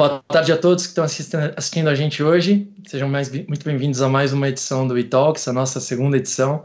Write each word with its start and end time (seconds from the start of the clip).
Boa 0.00 0.24
tarde 0.28 0.50
a 0.50 0.56
todos 0.56 0.84
que 0.84 0.92
estão 0.92 1.04
assistindo, 1.04 1.52
assistindo 1.54 1.88
a 1.90 1.94
gente 1.94 2.22
hoje. 2.22 2.72
Sejam 2.86 3.06
mais, 3.06 3.30
muito 3.30 3.62
bem-vindos 3.62 4.00
a 4.00 4.08
mais 4.08 4.32
uma 4.32 4.48
edição 4.48 4.88
do 4.88 4.96
eTalks, 4.96 5.46
a 5.46 5.52
nossa 5.52 5.78
segunda 5.78 6.16
edição. 6.16 6.64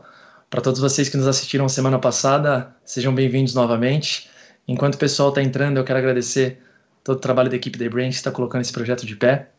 Para 0.50 0.62
todos 0.62 0.80
vocês 0.80 1.10
que 1.10 1.18
nos 1.18 1.28
assistiram 1.28 1.68
semana 1.68 2.00
passada, 2.00 2.74
sejam 2.86 3.14
bem-vindos 3.14 3.54
novamente. 3.54 4.30
Enquanto 4.66 4.96
o 4.96 4.98
pessoal 4.98 5.28
está 5.28 5.44
entrando, 5.44 5.76
eu 5.76 5.84
quero 5.84 6.00
agradecer 6.00 6.62
todo 7.04 7.18
o 7.18 7.20
trabalho 7.20 7.50
da 7.50 7.58
equipe 7.58 7.78
da 7.78 7.90
Brain 7.90 8.10
que 8.10 8.16
está 8.16 8.32
colocando 8.32 8.62
esse 8.62 8.72
projeto 8.72 9.06
de 9.06 9.18
pé. 9.18 9.50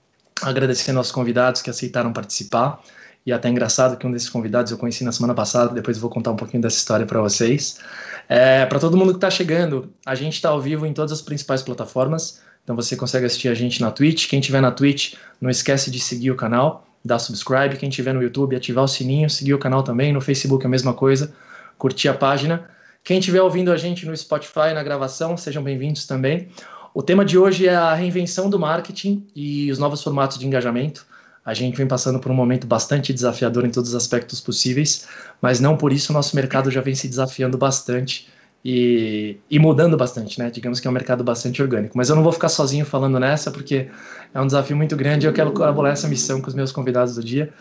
Agradecer 0.41 0.93
nossos 0.93 1.13
convidados 1.13 1.61
que 1.61 1.69
aceitaram 1.69 2.15
participar. 2.15 2.81
E 3.27 3.33
até 3.33 3.51
engraçado 3.51 3.99
que 3.99 4.07
um 4.07 4.11
desses 4.11 4.31
convidados 4.31 4.73
eu 4.73 4.79
conheci 4.79 5.05
na 5.05 5.13
semana 5.13 5.35
passada, 5.35 5.75
depois 5.75 5.99
vou 5.99 6.09
contar 6.09 6.31
um 6.31 6.37
pouquinho 6.37 6.63
dessa 6.63 6.79
história 6.79 7.05
para 7.05 7.21
vocês. 7.21 7.79
É, 8.27 8.65
para 8.65 8.79
todo 8.79 8.97
mundo 8.97 9.11
que 9.11 9.19
está 9.19 9.29
chegando, 9.29 9.93
a 10.07 10.15
gente 10.15 10.33
está 10.33 10.49
ao 10.49 10.63
vivo 10.63 10.87
em 10.87 10.95
todas 10.95 11.13
as 11.13 11.21
principais 11.21 11.63
plataformas, 11.63 12.41
então 12.67 12.75
você 12.75 12.97
consegue 12.97 13.25
assistir 13.25 13.47
a 13.47 13.55
gente 13.55 13.81
na 13.81 13.93
Twitch. 13.93 14.29
Quem 14.29 14.41
tiver 14.41 14.61
na 14.61 14.73
Twitch, 14.73 15.15
não 15.41 15.49
esquece 15.49 15.89
de 15.89 16.01
seguir 16.01 16.33
o 16.33 16.35
canal, 16.35 16.85
dar 17.05 17.21
subscribe. 17.21 17.77
Quem 17.77 17.89
tiver 17.89 18.13
no 18.13 18.21
YouTube, 18.21 18.57
ativar 18.57 18.83
o 18.83 18.89
sininho, 18.89 19.31
seguir 19.31 19.55
o 19.55 19.59
canal 19.59 19.85
também. 19.85 20.13
No 20.13 20.21
Facebook 20.21 20.67
a 20.67 20.69
mesma 20.69 20.93
coisa, 20.93 21.33
curtir 21.79 22.09
a 22.09 22.15
página. 22.15 22.69
Quem 23.05 23.21
estiver 23.21 23.41
ouvindo 23.41 23.71
a 23.71 23.77
gente 23.77 24.05
no 24.05 24.17
Spotify 24.17 24.75
na 24.75 24.83
gravação, 24.83 25.37
sejam 25.37 25.63
bem-vindos 25.63 26.07
também. 26.07 26.49
O 26.93 27.05
tema 27.05 27.25
de 27.25 27.39
hoje 27.39 27.69
é 27.69 27.75
a 27.77 27.95
reinvenção 27.95 28.51
do 28.51 28.59
marketing 28.59 29.25
e 29.33 29.71
os 29.71 29.79
novos 29.79 30.03
formatos 30.03 30.37
de 30.37 30.45
engajamento. 30.45 31.07
A 31.45 31.55
gente 31.55 31.77
vem 31.77 31.87
passando 31.87 32.19
por 32.19 32.33
um 32.33 32.35
momento 32.35 32.67
bastante 32.67 33.13
desafiador 33.13 33.65
em 33.65 33.71
todos 33.71 33.91
os 33.91 33.95
aspectos 33.95 34.41
possíveis, 34.41 35.07
mas 35.41 35.61
não 35.61 35.77
por 35.77 35.93
isso 35.93 36.11
o 36.11 36.15
nosso 36.15 36.35
mercado 36.35 36.69
já 36.69 36.81
vem 36.81 36.97
se 36.97 37.07
desafiando 37.07 37.57
bastante 37.57 38.27
e, 38.65 39.39
e, 39.49 39.59
mudando 39.59 39.97
bastante, 39.97 40.39
né? 40.39 40.51
Digamos 40.51 40.81
que 40.81 40.87
é 40.87 40.91
um 40.91 40.93
mercado 40.93 41.23
bastante 41.23 41.63
orgânico. 41.63 41.97
Mas 41.97 42.09
eu 42.09 42.17
não 42.17 42.23
vou 42.23 42.33
ficar 42.33 42.49
sozinho 42.49 42.85
falando 42.85 43.21
nessa, 43.21 43.51
porque 43.51 43.89
é 44.35 44.41
um 44.41 44.47
desafio 44.47 44.77
muito 44.77 44.97
grande 44.97 45.25
e 45.25 45.29
eu 45.29 45.33
quero 45.33 45.53
colaborar 45.53 45.91
essa 45.91 46.09
missão 46.09 46.41
com 46.41 46.49
os 46.49 46.55
meus 46.55 46.73
convidados 46.73 47.15
do 47.15 47.23
dia. 47.23 47.53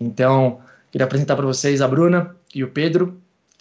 Então, 0.00 0.60
queria 0.90 1.04
apresentar 1.04 1.36
para 1.36 1.44
vocês 1.44 1.82
a 1.82 1.88
Bruna 1.88 2.34
e 2.54 2.64
o 2.64 2.68
Pedro. 2.68 3.20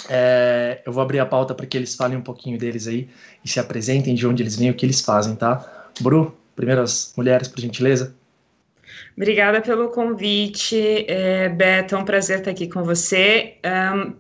É, 0.10 0.82
eu 0.86 0.92
vou 0.92 1.04
abrir 1.04 1.20
a 1.20 1.26
pauta 1.26 1.54
para 1.54 1.66
que 1.66 1.78
eles 1.78 1.96
falem 1.96 2.18
um 2.18 2.22
pouquinho 2.22 2.58
deles 2.58 2.88
aí 2.88 3.10
e 3.44 3.50
se 3.50 3.60
apresentem 3.60 4.16
de 4.16 4.26
onde 4.26 4.44
eles 4.44 4.56
vêm 4.56 4.70
o 4.70 4.74
que 4.74 4.86
eles 4.86 5.02
fazem, 5.02 5.36
tá? 5.36 5.90
Bru, 6.00 6.36
primeiras 6.56 7.14
mulheres, 7.18 7.48
por 7.48 7.60
gentileza. 7.60 8.16
Obrigada 9.16 9.62
pelo 9.62 9.90
convite, 9.90 11.06
é, 11.08 11.50
Beto. 11.50 11.96
É 11.96 11.98
um 11.98 12.06
prazer 12.06 12.40
estar 12.40 12.52
aqui 12.52 12.68
com 12.68 12.84
você. 12.84 13.56
Um, 13.66 14.14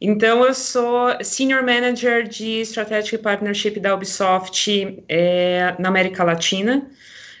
então, 0.00 0.44
eu 0.44 0.54
sou 0.54 1.08
Senior 1.22 1.62
Manager 1.62 2.26
de 2.26 2.62
Strategic 2.62 3.18
Partnership 3.18 3.78
da 3.78 3.94
Ubisoft 3.94 5.04
é, 5.08 5.74
na 5.78 5.88
América 5.88 6.24
Latina. 6.24 6.88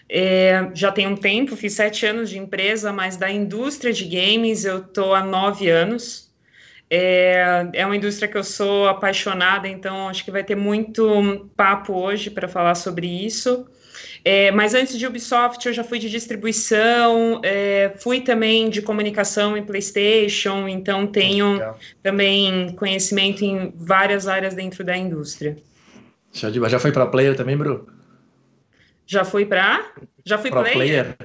É, 0.08 0.68
já 0.74 0.92
tem 0.92 1.06
um 1.06 1.16
tempo, 1.16 1.56
fiz 1.56 1.72
sete 1.72 2.04
anos 2.04 2.28
de 2.28 2.36
empresa, 2.36 2.92
mas 2.92 3.16
da 3.16 3.30
indústria 3.30 3.92
de 3.92 4.04
games 4.04 4.64
eu 4.64 4.80
estou 4.80 5.14
há 5.14 5.22
nove 5.24 5.70
anos. 5.70 6.30
É, 6.90 7.66
é 7.72 7.86
uma 7.86 7.96
indústria 7.96 8.28
que 8.28 8.36
eu 8.36 8.44
sou 8.44 8.88
apaixonada, 8.88 9.66
então 9.68 10.08
acho 10.08 10.24
que 10.24 10.30
vai 10.30 10.44
ter 10.44 10.56
muito 10.56 11.48
papo 11.56 11.94
hoje 11.94 12.28
para 12.28 12.48
falar 12.48 12.74
sobre 12.74 13.06
isso. 13.06 13.66
É, 14.24 14.50
mas 14.50 14.74
antes 14.74 14.98
de 14.98 15.06
Ubisoft, 15.06 15.66
eu 15.66 15.72
já 15.72 15.82
fui 15.82 15.98
de 15.98 16.10
distribuição, 16.10 17.40
é, 17.42 17.92
fui 17.98 18.20
também 18.20 18.68
de 18.68 18.82
comunicação 18.82 19.56
em 19.56 19.64
PlayStation, 19.64 20.68
então 20.68 21.06
tenho 21.06 21.54
Legal. 21.54 21.78
também 22.02 22.74
conhecimento 22.76 23.44
em 23.44 23.72
várias 23.76 24.28
áreas 24.28 24.54
dentro 24.54 24.84
da 24.84 24.96
indústria. 24.96 25.56
Já 26.32 26.78
foi 26.78 26.92
para 26.92 27.06
player 27.06 27.36
também, 27.36 27.56
Bru? 27.56 27.88
Já 29.06 29.24
fui 29.24 29.44
para? 29.44 29.92
Já 30.24 30.38
fui 30.38 30.50
player? 30.50 30.72
player? 30.72 31.16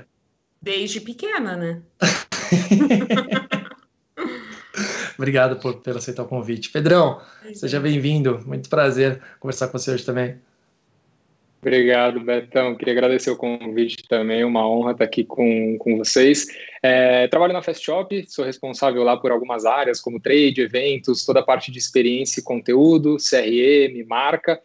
Desde 0.61 0.99
pequena, 0.99 1.55
né? 1.55 1.81
Obrigado 5.17 5.57
por, 5.57 5.75
por 5.75 5.95
aceitar 5.97 6.23
o 6.23 6.27
convite. 6.27 6.71
Pedrão, 6.71 7.21
é 7.43 7.53
seja 7.53 7.79
bem-vindo. 7.79 8.41
Muito 8.45 8.69
prazer 8.69 9.21
conversar 9.39 9.67
com 9.67 9.77
você 9.77 9.91
hoje 9.91 10.05
também. 10.05 10.37
Obrigado, 11.65 12.19
Betão. 12.19 12.75
Queria 12.75 12.93
agradecer 12.93 13.31
o 13.31 13.35
convite 13.35 14.07
também, 14.07 14.43
uma 14.43 14.69
honra 14.69 14.91
estar 14.91 15.03
aqui 15.03 15.23
com, 15.23 15.79
com 15.79 15.97
vocês. 15.97 16.45
É, 16.83 17.27
trabalho 17.27 17.53
na 17.53 17.61
Fast 17.63 17.83
Shop, 17.83 18.23
sou 18.27 18.45
responsável 18.45 19.01
lá 19.01 19.17
por 19.17 19.31
algumas 19.31 19.65
áreas, 19.65 19.99
como 19.99 20.19
trade, 20.19 20.61
eventos, 20.61 21.25
toda 21.25 21.39
a 21.39 21.43
parte 21.43 21.71
de 21.71 21.79
experiência 21.79 22.39
e 22.39 22.43
conteúdo, 22.43 23.17
CRM, 23.17 24.05
marca. 24.07 24.61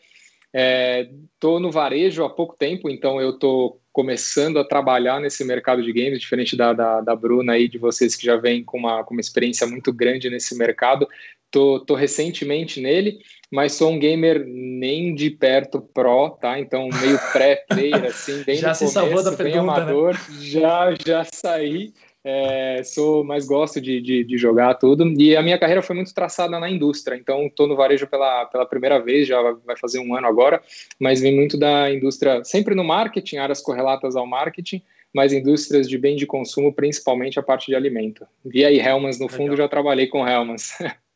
Estou 1.33 1.57
é, 1.57 1.61
no 1.63 1.71
varejo 1.71 2.23
há 2.23 2.29
pouco 2.29 2.55
tempo, 2.55 2.91
então 2.91 3.19
eu 3.19 3.31
estou 3.31 3.81
começando 3.91 4.59
a 4.59 4.65
trabalhar 4.65 5.21
nesse 5.21 5.43
mercado 5.43 5.83
de 5.83 5.95
games, 5.95 6.21
diferente 6.21 6.55
da, 6.55 6.75
da, 6.75 7.01
da 7.01 7.17
Bruna 7.17 7.55
aí, 7.55 7.67
de 7.67 7.79
vocês 7.79 8.15
que 8.15 8.27
já 8.27 8.37
vêm 8.37 8.63
com 8.63 8.77
uma, 8.77 9.05
com 9.05 9.15
uma 9.15 9.23
experiência 9.23 9.67
muito 9.67 9.91
grande 9.91 10.29
nesse 10.29 10.55
mercado. 10.55 11.09
Tô 11.51 11.95
recentemente 11.95 12.79
nele 12.79 13.21
mas 13.51 13.73
sou 13.73 13.91
um 13.91 13.99
gamer 13.99 14.47
nem 14.47 15.15
de 15.15 15.29
perto 15.31 15.81
pro, 15.81 16.31
tá? 16.31 16.59
Então 16.59 16.89
meio 16.89 17.19
pré-player, 17.33 18.05
assim, 18.07 18.45
bem 18.45 18.57
já 18.57 18.73
se 18.73 18.85
começo, 18.85 18.95
salvou 18.95 19.23
da 19.25 19.33
pergunta, 19.33 19.57
né? 19.57 19.61
amador, 19.61 20.15
né? 20.15 20.21
já, 20.41 20.95
já 21.05 21.25
saí. 21.25 21.93
É, 22.23 22.83
sou 22.85 23.25
mais 23.25 23.47
gosto 23.47 23.81
de, 23.81 23.99
de, 23.99 24.23
de, 24.25 24.37
jogar 24.37 24.75
tudo 24.75 25.11
e 25.19 25.35
a 25.35 25.43
minha 25.43 25.59
carreira 25.59 25.81
foi 25.81 25.97
muito 25.97 26.13
traçada 26.13 26.61
na 26.61 26.69
indústria 26.69 27.17
então 27.17 27.47
estou 27.47 27.67
no 27.67 27.75
varejo 27.75 28.07
pela, 28.07 28.45
pela 28.45 28.67
primeira 28.67 28.99
vez 28.99 29.27
já 29.27 29.41
vai 29.41 29.75
fazer 29.79 30.01
um 30.01 30.15
ano 30.15 30.27
agora 30.27 30.61
mas 30.99 31.23
vem 31.23 31.35
muito 31.35 31.57
da 31.57 31.91
indústria 31.91 32.45
sempre 32.45 32.75
no 32.75 32.85
marketing 32.85 33.39
áreas 33.39 33.63
correlatas 33.63 34.17
ao 34.17 34.27
marketing 34.27 34.83
mas 35.15 35.33
indústrias 35.33 35.89
de 35.89 35.97
bem 35.97 36.15
de 36.15 36.27
consumo 36.27 36.75
principalmente 36.75 37.39
a 37.39 37.43
parte 37.43 37.69
de 37.69 37.75
alimento 37.75 38.27
e 38.53 38.67
aí 38.67 38.79
Helmans 38.79 39.19
no 39.19 39.27
fundo 39.27 39.53
Legal. 39.53 39.57
já 39.57 39.69
trabalhei 39.69 40.07
com 40.07 40.29
Helmans 40.29 40.75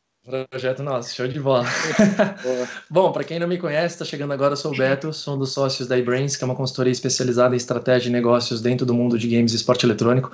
Projeto 0.49 0.81
nosso, 0.81 1.13
show 1.13 1.27
de 1.27 1.39
bola. 1.39 1.65
Bom, 2.89 3.11
para 3.11 3.23
quem 3.23 3.37
não 3.37 3.47
me 3.47 3.59
conhece, 3.59 3.93
está 3.93 4.03
chegando 4.03 4.33
agora, 4.33 4.53
eu 4.53 4.57
sou 4.57 4.73
o 4.73 4.75
Beto, 4.75 5.13
sou 5.13 5.35
um 5.35 5.37
dos 5.37 5.53
sócios 5.53 5.87
da 5.87 5.99
eBrains, 5.99 6.35
que 6.35 6.43
é 6.43 6.45
uma 6.45 6.55
consultoria 6.55 6.91
especializada 6.91 7.53
em 7.53 7.57
estratégia 7.57 8.09
e 8.09 8.11
negócios 8.11 8.59
dentro 8.59 8.87
do 8.87 8.93
mundo 8.93 9.19
de 9.19 9.27
games 9.27 9.53
e 9.53 9.55
esporte 9.55 9.85
eletrônico. 9.85 10.31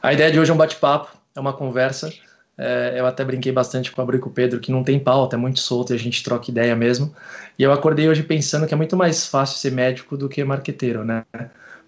A 0.00 0.12
ideia 0.12 0.30
de 0.30 0.38
hoje 0.38 0.52
é 0.52 0.54
um 0.54 0.56
bate-papo, 0.56 1.10
é 1.34 1.40
uma 1.40 1.52
conversa. 1.52 2.12
É, 2.56 2.94
eu 2.96 3.04
até 3.04 3.24
brinquei 3.24 3.50
bastante 3.50 3.90
com 3.90 4.00
a 4.00 4.04
Bru 4.04 4.16
e 4.16 4.20
com 4.20 4.30
o 4.30 4.32
Pedro, 4.32 4.60
que 4.60 4.70
não 4.70 4.84
tem 4.84 4.96
pauta, 4.96 5.34
é 5.34 5.38
muito 5.38 5.58
solto 5.58 5.92
e 5.92 5.96
a 5.96 5.98
gente 5.98 6.22
troca 6.22 6.48
ideia 6.48 6.76
mesmo. 6.76 7.12
E 7.58 7.64
eu 7.64 7.72
acordei 7.72 8.08
hoje 8.08 8.22
pensando 8.22 8.64
que 8.64 8.74
é 8.74 8.76
muito 8.76 8.96
mais 8.96 9.26
fácil 9.26 9.58
ser 9.58 9.72
médico 9.72 10.16
do 10.16 10.28
que 10.28 10.44
marqueteiro, 10.44 11.04
né? 11.04 11.24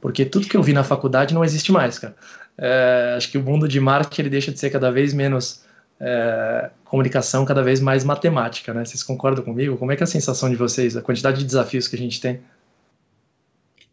Porque 0.00 0.24
tudo 0.24 0.48
que 0.48 0.56
eu 0.56 0.62
vi 0.62 0.72
na 0.72 0.82
faculdade 0.82 1.32
não 1.32 1.44
existe 1.44 1.70
mais, 1.70 2.00
cara. 2.00 2.16
É, 2.58 3.14
acho 3.16 3.30
que 3.30 3.38
o 3.38 3.42
mundo 3.42 3.68
de 3.68 3.78
marketing 3.78 4.22
ele 4.22 4.30
deixa 4.30 4.50
de 4.50 4.58
ser 4.58 4.70
cada 4.70 4.90
vez 4.90 5.14
menos 5.14 5.67
é, 6.00 6.70
comunicação 6.84 7.44
cada 7.44 7.62
vez 7.62 7.80
mais 7.80 8.04
matemática, 8.04 8.72
né? 8.72 8.84
Vocês 8.84 9.02
concordam 9.02 9.44
comigo? 9.44 9.76
Como 9.76 9.92
é 9.92 9.96
que 9.96 10.02
é 10.02 10.04
a 10.04 10.06
sensação 10.06 10.48
de 10.48 10.56
vocês, 10.56 10.96
a 10.96 11.02
quantidade 11.02 11.38
de 11.38 11.44
desafios 11.44 11.88
que 11.88 11.96
a 11.96 11.98
gente 11.98 12.20
tem? 12.20 12.40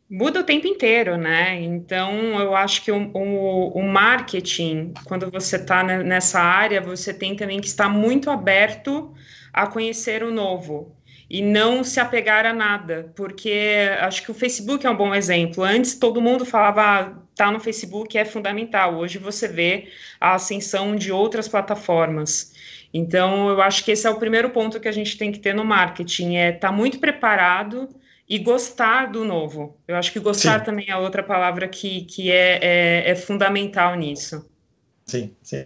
Muda 0.09 0.41
o 0.41 0.43
tempo 0.43 0.67
inteiro, 0.67 1.17
né? 1.17 1.59
Então, 1.61 2.39
eu 2.39 2.55
acho 2.55 2.83
que 2.83 2.91
o, 2.91 3.09
o, 3.11 3.69
o 3.69 3.83
marketing, 3.83 4.93
quando 5.05 5.31
você 5.31 5.55
está 5.55 5.83
nessa 5.83 6.39
área, 6.39 6.79
você 6.79 7.11
tem 7.11 7.35
também 7.35 7.59
que 7.59 7.67
estar 7.67 7.89
muito 7.89 8.29
aberto 8.29 9.11
a 9.51 9.65
conhecer 9.65 10.23
o 10.23 10.31
novo 10.31 10.94
e 11.29 11.41
não 11.41 11.83
se 11.83 11.99
apegar 11.99 12.45
a 12.45 12.53
nada, 12.53 13.11
porque 13.15 13.89
acho 13.99 14.23
que 14.23 14.31
o 14.31 14.33
Facebook 14.33 14.85
é 14.85 14.89
um 14.89 14.95
bom 14.95 15.13
exemplo. 15.13 15.63
Antes 15.63 15.95
todo 15.95 16.21
mundo 16.21 16.45
falava 16.45 16.81
ah, 16.81 17.13
tá 17.35 17.51
no 17.51 17.59
Facebook 17.59 18.17
é 18.17 18.25
fundamental. 18.25 18.95
Hoje 18.95 19.17
você 19.17 19.47
vê 19.47 19.87
a 20.19 20.35
ascensão 20.35 20.95
de 20.95 21.11
outras 21.11 21.47
plataformas. 21.47 22.53
Então 22.93 23.49
eu 23.49 23.61
acho 23.61 23.83
que 23.83 23.91
esse 23.91 24.07
é 24.07 24.09
o 24.09 24.19
primeiro 24.19 24.49
ponto 24.51 24.79
que 24.79 24.87
a 24.87 24.91
gente 24.91 25.17
tem 25.17 25.31
que 25.31 25.39
ter 25.39 25.53
no 25.53 25.65
marketing, 25.65 26.35
é 26.35 26.49
estar 26.49 26.69
tá 26.69 26.73
muito 26.73 26.99
preparado 26.99 27.89
e 28.27 28.39
gostar 28.39 29.11
do 29.11 29.25
novo. 29.25 29.77
Eu 29.87 29.95
acho 29.95 30.11
que 30.11 30.19
gostar 30.19 30.59
Sim. 30.59 30.65
também 30.65 30.85
é 30.89 30.95
outra 30.95 31.23
palavra 31.23 31.67
que, 31.67 32.01
que 32.05 32.31
é, 32.31 32.59
é, 32.61 33.11
é 33.11 33.15
fundamental 33.15 33.95
nisso. 33.95 34.49
Sim, 35.05 35.35
sim. 35.43 35.65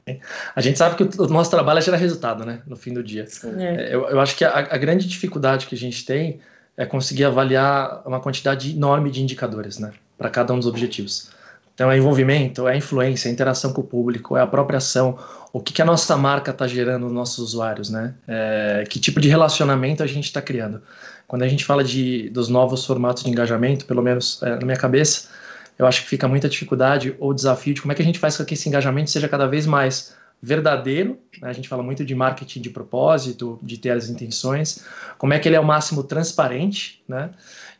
A 0.53 0.59
gente 0.59 0.77
sabe 0.77 0.95
que 0.95 1.21
o 1.21 1.27
nosso 1.27 1.49
trabalho 1.49 1.79
é 1.79 1.81
gerar 1.81 1.97
resultado, 1.97 2.45
né? 2.45 2.61
No 2.67 2.75
fim 2.75 2.93
do 2.93 3.01
dia. 3.01 3.25
É. 3.57 3.95
Eu, 3.95 4.09
eu 4.09 4.19
acho 4.19 4.35
que 4.35 4.43
a, 4.43 4.51
a, 4.51 4.77
grande 4.77 5.07
dificuldade 5.07 5.65
que 5.65 5.75
a 5.75 5.77
gente 5.77 6.05
tem 6.05 6.41
é 6.75 6.85
conseguir 6.85 7.23
avaliar 7.23 8.01
uma 8.05 8.19
quantidade 8.19 8.71
enorme 8.71 9.09
de 9.09 9.21
indicadores, 9.21 9.79
né? 9.79 9.93
Para 10.17 10.29
cada 10.29 10.53
um 10.53 10.57
dos 10.57 10.67
objetivos. 10.67 11.31
Então, 11.73 11.89
é 11.89 11.97
envolvimento, 11.97 12.67
é 12.67 12.75
influência, 12.75 13.29
é 13.29 13.31
interação 13.31 13.71
com 13.71 13.79
o 13.79 13.83
público, 13.85 14.35
é 14.35 14.41
apropriação, 14.41 15.17
o 15.53 15.61
que, 15.61 15.71
que 15.71 15.81
a 15.81 15.85
nossa 15.85 16.17
marca 16.17 16.51
está 16.51 16.67
gerando 16.67 17.03
nos 17.03 17.13
nossos 17.13 17.39
usuários, 17.39 17.89
né? 17.89 18.13
É, 18.27 18.83
que 18.89 18.99
tipo 18.99 19.21
de 19.21 19.29
relacionamento 19.29 20.03
a 20.03 20.07
gente 20.07 20.25
está 20.25 20.41
criando. 20.41 20.81
Quando 21.25 21.43
a 21.43 21.47
gente 21.47 21.63
fala 21.63 21.81
de, 21.81 22.29
dos 22.31 22.49
novos 22.49 22.85
formatos 22.85 23.23
de 23.23 23.29
engajamento, 23.29 23.85
pelo 23.85 24.01
menos 24.01 24.43
é, 24.43 24.57
na 24.57 24.65
minha 24.65 24.75
cabeça, 24.75 25.29
eu 25.79 25.87
acho 25.87 26.03
que 26.03 26.09
fica 26.09 26.27
muita 26.27 26.49
dificuldade 26.49 27.15
ou 27.19 27.33
desafio 27.33 27.73
de 27.73 27.81
como 27.81 27.93
é 27.93 27.95
que 27.95 28.01
a 28.01 28.05
gente 28.05 28.19
faz 28.19 28.35
com 28.35 28.43
que 28.43 28.53
esse 28.53 28.67
engajamento 28.67 29.09
seja 29.09 29.29
cada 29.29 29.47
vez 29.47 29.65
mais 29.65 30.13
verdadeiro, 30.41 31.17
né? 31.41 31.49
a 31.49 31.53
gente 31.53 31.69
fala 31.69 31.81
muito 31.81 32.03
de 32.03 32.13
marketing 32.13 32.61
de 32.61 32.69
propósito, 32.69 33.57
de 33.61 33.77
ter 33.77 33.91
as 33.91 34.09
intenções, 34.09 34.85
como 35.17 35.33
é 35.33 35.39
que 35.39 35.47
ele 35.47 35.55
é 35.55 35.59
o 35.59 35.65
máximo 35.65 36.03
transparente, 36.03 37.01
né? 37.07 37.29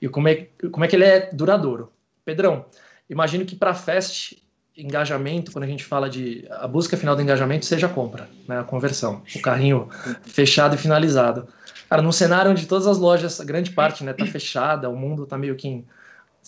E 0.02 0.08
como 0.08 0.28
é, 0.28 0.48
como 0.72 0.84
é 0.84 0.88
que 0.88 0.96
ele 0.96 1.06
é 1.06 1.30
duradouro. 1.32 1.92
Pedrão, 2.24 2.66
imagino 3.10 3.46
que 3.46 3.56
para 3.56 3.74
Fest, 3.74 4.34
engajamento, 4.78 5.52
quando 5.52 5.66
a 5.66 5.68
gente 5.68 5.84
fala 5.84 6.10
de 6.10 6.46
a 6.50 6.68
busca 6.68 6.96
final 6.96 7.16
do 7.16 7.22
engajamento, 7.22 7.66
seja 7.66 7.88
a 7.88 7.90
compra, 7.90 8.30
né, 8.48 8.60
a 8.60 8.64
conversão, 8.64 9.22
o 9.36 9.42
carrinho 9.42 9.90
fechado 10.24 10.76
e 10.76 10.78
finalizado. 10.78 11.48
Cara, 11.90 12.02
num 12.02 12.12
cenário 12.12 12.52
onde 12.52 12.66
todas 12.66 12.88
as 12.88 12.98
lojas, 12.98 13.42
a 13.42 13.44
grande 13.44 13.72
parte, 13.72 14.04
né, 14.04 14.14
tá 14.14 14.26
fechada, 14.26 14.90
o 14.90 14.96
mundo 14.96 15.26
tá 15.26 15.38
meio 15.38 15.56
que 15.56 15.68
em, 15.68 15.86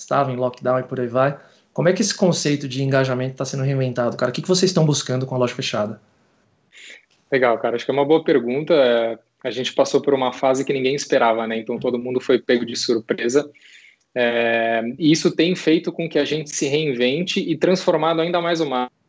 estava 0.01 0.31
em 0.31 0.36
lockdown 0.36 0.80
e 0.80 0.83
por 0.83 1.00
aí 1.00 1.07
vai. 1.07 1.38
Como 1.74 1.88
é 1.88 1.94
que 1.94 2.01
esse 2.01 2.13
conceito 2.13 2.68
de 2.68 2.83
engajamento 2.83 3.31
está 3.31 3.45
sendo 3.45 3.63
reinventado, 3.63 4.18
cara? 4.18 4.31
O 4.31 4.33
que, 4.33 4.42
que 4.42 4.48
vocês 4.48 4.69
estão 4.69 4.86
buscando 4.86 5.25
com 5.25 5.36
a 5.36 5.38
loja 5.38 5.56
fechada? 5.56 6.01
Legal, 7.31 7.57
cara. 7.59 7.75
Acho 7.75 7.86
que 7.86 7.92
é 7.92 7.94
uma 7.94 8.06
boa 8.06 8.24
pergunta. 8.24 8.74
É, 8.74 9.18
a 9.44 9.50
gente 9.50 9.74
passou 9.74 10.01
por 10.01 10.13
uma 10.13 10.33
fase 10.33 10.65
que 10.65 10.74
ninguém 10.74 10.95
esperava, 10.95 11.48
né? 11.48 11.57
Então 11.57 11.80
todo 11.80 11.98
mundo 11.98 12.19
foi 12.19 12.39
pego 12.39 12.65
de 12.65 12.75
surpresa. 12.75 13.50
É, 14.13 14.81
e 15.00 15.12
isso 15.12 15.33
tem 15.33 15.56
feito 15.56 15.92
com 15.92 16.09
que 16.09 16.19
a 16.19 16.25
gente 16.25 16.50
se 16.50 16.68
reinvente 16.68 17.39
e 17.39 17.56
transformado 17.56 18.19
ainda 18.19 18.42
mais 18.42 18.59
o 18.59 18.69
marketing. 18.69 19.00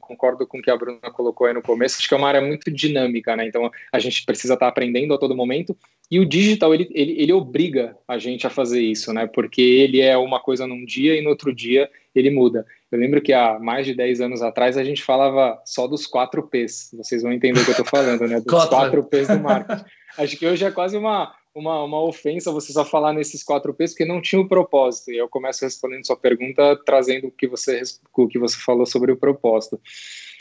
Concordo 0.00 0.46
com 0.46 0.58
o 0.58 0.62
que 0.62 0.70
a 0.70 0.76
Bruna 0.76 1.10
colocou 1.12 1.46
aí 1.46 1.54
no 1.54 1.62
começo. 1.62 1.98
Acho 1.98 2.08
que 2.08 2.14
é 2.14 2.16
uma 2.16 2.28
área 2.28 2.40
muito 2.40 2.70
dinâmica, 2.70 3.36
né? 3.36 3.46
Então 3.46 3.70
a 3.92 3.98
gente 3.98 4.24
precisa 4.24 4.54
estar 4.54 4.68
aprendendo 4.68 5.14
a 5.14 5.18
todo 5.18 5.36
momento. 5.36 5.76
E 6.10 6.18
o 6.18 6.26
digital 6.26 6.74
ele, 6.74 6.88
ele, 6.92 7.20
ele 7.20 7.32
obriga 7.32 7.96
a 8.06 8.18
gente 8.18 8.46
a 8.46 8.50
fazer 8.50 8.80
isso, 8.80 9.12
né? 9.12 9.26
Porque 9.26 9.60
ele 9.60 10.00
é 10.00 10.16
uma 10.16 10.40
coisa 10.40 10.66
num 10.66 10.84
dia 10.84 11.18
e 11.18 11.22
no 11.22 11.30
outro 11.30 11.54
dia 11.54 11.88
ele 12.14 12.30
muda. 12.30 12.64
Eu 12.90 12.98
lembro 12.98 13.20
que 13.20 13.32
há 13.32 13.58
mais 13.58 13.84
de 13.84 13.94
10 13.94 14.22
anos 14.22 14.42
atrás 14.42 14.76
a 14.76 14.84
gente 14.84 15.02
falava 15.02 15.60
só 15.64 15.86
dos 15.86 16.06
4 16.06 16.42
P's. 16.48 16.90
Vocês 16.96 17.22
vão 17.22 17.32
entender 17.32 17.60
o 17.60 17.64
que 17.64 17.70
eu 17.70 17.72
estou 17.72 17.84
falando, 17.86 18.26
né? 18.26 18.40
Dos 18.40 18.64
4 18.66 19.04
P's 19.04 19.28
do 19.28 19.40
marketing. 19.40 19.84
Acho 20.16 20.36
que 20.36 20.46
hoje 20.46 20.64
é 20.64 20.70
quase 20.70 20.96
uma, 20.96 21.34
uma, 21.58 21.82
uma 21.82 22.02
ofensa 22.02 22.52
você 22.52 22.72
só 22.72 22.84
falar 22.84 23.12
nesses 23.12 23.42
4 23.42 23.74
P's, 23.74 23.92
porque 23.92 24.04
não 24.04 24.20
tinha 24.20 24.40
o 24.40 24.48
propósito. 24.48 25.10
E 25.10 25.18
eu 25.18 25.28
começo 25.28 25.64
respondendo 25.64 26.06
sua 26.06 26.16
pergunta, 26.16 26.76
trazendo 26.84 27.28
o 27.28 27.30
que 27.30 27.46
você, 27.46 27.82
o 28.16 28.28
que 28.28 28.38
você 28.38 28.56
falou 28.56 28.86
sobre 28.86 29.12
o 29.12 29.16
propósito. 29.16 29.80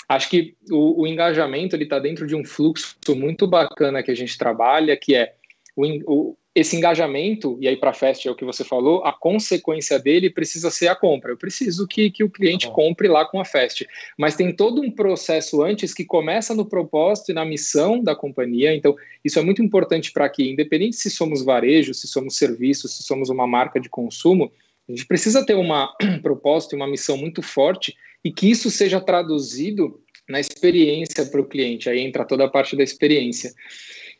Acho 0.07 0.29
que 0.29 0.55
o, 0.71 1.01
o 1.01 1.07
engajamento 1.07 1.75
está 1.75 1.99
dentro 1.99 2.25
de 2.25 2.35
um 2.35 2.45
fluxo 2.45 2.95
muito 3.09 3.45
bacana 3.47 4.01
que 4.01 4.11
a 4.11 4.15
gente 4.15 4.37
trabalha, 4.37 4.95
que 4.95 5.15
é 5.15 5.33
o 5.75 6.35
esse 6.57 6.75
engajamento, 6.75 7.55
e 7.61 7.67
aí 7.67 7.77
para 7.77 7.91
a 7.91 7.93
Fest 7.93 8.25
é 8.25 8.31
o 8.31 8.35
que 8.35 8.43
você 8.43 8.63
falou, 8.63 9.05
a 9.05 9.13
consequência 9.13 9.99
dele 9.99 10.27
precisa 10.27 10.71
ser 10.71 10.87
a 10.87 10.95
compra. 10.95 11.31
Eu 11.31 11.37
preciso 11.37 11.87
que, 11.87 12.09
que 12.09 12.23
o 12.23 12.31
cliente 12.31 12.65
uhum. 12.65 12.73
compre 12.73 13.07
lá 13.07 13.25
com 13.25 13.39
a 13.39 13.45
Fest. 13.45 13.85
Mas 14.17 14.35
tem 14.35 14.51
todo 14.51 14.81
um 14.81 14.89
processo 14.89 15.61
antes 15.61 15.93
que 15.93 16.03
começa 16.03 16.55
no 16.55 16.65
propósito 16.65 17.29
e 17.29 17.35
na 17.35 17.45
missão 17.45 18.01
da 18.01 18.15
companhia. 18.15 18.73
Então, 18.73 18.95
isso 19.23 19.37
é 19.37 19.43
muito 19.43 19.61
importante 19.61 20.11
para 20.11 20.27
que, 20.29 20.49
independente 20.49 20.95
se 20.95 21.11
somos 21.11 21.45
varejo, 21.45 21.93
se 21.93 22.07
somos 22.07 22.37
serviço, 22.37 22.87
se 22.87 23.03
somos 23.03 23.29
uma 23.29 23.45
marca 23.45 23.79
de 23.79 23.87
consumo, 23.87 24.51
a 24.89 24.91
gente 24.91 25.05
precisa 25.05 25.45
ter 25.45 25.53
uma, 25.53 25.95
um 26.01 26.19
propósito 26.23 26.73
e 26.73 26.75
uma 26.75 26.87
missão 26.87 27.17
muito 27.17 27.43
forte 27.43 27.95
e 28.23 28.31
que 28.31 28.49
isso 28.49 28.71
seja 28.71 28.99
traduzido 28.99 30.01
na 30.27 30.39
experiência 30.39 31.23
para 31.23 31.39
o 31.39 31.45
cliente. 31.45 31.87
Aí 31.87 31.99
entra 31.99 32.25
toda 32.25 32.45
a 32.45 32.49
parte 32.49 32.75
da 32.75 32.83
experiência. 32.83 33.53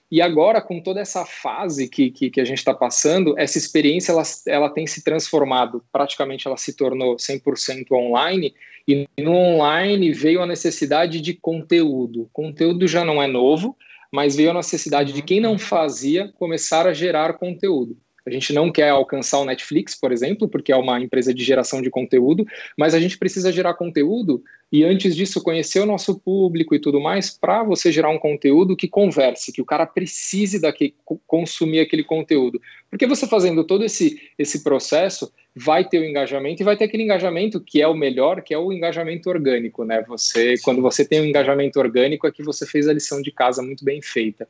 E 0.10 0.22
agora, 0.22 0.62
com 0.62 0.82
toda 0.82 1.02
essa 1.02 1.26
fase 1.26 1.90
que, 1.90 2.10
que, 2.10 2.30
que 2.30 2.40
a 2.40 2.46
gente 2.46 2.60
está 2.60 2.74
passando, 2.74 3.38
essa 3.38 3.58
experiência 3.58 4.14
ela, 4.14 4.24
ela 4.48 4.70
tem 4.70 4.88
se 4.88 5.04
transformado, 5.04 5.84
praticamente 5.92 6.48
ela 6.48 6.56
se 6.56 6.74
tornou 6.74 7.18
100% 7.18 7.92
online, 7.92 8.54
e 8.88 9.06
no 9.20 9.34
online 9.34 10.14
veio 10.14 10.42
a 10.42 10.46
necessidade 10.46 11.20
de 11.20 11.34
conteúdo. 11.34 12.30
Conteúdo 12.32 12.88
já 12.88 13.04
não 13.04 13.22
é 13.22 13.28
novo, 13.28 13.76
mas 14.10 14.38
veio 14.38 14.52
a 14.52 14.54
necessidade 14.54 15.12
de 15.12 15.22
quem 15.22 15.42
não 15.42 15.60
fazia 15.60 16.32
começar 16.40 16.88
a 16.88 16.94
gerar 16.94 17.34
conteúdo. 17.34 17.98
A 18.28 18.30
gente 18.30 18.52
não 18.52 18.70
quer 18.70 18.90
alcançar 18.90 19.40
o 19.40 19.46
Netflix, 19.46 19.96
por 19.96 20.12
exemplo, 20.12 20.50
porque 20.50 20.74
é 20.74 20.76
uma 20.76 21.00
empresa 21.00 21.34
de 21.34 21.42
geração 21.46 21.82
de 21.82 21.90
conteúdo, 21.90 22.46
mas 22.78 22.94
a 22.94 23.00
gente 23.00 23.18
precisa 23.18 23.54
gerar 23.54 23.76
conteúdo 23.76 24.44
e 24.70 24.84
antes 24.84 25.16
disso 25.16 25.42
conhecer 25.42 25.80
o 25.80 25.86
nosso 25.86 26.20
público 26.20 26.76
e 26.76 26.80
tudo 26.80 27.00
mais 27.00 27.30
para 27.30 27.64
você 27.64 27.90
gerar 27.90 28.10
um 28.10 28.20
conteúdo 28.20 28.76
que 28.76 28.86
converse, 28.86 29.54
que 29.54 29.62
o 29.62 29.66
cara 29.66 29.86
precise 29.86 30.60
daqui, 30.60 30.94
consumir 31.26 31.80
aquele 31.80 32.04
conteúdo. 32.04 32.62
Porque 32.90 33.08
você 33.08 33.26
fazendo 33.26 33.64
todo 33.64 33.86
esse, 33.86 34.22
esse 34.38 34.62
processo, 34.62 35.32
vai 35.56 35.88
ter 35.88 36.00
o 36.00 36.04
engajamento 36.04 36.62
e 36.62 36.66
vai 36.66 36.76
ter 36.76 36.84
aquele 36.84 37.04
engajamento 37.04 37.62
que 37.62 37.82
é 37.82 37.88
o 37.88 37.96
melhor, 37.96 38.42
que 38.42 38.54
é 38.54 38.58
o 38.58 38.74
engajamento 38.74 39.30
orgânico, 39.30 39.86
né? 39.86 40.04
Você, 40.06 40.56
quando 40.64 40.82
você 40.82 41.08
tem 41.08 41.22
um 41.22 41.26
engajamento 41.26 41.80
orgânico, 41.80 42.28
é 42.28 42.32
que 42.32 42.44
você 42.44 42.66
fez 42.66 42.90
a 42.90 42.94
lição 42.94 43.22
de 43.22 43.32
casa 43.32 43.64
muito 43.64 43.86
bem 43.86 44.02
feita. 44.02 44.50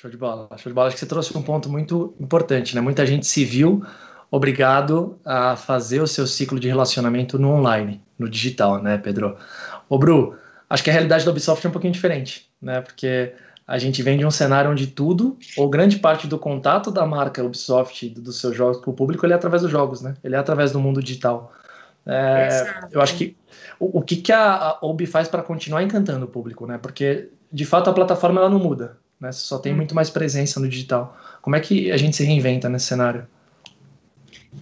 Show 0.00 0.08
de 0.08 0.16
bola, 0.16 0.48
show 0.56 0.70
de 0.70 0.74
bola. 0.74 0.86
Acho 0.86 0.94
que 0.94 1.00
você 1.00 1.06
trouxe 1.06 1.36
um 1.36 1.42
ponto 1.42 1.68
muito 1.68 2.14
importante, 2.20 2.72
né? 2.72 2.80
Muita 2.80 3.04
gente 3.04 3.26
se 3.26 3.44
viu 3.44 3.84
obrigado 4.30 5.18
a 5.24 5.56
fazer 5.56 6.00
o 6.00 6.06
seu 6.06 6.24
ciclo 6.24 6.60
de 6.60 6.68
relacionamento 6.68 7.36
no 7.36 7.50
online, 7.50 8.00
no 8.16 8.28
digital, 8.28 8.80
né, 8.80 8.96
Pedro? 8.96 9.36
Ô, 9.88 9.98
Bru, 9.98 10.36
acho 10.70 10.84
que 10.84 10.90
a 10.90 10.92
realidade 10.92 11.24
da 11.24 11.32
Ubisoft 11.32 11.66
é 11.66 11.68
um 11.68 11.72
pouquinho 11.72 11.92
diferente, 11.92 12.48
né? 12.62 12.80
Porque 12.80 13.34
a 13.66 13.76
gente 13.76 14.00
vem 14.00 14.16
de 14.16 14.24
um 14.24 14.30
cenário 14.30 14.70
onde 14.70 14.86
tudo, 14.86 15.36
ou 15.56 15.68
grande 15.68 15.98
parte 15.98 16.28
do 16.28 16.38
contato 16.38 16.92
da 16.92 17.04
marca 17.04 17.42
Ubisoft, 17.42 18.08
dos 18.10 18.40
seus 18.40 18.54
jogos 18.54 18.76
com 18.76 18.92
o 18.92 18.94
público, 18.94 19.26
ele 19.26 19.32
é 19.32 19.36
através 19.36 19.62
dos 19.62 19.70
jogos, 19.70 20.00
né? 20.00 20.14
Ele 20.22 20.36
é 20.36 20.38
através 20.38 20.70
do 20.70 20.78
mundo 20.78 21.02
digital. 21.02 21.52
É, 22.06 22.86
eu 22.92 23.00
acho 23.00 23.16
que 23.16 23.36
o, 23.80 23.98
o 23.98 24.02
que, 24.02 24.14
que 24.14 24.32
a, 24.32 24.78
a 24.80 24.86
Ubi 24.86 25.06
faz 25.06 25.26
para 25.26 25.42
continuar 25.42 25.82
encantando 25.82 26.24
o 26.24 26.28
público, 26.28 26.68
né? 26.68 26.78
Porque 26.78 27.30
de 27.52 27.64
fato 27.64 27.90
a 27.90 27.92
plataforma 27.92 28.40
ela 28.40 28.48
não 28.48 28.60
muda 28.60 28.96
né? 29.20 29.32
Você 29.32 29.40
só 29.40 29.58
tem 29.58 29.72
hum. 29.72 29.76
muito 29.76 29.94
mais 29.94 30.10
presença 30.10 30.60
no 30.60 30.68
digital. 30.68 31.16
Como 31.42 31.56
é 31.56 31.60
que 31.60 31.90
a 31.90 31.96
gente 31.96 32.16
se 32.16 32.24
reinventa 32.24 32.68
nesse 32.68 32.86
cenário? 32.86 33.26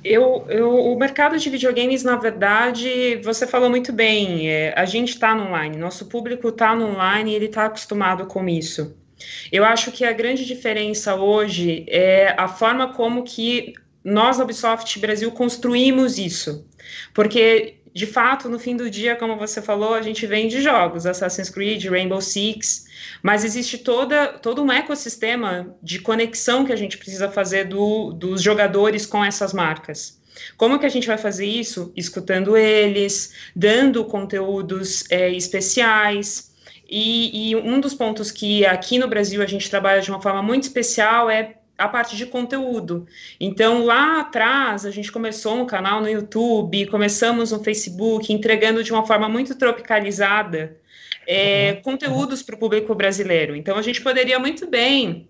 Eu, 0.02 0.44
eu, 0.48 0.70
o 0.70 0.98
mercado 0.98 1.38
de 1.38 1.48
videogames, 1.48 2.02
na 2.02 2.16
verdade, 2.16 3.16
você 3.22 3.46
falou 3.46 3.70
muito 3.70 3.92
bem, 3.92 4.48
é, 4.48 4.74
a 4.76 4.84
gente 4.84 5.10
está 5.10 5.34
no 5.34 5.46
online, 5.46 5.76
nosso 5.76 6.06
público 6.06 6.48
está 6.48 6.74
no 6.74 6.86
online 6.86 7.32
e 7.32 7.34
ele 7.34 7.46
está 7.46 7.66
acostumado 7.66 8.26
com 8.26 8.48
isso. 8.48 8.96
Eu 9.50 9.64
acho 9.64 9.90
que 9.92 10.04
a 10.04 10.12
grande 10.12 10.44
diferença 10.44 11.14
hoje 11.14 11.86
é 11.88 12.34
a 12.36 12.48
forma 12.48 12.92
como 12.92 13.22
que 13.22 13.74
nós, 14.04 14.38
Ubisoft 14.38 14.98
Brasil, 15.00 15.30
construímos 15.32 16.18
isso. 16.18 16.64
Porque, 17.14 17.76
de 17.96 18.04
fato, 18.04 18.46
no 18.46 18.58
fim 18.58 18.76
do 18.76 18.90
dia, 18.90 19.16
como 19.16 19.38
você 19.38 19.62
falou, 19.62 19.94
a 19.94 20.02
gente 20.02 20.26
vende 20.26 20.60
jogos, 20.60 21.06
Assassin's 21.06 21.48
Creed, 21.48 21.82
Rainbow 21.86 22.20
Six, 22.20 22.84
mas 23.22 23.42
existe 23.42 23.78
toda, 23.78 24.34
todo 24.34 24.62
um 24.62 24.70
ecossistema 24.70 25.74
de 25.82 25.98
conexão 26.00 26.66
que 26.66 26.74
a 26.74 26.76
gente 26.76 26.98
precisa 26.98 27.30
fazer 27.30 27.64
do, 27.64 28.12
dos 28.12 28.42
jogadores 28.42 29.06
com 29.06 29.24
essas 29.24 29.54
marcas. 29.54 30.20
Como 30.58 30.78
que 30.78 30.84
a 30.84 30.90
gente 30.90 31.06
vai 31.06 31.16
fazer 31.16 31.46
isso? 31.46 31.90
Escutando 31.96 32.54
eles, 32.54 33.32
dando 33.56 34.04
conteúdos 34.04 35.10
é, 35.10 35.30
especiais. 35.30 36.52
E, 36.86 37.48
e 37.48 37.56
um 37.56 37.80
dos 37.80 37.94
pontos 37.94 38.30
que 38.30 38.66
aqui 38.66 38.98
no 38.98 39.08
Brasil 39.08 39.40
a 39.40 39.46
gente 39.46 39.70
trabalha 39.70 40.02
de 40.02 40.10
uma 40.10 40.20
forma 40.20 40.42
muito 40.42 40.64
especial 40.64 41.30
é 41.30 41.54
a 41.78 41.88
parte 41.88 42.16
de 42.16 42.26
conteúdo. 42.26 43.06
Então, 43.38 43.84
lá 43.84 44.20
atrás, 44.20 44.86
a 44.86 44.90
gente 44.90 45.12
começou 45.12 45.56
um 45.56 45.66
canal 45.66 46.00
no 46.00 46.08
YouTube, 46.08 46.86
começamos 46.86 47.52
no 47.52 47.62
Facebook, 47.62 48.32
entregando 48.32 48.82
de 48.82 48.92
uma 48.92 49.06
forma 49.06 49.28
muito 49.28 49.54
tropicalizada 49.54 50.76
é, 51.26 51.74
uhum. 51.74 51.82
conteúdos 51.82 52.42
para 52.42 52.54
o 52.54 52.58
público 52.58 52.94
brasileiro. 52.94 53.54
Então, 53.54 53.76
a 53.76 53.82
gente 53.82 54.00
poderia 54.00 54.38
muito 54.38 54.66
bem 54.66 55.28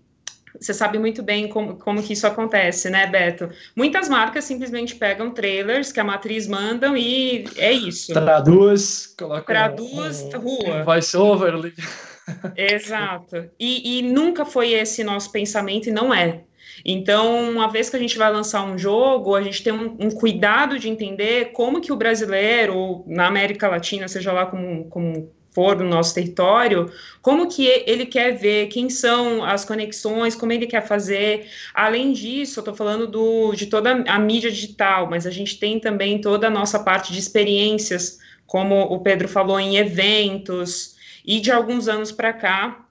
você 0.59 0.73
sabe 0.73 0.97
muito 0.97 1.21
bem 1.21 1.47
como, 1.47 1.75
como 1.77 2.01
que 2.01 2.13
isso 2.13 2.25
acontece, 2.25 2.89
né, 2.89 3.05
Beto? 3.05 3.49
Muitas 3.75 4.09
marcas 4.09 4.43
simplesmente 4.43 4.95
pegam 4.95 5.31
trailers 5.31 5.91
que 5.91 5.99
a 5.99 6.03
matriz 6.03 6.47
mandam 6.47 6.97
e 6.97 7.45
é 7.57 7.71
isso. 7.71 8.13
Traduz, 8.13 9.13
coloca 9.17 9.45
Traduz, 9.45 10.23
um, 10.23 10.39
rua. 10.39 10.83
Voice 10.83 11.15
over. 11.15 11.73
Exato. 12.55 13.49
E, 13.59 13.99
e 13.99 14.01
nunca 14.01 14.45
foi 14.45 14.73
esse 14.73 15.03
nosso 15.03 15.31
pensamento 15.31 15.89
e 15.89 15.91
não 15.91 16.13
é. 16.13 16.43
Então, 16.85 17.49
uma 17.49 17.69
vez 17.69 17.89
que 17.89 17.95
a 17.95 17.99
gente 17.99 18.17
vai 18.17 18.31
lançar 18.31 18.63
um 18.63 18.77
jogo, 18.77 19.35
a 19.35 19.41
gente 19.41 19.63
tem 19.63 19.73
um, 19.73 19.97
um, 19.99 20.11
cuidado 20.11 20.77
de 20.77 20.89
entender 20.89 21.51
como 21.51 21.81
que 21.81 21.91
o 21.91 21.95
brasileiro, 21.95 23.03
na 23.07 23.27
América 23.27 23.67
Latina, 23.67 24.07
seja 24.07 24.31
lá 24.31 24.45
como, 24.45 24.85
como 24.85 25.31
for 25.51 25.75
no 25.75 25.85
nosso 25.85 26.13
território, 26.13 26.91
como 27.19 27.49
que 27.49 27.65
ele 27.87 28.05
quer 28.05 28.37
ver, 28.37 28.67
quem 28.67 28.91
são 28.91 29.43
as 29.43 29.65
conexões, 29.65 30.35
como 30.35 30.51
ele 30.51 30.67
quer 30.67 30.85
fazer. 30.85 31.47
Além 31.73 32.13
disso, 32.13 32.59
eu 32.59 32.61
estou 32.61 32.75
falando 32.75 33.07
do, 33.07 33.53
de 33.55 33.65
toda 33.65 34.03
a 34.07 34.19
mídia 34.19 34.51
digital, 34.51 35.09
mas 35.09 35.25
a 35.25 35.31
gente 35.31 35.57
tem 35.57 35.79
também 35.79 36.21
toda 36.21 36.45
a 36.45 36.51
nossa 36.51 36.79
parte 36.79 37.11
de 37.11 37.17
experiências, 37.17 38.19
como 38.45 38.81
o 38.81 38.99
Pedro 38.99 39.27
falou, 39.27 39.59
em 39.59 39.77
eventos, 39.77 40.95
e 41.27 41.41
de 41.41 41.51
alguns 41.51 41.89
anos 41.89 42.11
para 42.11 42.31
cá, 42.31 42.87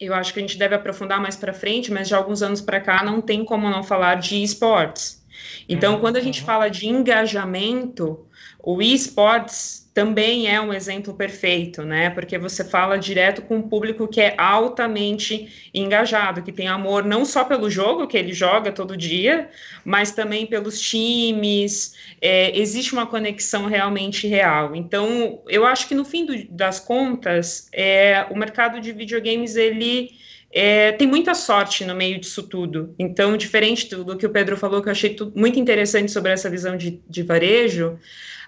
eu 0.00 0.12
acho 0.12 0.32
que 0.34 0.40
a 0.40 0.42
gente 0.42 0.58
deve 0.58 0.74
aprofundar 0.74 1.20
mais 1.20 1.36
para 1.36 1.52
frente, 1.52 1.92
mas 1.92 2.08
de 2.08 2.14
alguns 2.14 2.42
anos 2.42 2.60
para 2.60 2.80
cá 2.80 3.04
não 3.04 3.20
tem 3.20 3.44
como 3.44 3.70
não 3.70 3.84
falar 3.84 4.16
de 4.16 4.42
esportes. 4.42 5.24
Então, 5.68 5.94
uhum. 5.94 6.00
quando 6.00 6.16
a 6.16 6.20
gente 6.20 6.42
fala 6.42 6.68
de 6.68 6.88
engajamento, 6.88 8.26
O 8.60 8.82
esports 8.82 9.87
também 9.98 10.48
é 10.48 10.60
um 10.60 10.72
exemplo 10.72 11.12
perfeito, 11.12 11.82
né? 11.82 12.08
Porque 12.10 12.38
você 12.38 12.62
fala 12.62 12.96
direto 12.96 13.42
com 13.42 13.56
um 13.56 13.62
público 13.62 14.06
que 14.06 14.20
é 14.20 14.32
altamente 14.38 15.70
engajado, 15.74 16.40
que 16.40 16.52
tem 16.52 16.68
amor 16.68 17.04
não 17.04 17.24
só 17.24 17.42
pelo 17.42 17.68
jogo 17.68 18.06
que 18.06 18.16
ele 18.16 18.32
joga 18.32 18.70
todo 18.70 18.96
dia, 18.96 19.50
mas 19.84 20.12
também 20.12 20.46
pelos 20.46 20.80
times. 20.80 21.96
É, 22.20 22.56
existe 22.56 22.92
uma 22.92 23.08
conexão 23.08 23.66
realmente 23.66 24.28
real. 24.28 24.76
Então, 24.76 25.42
eu 25.48 25.66
acho 25.66 25.88
que 25.88 25.96
no 25.96 26.04
fim 26.04 26.24
do, 26.24 26.44
das 26.48 26.78
contas, 26.78 27.68
é, 27.72 28.24
o 28.30 28.38
mercado 28.38 28.80
de 28.80 28.92
videogames 28.92 29.56
ele 29.56 30.12
é, 30.52 30.92
tem 30.92 31.08
muita 31.08 31.34
sorte 31.34 31.84
no 31.84 31.96
meio 31.96 32.20
disso 32.20 32.44
tudo. 32.44 32.94
Então, 33.00 33.36
diferente 33.36 33.88
do, 33.90 34.04
do 34.04 34.16
que 34.16 34.26
o 34.26 34.30
Pedro 34.30 34.56
falou, 34.56 34.80
que 34.80 34.86
eu 34.86 34.92
achei 34.92 35.16
muito 35.34 35.58
interessante 35.58 36.12
sobre 36.12 36.30
essa 36.30 36.48
visão 36.48 36.76
de, 36.76 37.02
de 37.10 37.24
varejo, 37.24 37.98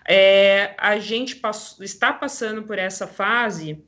é, 0.09 0.75
a 0.79 0.99
gente 0.99 1.37
pass 1.37 1.77
está 1.81 2.13
passando 2.13 2.63
por 2.63 2.79
essa 2.79 3.07
fase. 3.07 3.79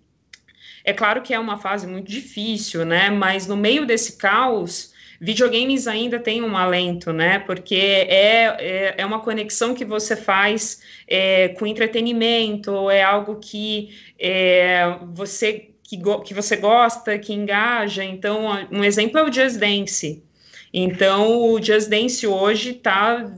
É 0.85 0.93
claro 0.93 1.23
que 1.23 1.33
é 1.33 1.39
uma 1.39 1.59
fase 1.59 1.87
muito 1.87 2.11
difícil, 2.11 2.85
né? 2.85 3.11
Mas 3.11 3.47
no 3.47 3.57
meio 3.57 3.87
desse 3.87 4.17
caos, 4.17 4.93
videogames 5.21 5.87
ainda 5.87 6.19
tem 6.19 6.43
um 6.43 6.57
alento, 6.57 7.13
né? 7.13 7.39
Porque 7.39 7.77
é, 7.77 8.57
é, 8.59 8.95
é 8.99 9.07
uma 9.07 9.21
conexão 9.21 9.75
que 9.75 9.85
você 9.85 10.17
faz 10.17 10.83
é, 11.07 11.49
com 11.51 11.67
entretenimento, 11.67 12.91
é 12.91 13.03
algo 13.03 13.37
que 13.37 13.97
é, 14.19 14.97
você 15.13 15.69
que, 15.85 15.99
que 16.25 16.35
você 16.35 16.57
gosta, 16.57 17.19
que 17.19 17.33
engaja. 17.33 18.03
Então, 18.03 18.47
um 18.71 18.83
exemplo 18.83 19.19
é 19.19 19.23
o 19.23 19.33
Just 19.33 19.59
Dance. 19.59 20.23
Então, 20.73 21.53
o 21.53 21.63
Just 21.63 21.89
Dance 21.89 22.27
hoje 22.27 22.71
está 22.71 23.31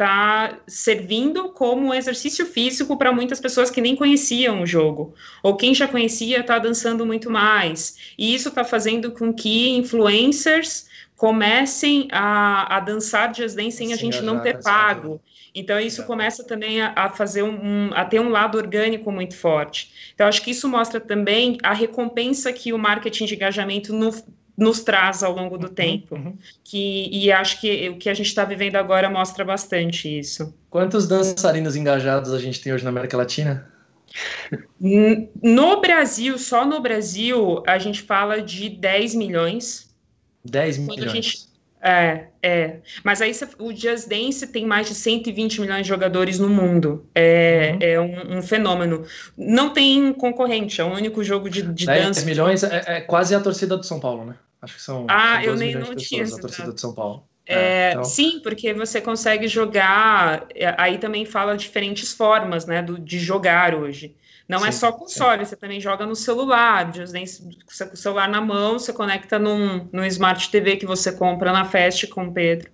tá 0.00 0.58
servindo 0.66 1.50
como 1.50 1.92
exercício 1.92 2.46
físico 2.46 2.96
para 2.96 3.12
muitas 3.12 3.38
pessoas 3.38 3.70
que 3.70 3.82
nem 3.82 3.94
conheciam 3.94 4.62
o 4.62 4.66
jogo, 4.66 5.14
ou 5.42 5.58
quem 5.58 5.74
já 5.74 5.86
conhecia 5.86 6.40
está 6.40 6.58
dançando 6.58 7.04
muito 7.04 7.30
mais. 7.30 8.14
E 8.16 8.34
isso 8.34 8.48
está 8.48 8.64
fazendo 8.64 9.12
com 9.12 9.30
que 9.30 9.76
influencers 9.76 10.88
comecem 11.16 12.08
a, 12.10 12.78
a 12.78 12.80
dançar 12.80 13.34
Just 13.34 13.54
Dance 13.54 13.72
sem 13.72 13.88
Sim, 13.88 13.92
a 13.92 13.96
gente 13.96 14.22
não 14.22 14.40
ter 14.40 14.62
pago. 14.62 15.20
Então, 15.54 15.78
isso 15.78 16.06
começa 16.06 16.42
também 16.44 16.80
a, 16.80 16.94
a 16.96 17.10
fazer 17.10 17.42
um, 17.42 17.90
a 17.92 18.02
ter 18.02 18.20
um 18.20 18.30
lado 18.30 18.56
orgânico 18.56 19.12
muito 19.12 19.36
forte. 19.36 19.92
Então, 20.14 20.26
acho 20.26 20.40
que 20.40 20.52
isso 20.52 20.66
mostra 20.66 20.98
também 20.98 21.58
a 21.62 21.74
recompensa 21.74 22.50
que 22.54 22.72
o 22.72 22.78
marketing 22.78 23.26
de 23.26 23.34
engajamento 23.34 23.92
no, 23.92 24.10
nos 24.60 24.80
traz 24.80 25.22
ao 25.22 25.32
longo 25.32 25.56
do 25.56 25.68
uhum, 25.68 25.74
tempo. 25.74 26.14
Uhum. 26.14 26.36
Que, 26.62 27.08
e 27.10 27.32
acho 27.32 27.58
que 27.60 27.88
o 27.88 27.96
que 27.96 28.10
a 28.10 28.14
gente 28.14 28.26
está 28.26 28.44
vivendo 28.44 28.76
agora 28.76 29.08
mostra 29.08 29.42
bastante 29.42 30.18
isso. 30.18 30.54
Quantos 30.68 31.08
dançarinos 31.08 31.74
engajados 31.74 32.32
a 32.34 32.38
gente 32.38 32.60
tem 32.60 32.72
hoje 32.72 32.84
na 32.84 32.90
América 32.90 33.16
Latina? 33.16 33.66
No 34.78 35.80
Brasil, 35.80 36.36
só 36.38 36.66
no 36.66 36.80
Brasil, 36.80 37.62
a 37.66 37.78
gente 37.78 38.02
fala 38.02 38.42
de 38.42 38.68
10 38.68 39.14
milhões. 39.14 39.88
10 40.44 40.78
milhões. 40.78 41.12
Gente, 41.12 41.50
é, 41.80 42.26
é. 42.42 42.76
Mas 43.02 43.22
aí 43.22 43.32
o 43.58 43.74
Just 43.74 44.08
Dance 44.08 44.46
tem 44.48 44.66
mais 44.66 44.88
de 44.88 44.94
120 44.94 45.60
milhões 45.62 45.82
de 45.82 45.88
jogadores 45.88 46.38
no 46.38 46.50
mundo. 46.50 47.06
É, 47.14 47.72
uhum. 47.72 47.78
é 47.80 48.00
um, 48.00 48.38
um, 48.38 48.42
fenômeno. 48.42 49.04
Não 49.38 49.72
tem 49.72 50.12
concorrente, 50.12 50.80
é 50.80 50.84
o 50.84 50.92
único 50.92 51.24
jogo 51.24 51.48
de, 51.48 51.62
de 51.62 51.86
10 51.86 52.04
dança. 52.04 52.20
10 52.20 52.24
milhões 52.24 52.62
é, 52.62 52.82
é, 52.86 53.00
quase 53.00 53.34
a 53.34 53.40
torcida 53.40 53.76
do 53.76 53.86
São 53.86 53.98
Paulo, 53.98 54.26
né? 54.26 54.34
Acho 54.62 54.74
que 54.74 54.82
são. 54.82 55.06
Ah, 55.08 55.44
eu 55.44 55.56
nem 55.56 55.74
não 55.74 55.94
tinha. 55.94 56.28
Torcida 56.28 56.72
de 56.72 56.80
São 56.80 56.94
Paulo. 56.94 57.24
É, 57.46 57.54
é, 57.54 57.90
então... 57.92 58.04
Sim, 58.04 58.40
porque 58.42 58.72
você 58.72 59.00
consegue 59.00 59.48
jogar. 59.48 60.46
É, 60.54 60.74
aí 60.78 60.98
também 60.98 61.24
fala 61.24 61.56
diferentes 61.56 62.12
formas, 62.12 62.66
né, 62.66 62.82
do, 62.82 62.98
de 62.98 63.18
jogar 63.18 63.74
hoje. 63.74 64.14
Não 64.48 64.58
é 64.58 64.62
sim, 64.62 64.68
é 64.68 64.72
só 64.72 64.92
console, 64.92 65.44
sim. 65.44 65.50
você 65.50 65.56
também 65.56 65.80
joga 65.80 66.04
no 66.04 66.16
celular. 66.16 66.90
Você 66.92 67.86
com 67.88 67.94
o 67.94 67.96
celular 67.96 68.28
na 68.28 68.40
mão, 68.40 68.78
você 68.78 68.92
conecta 68.92 69.38
num, 69.38 69.88
num 69.92 70.04
Smart 70.04 70.50
TV 70.50 70.76
que 70.76 70.86
você 70.86 71.12
compra 71.12 71.52
na 71.52 71.64
Fest 71.64 72.08
com 72.08 72.24
o 72.26 72.32
Pedro. 72.32 72.70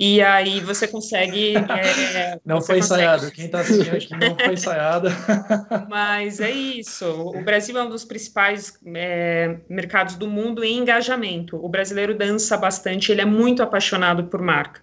E 0.00 0.22
aí 0.22 0.60
você 0.60 0.86
consegue. 0.86 1.54
É, 1.68 2.38
não 2.44 2.60
você 2.60 2.66
foi 2.66 2.76
consegue... 2.76 3.02
ensaiado. 3.02 3.30
Quem 3.32 3.46
está 3.46 3.60
assistindo 3.60 3.96
aqui 3.96 4.16
não 4.16 4.36
foi 4.38 4.54
ensaiado. 4.54 5.08
Mas 5.88 6.40
é 6.40 6.50
isso. 6.50 7.06
O 7.06 7.42
Brasil 7.44 7.76
é 7.76 7.82
um 7.82 7.88
dos 7.88 8.04
principais 8.04 8.78
é, 8.94 9.56
mercados 9.68 10.14
do 10.14 10.28
mundo 10.28 10.64
em 10.64 10.78
engajamento. 10.78 11.56
O 11.56 11.68
brasileiro 11.68 12.16
dança 12.16 12.56
bastante, 12.56 13.10
ele 13.10 13.20
é 13.20 13.24
muito 13.24 13.62
apaixonado 13.62 14.24
por 14.24 14.40
marca. 14.40 14.80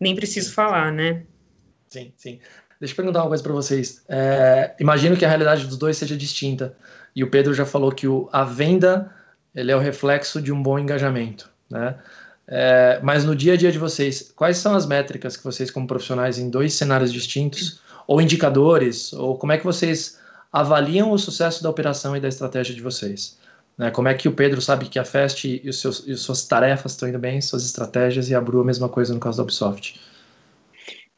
Nem 0.00 0.14
preciso 0.14 0.52
falar, 0.52 0.92
né? 0.92 1.22
Sim, 1.88 2.12
sim. 2.16 2.40
Deixa 2.80 2.92
eu 2.92 2.96
perguntar 2.96 3.22
uma 3.22 3.28
coisa 3.28 3.42
para 3.42 3.52
vocês. 3.52 4.04
É, 4.08 4.74
imagino 4.80 5.16
que 5.16 5.24
a 5.24 5.28
realidade 5.28 5.66
dos 5.66 5.78
dois 5.78 5.96
seja 5.96 6.16
distinta. 6.16 6.76
E 7.14 7.22
o 7.22 7.30
Pedro 7.30 7.54
já 7.54 7.64
falou 7.64 7.92
que 7.92 8.06
o, 8.06 8.28
a 8.32 8.44
venda 8.44 9.12
ele 9.54 9.72
é 9.72 9.76
o 9.76 9.80
reflexo 9.80 10.42
de 10.42 10.52
um 10.52 10.62
bom 10.62 10.78
engajamento, 10.78 11.50
né? 11.70 11.96
É, 12.48 13.00
mas 13.02 13.24
no 13.24 13.34
dia 13.34 13.54
a 13.54 13.56
dia 13.56 13.72
de 13.72 13.78
vocês, 13.78 14.32
quais 14.36 14.58
são 14.58 14.74
as 14.74 14.86
métricas 14.86 15.36
que 15.36 15.44
vocês, 15.44 15.70
como 15.70 15.86
profissionais, 15.86 16.38
em 16.38 16.48
dois 16.48 16.74
cenários 16.74 17.12
distintos, 17.12 17.80
ou 18.06 18.20
indicadores, 18.20 19.12
ou 19.12 19.36
como 19.36 19.52
é 19.52 19.58
que 19.58 19.64
vocês 19.64 20.18
avaliam 20.52 21.10
o 21.10 21.18
sucesso 21.18 21.62
da 21.62 21.68
operação 21.68 22.16
e 22.16 22.20
da 22.20 22.28
estratégia 22.28 22.74
de 22.74 22.80
vocês? 22.80 23.36
Né? 23.76 23.90
Como 23.90 24.08
é 24.08 24.14
que 24.14 24.28
o 24.28 24.32
Pedro 24.32 24.60
sabe 24.60 24.86
que 24.86 24.98
a 24.98 25.04
Fest 25.04 25.44
e, 25.44 25.68
os 25.68 25.80
seus, 25.80 26.06
e 26.06 26.16
suas 26.16 26.46
tarefas 26.46 26.92
estão 26.92 27.08
indo 27.08 27.18
bem, 27.18 27.40
suas 27.40 27.64
estratégias, 27.64 28.30
e 28.30 28.34
a 28.34 28.40
Bru 28.40 28.60
a 28.60 28.64
mesma 28.64 28.88
coisa 28.88 29.12
no 29.12 29.20
caso 29.20 29.38
da 29.38 29.42
Ubisoft? 29.42 30.00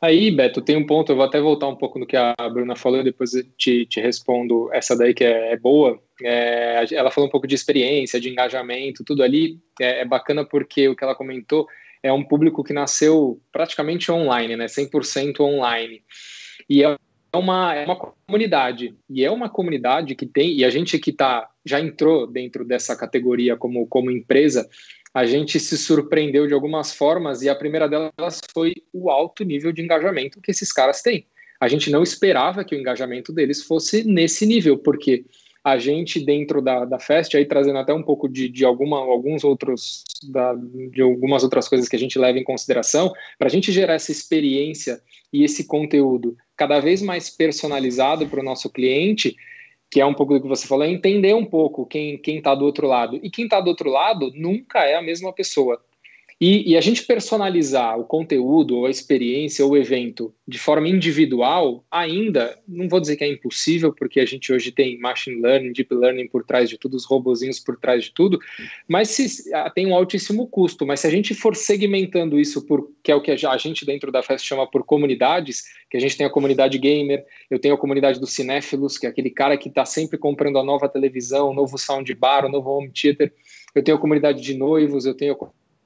Aí, 0.00 0.30
Beto, 0.30 0.62
tem 0.62 0.76
um 0.76 0.86
ponto, 0.86 1.10
eu 1.10 1.16
vou 1.16 1.24
até 1.24 1.40
voltar 1.40 1.66
um 1.66 1.74
pouco 1.74 1.98
no 1.98 2.06
que 2.06 2.16
a 2.16 2.34
Bruna 2.52 2.76
falou, 2.76 3.02
depois 3.02 3.32
te, 3.56 3.84
te 3.84 4.00
respondo 4.00 4.72
essa 4.72 4.96
daí 4.96 5.12
que 5.12 5.24
é, 5.24 5.52
é 5.52 5.56
boa. 5.56 6.00
É, 6.22 6.84
ela 6.92 7.10
falou 7.10 7.28
um 7.28 7.30
pouco 7.30 7.48
de 7.48 7.56
experiência, 7.56 8.20
de 8.20 8.28
engajamento, 8.28 9.04
tudo 9.04 9.24
ali. 9.24 9.58
É, 9.80 10.02
é, 10.02 10.04
bacana 10.04 10.44
porque 10.44 10.88
o 10.88 10.94
que 10.94 11.02
ela 11.02 11.16
comentou 11.16 11.66
é 12.00 12.12
um 12.12 12.22
público 12.22 12.62
que 12.62 12.72
nasceu 12.72 13.40
praticamente 13.50 14.12
online, 14.12 14.56
né? 14.56 14.66
100% 14.66 15.40
online. 15.40 16.02
E 16.70 16.84
é 16.84 16.96
uma, 17.34 17.74
é 17.74 17.84
uma 17.84 17.96
comunidade. 17.96 18.94
E 19.10 19.24
é 19.24 19.30
uma 19.30 19.48
comunidade 19.48 20.14
que 20.14 20.26
tem, 20.26 20.52
e 20.52 20.64
a 20.64 20.70
gente 20.70 20.96
que 21.00 21.12
tá, 21.12 21.48
já 21.64 21.80
entrou 21.80 22.24
dentro 22.24 22.64
dessa 22.64 22.96
categoria 22.96 23.56
como, 23.56 23.84
como 23.88 24.12
empresa, 24.12 24.68
a 25.18 25.26
gente 25.26 25.58
se 25.58 25.76
surpreendeu 25.76 26.46
de 26.46 26.54
algumas 26.54 26.94
formas 26.94 27.42
e 27.42 27.48
a 27.48 27.54
primeira 27.54 27.88
delas 27.88 28.40
foi 28.54 28.72
o 28.92 29.10
alto 29.10 29.42
nível 29.42 29.72
de 29.72 29.82
engajamento 29.82 30.40
que 30.40 30.52
esses 30.52 30.72
caras 30.72 31.02
têm. 31.02 31.26
A 31.60 31.66
gente 31.66 31.90
não 31.90 32.04
esperava 32.04 32.64
que 32.64 32.72
o 32.72 32.78
engajamento 32.78 33.32
deles 33.32 33.64
fosse 33.64 34.04
nesse 34.04 34.46
nível, 34.46 34.78
porque 34.78 35.24
a 35.64 35.76
gente 35.76 36.24
dentro 36.24 36.62
da, 36.62 36.84
da 36.84 37.00
Fest, 37.00 37.34
aí 37.34 37.44
trazendo 37.44 37.80
até 37.80 37.92
um 37.92 38.02
pouco 38.04 38.28
de, 38.28 38.48
de 38.48 38.64
alguma, 38.64 38.98
alguns 38.98 39.42
outros, 39.42 40.04
da, 40.30 40.54
de 40.54 41.02
algumas 41.02 41.42
outras 41.42 41.66
coisas 41.66 41.88
que 41.88 41.96
a 41.96 41.98
gente 41.98 42.16
leva 42.16 42.38
em 42.38 42.44
consideração, 42.44 43.12
para 43.36 43.48
a 43.48 43.50
gente 43.50 43.72
gerar 43.72 43.94
essa 43.94 44.12
experiência 44.12 45.00
e 45.32 45.42
esse 45.42 45.66
conteúdo 45.66 46.36
cada 46.56 46.78
vez 46.78 47.02
mais 47.02 47.28
personalizado 47.28 48.28
para 48.28 48.38
o 48.38 48.44
nosso 48.44 48.70
cliente, 48.70 49.34
que 49.90 50.00
é 50.00 50.06
um 50.06 50.14
pouco 50.14 50.34
do 50.34 50.42
que 50.42 50.48
você 50.48 50.66
falou, 50.66 50.84
é 50.84 50.90
entender 50.90 51.34
um 51.34 51.44
pouco 51.44 51.86
quem 51.86 52.20
está 52.24 52.54
do 52.54 52.64
outro 52.64 52.86
lado. 52.86 53.18
E 53.22 53.30
quem 53.30 53.44
está 53.44 53.60
do 53.60 53.68
outro 53.68 53.90
lado 53.90 54.30
nunca 54.34 54.80
é 54.84 54.94
a 54.94 55.02
mesma 55.02 55.32
pessoa. 55.32 55.82
E, 56.40 56.70
e, 56.70 56.76
a 56.76 56.80
gente 56.80 57.04
personalizar 57.04 57.98
o 57.98 58.04
conteúdo, 58.04 58.76
ou 58.76 58.86
a 58.86 58.90
experiência, 58.90 59.64
ou 59.64 59.72
o 59.72 59.76
evento 59.76 60.32
de 60.46 60.56
forma 60.56 60.88
individual, 60.88 61.84
ainda, 61.90 62.56
não 62.66 62.88
vou 62.88 63.00
dizer 63.00 63.16
que 63.16 63.24
é 63.24 63.28
impossível, 63.28 63.92
porque 63.92 64.20
a 64.20 64.24
gente 64.24 64.52
hoje 64.52 64.70
tem 64.70 65.00
machine 65.00 65.42
learning, 65.42 65.72
deep 65.72 65.92
learning 65.92 66.28
por 66.28 66.44
trás 66.44 66.70
de 66.70 66.78
tudo, 66.78 66.96
os 66.96 67.04
robozinhos 67.04 67.58
por 67.58 67.76
trás 67.76 68.04
de 68.04 68.12
tudo, 68.12 68.38
mas 68.86 69.08
se, 69.08 69.52
ah, 69.52 69.68
tem 69.68 69.88
um 69.88 69.94
altíssimo 69.96 70.46
custo. 70.46 70.86
Mas 70.86 71.00
se 71.00 71.08
a 71.08 71.10
gente 71.10 71.34
for 71.34 71.56
segmentando 71.56 72.38
isso, 72.38 72.64
por, 72.64 72.88
que 73.02 73.10
é 73.10 73.16
o 73.16 73.20
que 73.20 73.32
a 73.32 73.56
gente 73.56 73.84
dentro 73.84 74.12
da 74.12 74.22
festa 74.22 74.46
chama 74.46 74.64
por 74.70 74.84
comunidades, 74.84 75.64
que 75.90 75.96
a 75.96 76.00
gente 76.00 76.16
tem 76.16 76.24
a 76.24 76.30
comunidade 76.30 76.78
gamer, 76.78 77.24
eu 77.50 77.58
tenho 77.58 77.74
a 77.74 77.78
comunidade 77.78 78.20
dos 78.20 78.32
cinéfilos, 78.32 78.96
que 78.96 79.06
é 79.06 79.08
aquele 79.08 79.30
cara 79.30 79.56
que 79.56 79.68
está 79.68 79.84
sempre 79.84 80.16
comprando 80.16 80.60
a 80.60 80.62
nova 80.62 80.88
televisão, 80.88 81.50
o 81.50 81.54
novo 81.54 81.76
soundbar, 81.76 82.46
o 82.46 82.48
novo 82.48 82.70
home 82.70 82.92
theater, 82.92 83.32
eu 83.74 83.82
tenho 83.82 83.96
a 83.96 84.00
comunidade 84.00 84.40
de 84.40 84.54
noivos, 84.54 85.04
eu 85.04 85.14
tenho 85.14 85.32
a 85.32 85.36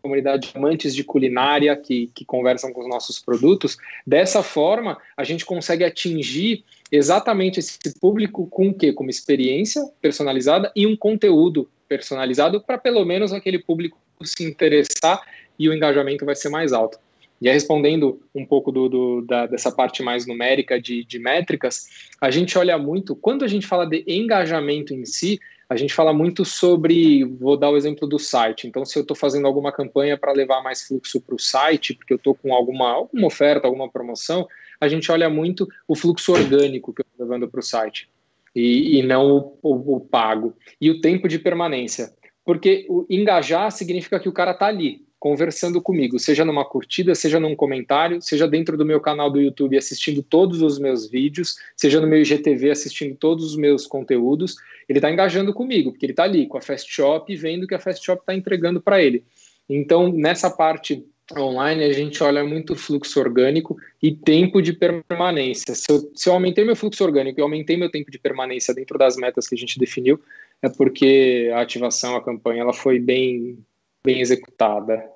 comunidade 0.02 0.50
de 0.50 0.58
amantes 0.58 0.94
de 0.94 1.04
culinária 1.04 1.74
que, 1.76 2.10
que 2.14 2.24
conversam 2.24 2.72
com 2.72 2.80
os 2.80 2.88
nossos 2.88 3.20
produtos. 3.20 3.76
Dessa 4.06 4.42
forma, 4.42 4.98
a 5.16 5.22
gente 5.22 5.46
consegue 5.46 5.84
atingir 5.84 6.64
exatamente 6.90 7.60
esse 7.60 7.78
público 8.00 8.46
com 8.48 8.68
o 8.68 8.74
quê? 8.74 8.92
Com 8.92 9.04
uma 9.04 9.10
experiência 9.10 9.82
personalizada 10.00 10.72
e 10.74 10.86
um 10.86 10.96
conteúdo 10.96 11.68
personalizado 11.88 12.60
para 12.60 12.76
pelo 12.76 13.04
menos 13.04 13.32
aquele 13.32 13.58
público 13.58 13.98
se 14.24 14.44
interessar 14.44 15.20
e 15.58 15.68
o 15.68 15.74
engajamento 15.74 16.24
vai 16.24 16.34
ser 16.34 16.48
mais 16.48 16.72
alto. 16.72 16.98
E 17.40 17.48
aí, 17.48 17.54
respondendo 17.54 18.22
um 18.32 18.46
pouco 18.46 18.70
do, 18.70 18.88
do, 18.88 19.22
da, 19.22 19.46
dessa 19.46 19.72
parte 19.72 20.00
mais 20.00 20.26
numérica 20.26 20.80
de, 20.80 21.04
de 21.04 21.18
métricas, 21.18 21.88
a 22.20 22.30
gente 22.30 22.56
olha 22.56 22.78
muito, 22.78 23.16
quando 23.16 23.44
a 23.44 23.48
gente 23.48 23.66
fala 23.66 23.84
de 23.84 24.04
engajamento 24.06 24.94
em 24.94 25.04
si, 25.04 25.40
a 25.72 25.76
gente 25.76 25.94
fala 25.94 26.12
muito 26.12 26.44
sobre, 26.44 27.24
vou 27.24 27.56
dar 27.56 27.70
o 27.70 27.76
exemplo 27.78 28.06
do 28.06 28.18
site. 28.18 28.66
Então, 28.66 28.84
se 28.84 28.98
eu 28.98 29.00
estou 29.00 29.16
fazendo 29.16 29.46
alguma 29.46 29.72
campanha 29.72 30.18
para 30.18 30.30
levar 30.30 30.62
mais 30.62 30.86
fluxo 30.86 31.18
para 31.18 31.34
o 31.34 31.38
site, 31.38 31.94
porque 31.94 32.12
eu 32.12 32.18
estou 32.18 32.34
com 32.34 32.52
alguma, 32.52 32.90
alguma 32.90 33.26
oferta, 33.26 33.66
alguma 33.66 33.90
promoção, 33.90 34.46
a 34.78 34.86
gente 34.86 35.10
olha 35.10 35.30
muito 35.30 35.66
o 35.88 35.96
fluxo 35.96 36.32
orgânico 36.32 36.92
que 36.92 37.00
eu 37.00 37.06
estou 37.10 37.26
levando 37.26 37.48
para 37.48 37.60
o 37.60 37.62
site 37.62 38.10
e, 38.54 38.98
e 38.98 39.02
não 39.02 39.56
o, 39.62 39.70
o, 39.70 39.96
o, 39.96 40.00
pago. 40.00 40.54
E 40.78 40.90
o 40.90 41.00
tempo 41.00 41.26
de 41.26 41.38
permanência. 41.38 42.12
Porque 42.44 42.86
engajar 43.08 43.72
significa 43.72 44.20
que 44.20 44.28
o 44.28 44.32
cara 44.32 44.50
está 44.50 44.66
ali, 44.66 45.06
conversando 45.22 45.80
comigo, 45.80 46.18
seja 46.18 46.44
numa 46.44 46.64
curtida, 46.64 47.14
seja 47.14 47.38
num 47.38 47.54
comentário, 47.54 48.20
seja 48.20 48.48
dentro 48.48 48.76
do 48.76 48.84
meu 48.84 49.00
canal 49.00 49.30
do 49.30 49.40
YouTube 49.40 49.78
assistindo 49.78 50.20
todos 50.20 50.60
os 50.60 50.80
meus 50.80 51.08
vídeos, 51.08 51.54
seja 51.76 52.00
no 52.00 52.08
meu 52.08 52.20
IGTV 52.22 52.72
assistindo 52.72 53.14
todos 53.14 53.44
os 53.44 53.56
meus 53.56 53.86
conteúdos, 53.86 54.56
ele 54.88 54.98
está 54.98 55.12
engajando 55.12 55.54
comigo, 55.54 55.92
porque 55.92 56.06
ele 56.06 56.12
está 56.12 56.24
ali 56.24 56.48
com 56.48 56.58
a 56.58 56.60
Fast 56.60 56.92
Shop 56.92 57.36
vendo 57.36 57.68
que 57.68 57.74
a 57.76 57.78
Fast 57.78 58.04
Shop 58.04 58.20
está 58.20 58.34
entregando 58.34 58.80
para 58.80 59.00
ele. 59.00 59.22
Então, 59.70 60.12
nessa 60.12 60.50
parte 60.50 61.06
online, 61.38 61.84
a 61.84 61.92
gente 61.92 62.20
olha 62.20 62.42
muito 62.42 62.74
fluxo 62.74 63.20
orgânico 63.20 63.76
e 64.02 64.10
tempo 64.10 64.60
de 64.60 64.72
permanência. 64.72 65.72
Se 65.76 65.86
eu, 65.88 66.10
se 66.16 66.28
eu 66.28 66.32
aumentei 66.32 66.64
meu 66.64 66.74
fluxo 66.74 67.04
orgânico 67.04 67.38
e 67.38 67.42
aumentei 67.42 67.76
meu 67.76 67.92
tempo 67.92 68.10
de 68.10 68.18
permanência 68.18 68.74
dentro 68.74 68.98
das 68.98 69.16
metas 69.16 69.46
que 69.46 69.54
a 69.54 69.58
gente 69.58 69.78
definiu, 69.78 70.20
é 70.60 70.68
porque 70.68 71.48
a 71.54 71.60
ativação, 71.60 72.16
a 72.16 72.24
campanha, 72.24 72.62
ela 72.62 72.72
foi 72.72 72.98
bem, 72.98 73.56
bem 74.04 74.20
executada. 74.20 75.08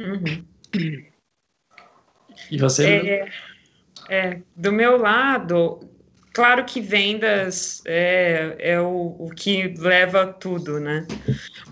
Uhum. 0.00 0.44
E 2.50 2.58
você? 2.58 2.86
É, 2.86 3.28
é, 4.08 4.40
do 4.56 4.72
meu 4.72 4.96
lado, 4.96 5.80
claro 6.32 6.64
que 6.64 6.80
vendas 6.80 7.82
é, 7.84 8.56
é 8.58 8.80
o, 8.80 9.16
o, 9.18 9.30
que 9.34 9.74
leva 9.76 10.26
tudo, 10.26 10.78
né? 10.78 11.06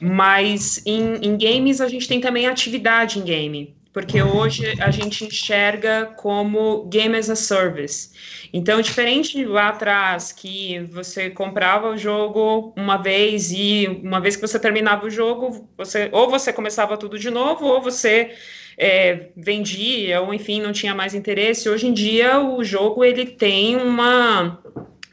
Mas 0.00 0.84
em, 0.84 1.16
em 1.16 1.38
games 1.38 1.80
a 1.80 1.88
gente 1.88 2.08
tem 2.08 2.20
também 2.20 2.46
atividade 2.46 3.18
em 3.18 3.24
game 3.24 3.76
porque 3.96 4.22
hoje 4.22 4.74
a 4.78 4.90
gente 4.90 5.24
enxerga 5.24 6.12
como 6.18 6.84
game 6.84 7.16
as 7.16 7.30
a 7.30 7.34
service. 7.34 8.10
Então, 8.52 8.78
diferente 8.82 9.42
lá 9.42 9.70
atrás, 9.70 10.32
que 10.32 10.80
você 10.80 11.30
comprava 11.30 11.88
o 11.88 11.96
jogo 11.96 12.74
uma 12.76 12.98
vez 12.98 13.50
e 13.50 13.88
uma 14.04 14.20
vez 14.20 14.36
que 14.36 14.46
você 14.46 14.58
terminava 14.58 15.06
o 15.06 15.10
jogo, 15.10 15.66
você 15.78 16.10
ou 16.12 16.28
você 16.28 16.52
começava 16.52 16.98
tudo 16.98 17.18
de 17.18 17.30
novo, 17.30 17.64
ou 17.64 17.80
você 17.80 18.34
é, 18.76 19.30
vendia, 19.34 20.20
ou 20.20 20.34
enfim, 20.34 20.60
não 20.60 20.72
tinha 20.72 20.94
mais 20.94 21.14
interesse. 21.14 21.66
Hoje 21.66 21.86
em 21.86 21.94
dia, 21.94 22.38
o 22.38 22.62
jogo 22.62 23.02
ele 23.02 23.24
tem 23.24 23.76
uma, 23.76 24.62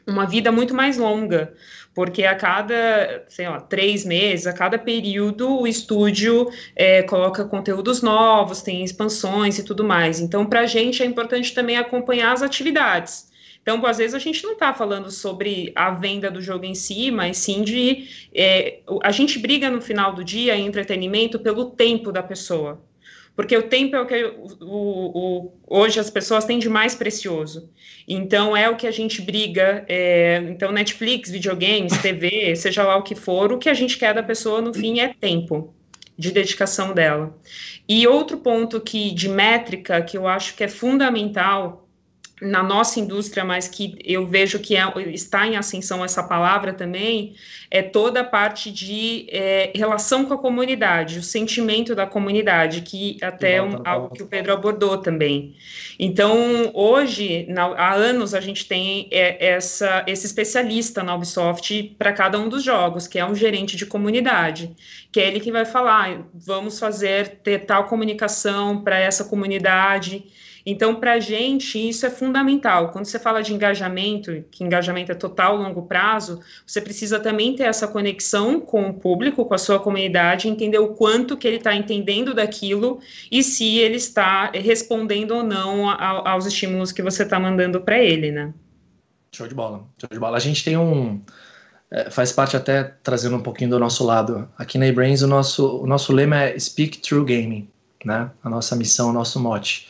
uma 0.06 0.26
vida 0.26 0.52
muito 0.52 0.74
mais 0.74 0.98
longa 0.98 1.54
porque 1.94 2.24
a 2.24 2.34
cada, 2.34 3.24
sei 3.28 3.48
lá, 3.48 3.60
três 3.60 4.04
meses, 4.04 4.46
a 4.46 4.52
cada 4.52 4.76
período, 4.78 5.60
o 5.60 5.66
estúdio 5.66 6.50
é, 6.74 7.02
coloca 7.02 7.44
conteúdos 7.44 8.02
novos, 8.02 8.62
tem 8.62 8.82
expansões 8.82 9.58
e 9.58 9.64
tudo 9.64 9.84
mais. 9.84 10.18
Então, 10.18 10.44
para 10.44 10.60
a 10.60 10.66
gente 10.66 11.02
é 11.02 11.06
importante 11.06 11.54
também 11.54 11.76
acompanhar 11.76 12.32
as 12.32 12.42
atividades. 12.42 13.32
Então, 13.62 13.84
às 13.86 13.96
vezes 13.96 14.14
a 14.14 14.18
gente 14.18 14.42
não 14.44 14.52
está 14.52 14.74
falando 14.74 15.10
sobre 15.10 15.72
a 15.74 15.90
venda 15.90 16.30
do 16.30 16.42
jogo 16.42 16.66
em 16.66 16.74
si, 16.74 17.10
mas 17.10 17.38
sim 17.38 17.62
de. 17.62 18.06
É, 18.34 18.80
a 19.02 19.10
gente 19.10 19.38
briga 19.38 19.70
no 19.70 19.80
final 19.80 20.12
do 20.12 20.22
dia 20.22 20.54
em 20.54 20.66
entretenimento 20.66 21.38
pelo 21.38 21.70
tempo 21.70 22.12
da 22.12 22.22
pessoa 22.22 22.78
porque 23.36 23.56
o 23.56 23.64
tempo 23.64 23.96
é 23.96 24.00
o 24.00 24.06
que 24.06 24.24
o, 24.24 24.32
o, 24.60 25.52
hoje 25.66 25.98
as 25.98 26.08
pessoas 26.08 26.44
têm 26.44 26.58
de 26.58 26.68
mais 26.68 26.94
precioso. 26.94 27.68
Então 28.06 28.56
é 28.56 28.68
o 28.68 28.76
que 28.76 28.86
a 28.86 28.90
gente 28.90 29.20
briga. 29.20 29.84
É, 29.88 30.42
então 30.48 30.70
Netflix, 30.70 31.30
videogames, 31.30 31.96
TV, 31.98 32.54
seja 32.56 32.84
lá 32.84 32.96
o 32.96 33.02
que 33.02 33.14
for, 33.14 33.52
o 33.52 33.58
que 33.58 33.68
a 33.68 33.74
gente 33.74 33.98
quer 33.98 34.14
da 34.14 34.22
pessoa 34.22 34.60
no 34.60 34.72
fim 34.72 35.00
é 35.00 35.12
tempo 35.12 35.74
de 36.16 36.30
dedicação 36.30 36.94
dela. 36.94 37.36
E 37.88 38.06
outro 38.06 38.38
ponto 38.38 38.80
que 38.80 39.10
de 39.10 39.28
métrica 39.28 40.00
que 40.00 40.16
eu 40.16 40.28
acho 40.28 40.54
que 40.54 40.62
é 40.62 40.68
fundamental 40.68 41.83
na 42.42 42.62
nossa 42.62 42.98
indústria, 42.98 43.44
mas 43.44 43.68
que 43.68 43.96
eu 44.04 44.26
vejo 44.26 44.58
que 44.58 44.76
é, 44.76 44.82
está 45.12 45.46
em 45.46 45.56
ascensão 45.56 46.04
essa 46.04 46.22
palavra 46.22 46.72
também, 46.72 47.34
é 47.70 47.80
toda 47.80 48.20
a 48.20 48.24
parte 48.24 48.72
de 48.72 49.26
é, 49.30 49.70
relação 49.74 50.24
com 50.24 50.34
a 50.34 50.38
comunidade, 50.38 51.18
o 51.18 51.22
sentimento 51.22 51.94
da 51.94 52.06
comunidade, 52.06 52.80
que 52.80 53.18
até 53.22 53.56
é 53.56 53.62
um, 53.62 53.80
algo 53.84 54.14
que 54.14 54.22
o 54.22 54.26
Pedro 54.26 54.52
abordou 54.52 54.98
também. 54.98 55.54
Então, 55.98 56.70
hoje, 56.74 57.46
na, 57.48 57.66
há 57.66 57.94
anos, 57.94 58.34
a 58.34 58.40
gente 58.40 58.66
tem 58.66 59.08
é, 59.12 59.52
essa, 59.52 60.04
esse 60.06 60.26
especialista 60.26 61.02
na 61.04 61.14
Ubisoft 61.14 61.94
para 61.96 62.12
cada 62.12 62.38
um 62.38 62.48
dos 62.48 62.64
jogos, 62.64 63.06
que 63.06 63.18
é 63.18 63.24
um 63.24 63.34
gerente 63.34 63.76
de 63.76 63.86
comunidade, 63.86 64.74
que 65.12 65.20
é 65.20 65.28
ele 65.28 65.38
que 65.38 65.52
vai 65.52 65.64
falar, 65.64 66.26
vamos 66.34 66.80
fazer, 66.80 67.40
ter 67.44 67.60
tal 67.60 67.84
comunicação 67.84 68.82
para 68.82 68.98
essa 68.98 69.24
comunidade, 69.24 70.24
então, 70.66 70.94
para 70.94 71.12
a 71.12 71.20
gente, 71.20 71.88
isso 71.88 72.06
é 72.06 72.10
fundamental. 72.10 72.90
Quando 72.90 73.04
você 73.04 73.18
fala 73.18 73.42
de 73.42 73.52
engajamento, 73.52 74.44
que 74.50 74.64
engajamento 74.64 75.12
é 75.12 75.14
total, 75.14 75.56
longo 75.56 75.82
prazo, 75.82 76.40
você 76.66 76.80
precisa 76.80 77.20
também 77.20 77.54
ter 77.54 77.64
essa 77.64 77.86
conexão 77.86 78.58
com 78.58 78.88
o 78.88 78.94
público, 78.94 79.44
com 79.44 79.54
a 79.54 79.58
sua 79.58 79.78
comunidade, 79.78 80.48
entender 80.48 80.78
o 80.78 80.94
quanto 80.94 81.36
que 81.36 81.46
ele 81.46 81.58
está 81.58 81.74
entendendo 81.74 82.32
daquilo 82.32 82.98
e 83.30 83.42
se 83.42 83.78
ele 83.78 83.96
está 83.96 84.50
respondendo 84.54 85.32
ou 85.32 85.42
não 85.42 85.90
a, 85.90 86.30
aos 86.30 86.46
estímulos 86.46 86.92
que 86.92 87.02
você 87.02 87.24
está 87.24 87.38
mandando 87.38 87.82
para 87.82 87.98
ele, 87.98 88.32
né? 88.32 88.54
Show 89.34 89.46
de 89.46 89.54
bola, 89.54 89.84
show 90.00 90.08
de 90.10 90.18
bola. 90.18 90.38
A 90.38 90.40
gente 90.40 90.64
tem 90.64 90.78
um, 90.78 91.20
é, 91.90 92.10
faz 92.10 92.32
parte 92.32 92.56
até 92.56 92.84
trazendo 93.02 93.36
um 93.36 93.42
pouquinho 93.42 93.68
do 93.70 93.78
nosso 93.78 94.02
lado. 94.02 94.48
Aqui 94.56 94.78
na 94.78 94.86
eBrains 94.86 95.20
o 95.20 95.26
nosso, 95.26 95.82
o 95.82 95.86
nosso 95.86 96.10
lema 96.10 96.36
é 96.36 96.58
Speak 96.58 96.98
True 97.00 97.24
Gaming, 97.24 97.68
né? 98.02 98.30
A 98.42 98.48
nossa 98.48 98.74
missão, 98.74 99.10
o 99.10 99.12
nosso 99.12 99.38
mote. 99.38 99.86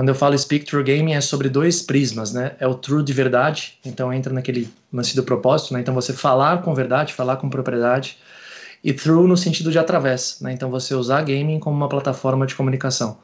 Quando 0.00 0.08
eu 0.08 0.14
falo 0.14 0.38
Speak 0.38 0.64
True 0.64 0.82
Gaming 0.82 1.12
é 1.12 1.20
sobre 1.20 1.50
dois 1.50 1.82
prismas, 1.82 2.32
né? 2.32 2.52
É 2.58 2.66
o 2.66 2.72
true 2.74 3.04
de 3.04 3.12
verdade, 3.12 3.78
então 3.84 4.10
entra 4.10 4.32
naquele 4.32 4.66
lance 4.90 5.14
do 5.14 5.22
propósito, 5.22 5.74
né? 5.74 5.80
Então 5.80 5.92
você 5.92 6.14
falar 6.14 6.62
com 6.62 6.74
verdade, 6.74 7.12
falar 7.12 7.36
com 7.36 7.50
propriedade, 7.50 8.16
e 8.82 8.94
true 8.94 9.28
no 9.28 9.36
sentido 9.36 9.70
de 9.70 9.78
através, 9.78 10.38
né? 10.40 10.54
Então 10.54 10.70
você 10.70 10.94
usar 10.94 11.20
gaming 11.20 11.58
como 11.58 11.76
uma 11.76 11.86
plataforma 11.86 12.46
de 12.46 12.54
comunicação. 12.54 13.18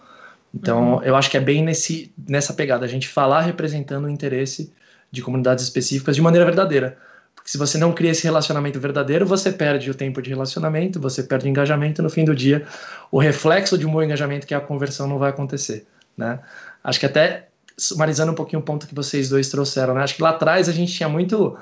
Então 0.54 0.96
uhum. 0.96 1.02
eu 1.02 1.16
acho 1.16 1.30
que 1.30 1.38
é 1.38 1.40
bem 1.40 1.64
nesse, 1.64 2.12
nessa 2.28 2.52
pegada, 2.52 2.84
a 2.84 2.88
gente 2.88 3.08
falar 3.08 3.40
representando 3.40 4.04
o 4.04 4.10
interesse 4.10 4.70
de 5.10 5.22
comunidades 5.22 5.64
específicas 5.64 6.14
de 6.14 6.20
maneira 6.20 6.44
verdadeira. 6.44 6.98
Porque 7.34 7.48
se 7.48 7.56
você 7.56 7.78
não 7.78 7.90
cria 7.90 8.10
esse 8.10 8.24
relacionamento 8.24 8.78
verdadeiro, 8.78 9.24
você 9.24 9.50
perde 9.50 9.90
o 9.90 9.94
tempo 9.94 10.20
de 10.20 10.28
relacionamento, 10.28 11.00
você 11.00 11.22
perde 11.22 11.46
o 11.46 11.48
engajamento, 11.48 12.02
no 12.02 12.10
fim 12.10 12.26
do 12.26 12.34
dia, 12.34 12.66
o 13.10 13.18
reflexo 13.18 13.78
de 13.78 13.86
um 13.86 13.92
bom 13.92 14.02
engajamento, 14.02 14.46
que 14.46 14.52
é 14.52 14.58
a 14.58 14.60
conversão, 14.60 15.08
não 15.08 15.18
vai 15.18 15.30
acontecer 15.30 15.86
né? 16.16 16.40
Acho 16.82 17.00
que 17.00 17.06
até 17.06 17.48
sumarizando 17.76 18.32
um 18.32 18.34
pouquinho 18.34 18.60
o 18.60 18.64
ponto 18.64 18.86
que 18.86 18.94
vocês 18.94 19.28
dois 19.28 19.48
trouxeram, 19.48 19.94
né? 19.94 20.02
Acho 20.02 20.16
que 20.16 20.22
lá 20.22 20.30
atrás 20.30 20.68
a 20.68 20.72
gente 20.72 20.92
tinha 20.92 21.08
muito 21.08 21.56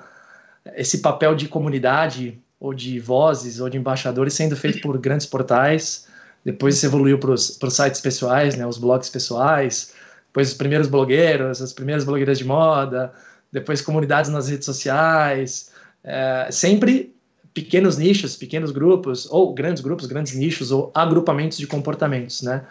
esse 0.77 0.99
papel 0.99 1.35
de 1.35 1.49
comunidade 1.49 2.41
ou 2.61 2.73
de 2.73 2.99
vozes 2.99 3.61
ou 3.61 3.69
de 3.69 3.77
embaixadores 3.77 4.35
sendo 4.35 4.57
feito 4.57 4.81
por 4.81 4.97
grandes 4.99 5.27
portais. 5.27 6.07
Depois 6.45 6.77
isso 6.77 6.87
evoluiu 6.87 7.19
para 7.19 7.33
os 7.33 7.59
sites 7.71 8.01
pessoais, 8.01 8.55
né? 8.55 8.67
Os 8.67 8.79
blogs 8.79 9.11
pessoais. 9.11 9.93
Depois 10.29 10.49
os 10.49 10.55
primeiros 10.55 10.89
blogueiros, 10.89 11.61
as 11.61 11.73
primeiras 11.73 12.05
blogueiras 12.05 12.39
de 12.39 12.45
moda. 12.45 13.13
Depois 13.53 13.81
comunidades 13.81 14.31
nas 14.31 14.49
redes 14.49 14.67
sociais. 14.67 15.71
É, 16.03 16.49
sempre 16.51 17.15
pequenos 17.55 17.97
nichos, 17.97 18.37
pequenos 18.37 18.73
grupos, 18.73 19.31
ou 19.31 19.55
grandes 19.55 19.83
grupos, 19.83 20.07
grandes 20.07 20.35
nichos, 20.35 20.73
ou 20.73 20.91
agrupamentos 20.93 21.57
de 21.57 21.67
comportamentos, 21.67 22.43
né? 22.43 22.65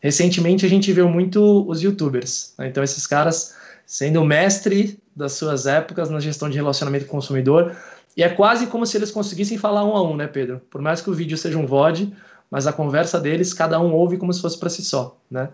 Recentemente 0.00 0.66
a 0.66 0.68
gente 0.68 0.92
viu 0.92 1.08
muito 1.08 1.68
os 1.68 1.82
youtubers. 1.82 2.54
Né? 2.58 2.68
Então, 2.68 2.82
esses 2.82 3.06
caras 3.06 3.54
sendo 3.86 4.24
mestre 4.24 4.98
das 5.14 5.32
suas 5.32 5.66
épocas 5.66 6.08
na 6.08 6.20
gestão 6.20 6.48
de 6.48 6.56
relacionamento 6.56 7.06
com 7.06 7.16
o 7.16 7.20
consumidor. 7.20 7.74
E 8.16 8.22
é 8.22 8.28
quase 8.28 8.66
como 8.66 8.86
se 8.86 8.96
eles 8.96 9.10
conseguissem 9.10 9.58
falar 9.58 9.84
um 9.84 9.96
a 9.96 10.02
um, 10.02 10.16
né, 10.16 10.26
Pedro? 10.26 10.60
Por 10.70 10.80
mais 10.80 11.00
que 11.00 11.10
o 11.10 11.12
vídeo 11.12 11.36
seja 11.36 11.58
um 11.58 11.66
VOD, 11.66 12.12
mas 12.50 12.66
a 12.66 12.72
conversa 12.72 13.20
deles, 13.20 13.52
cada 13.52 13.80
um 13.80 13.92
ouve 13.92 14.16
como 14.16 14.32
se 14.32 14.40
fosse 14.40 14.58
para 14.58 14.68
si 14.68 14.84
só, 14.84 15.18
né? 15.30 15.48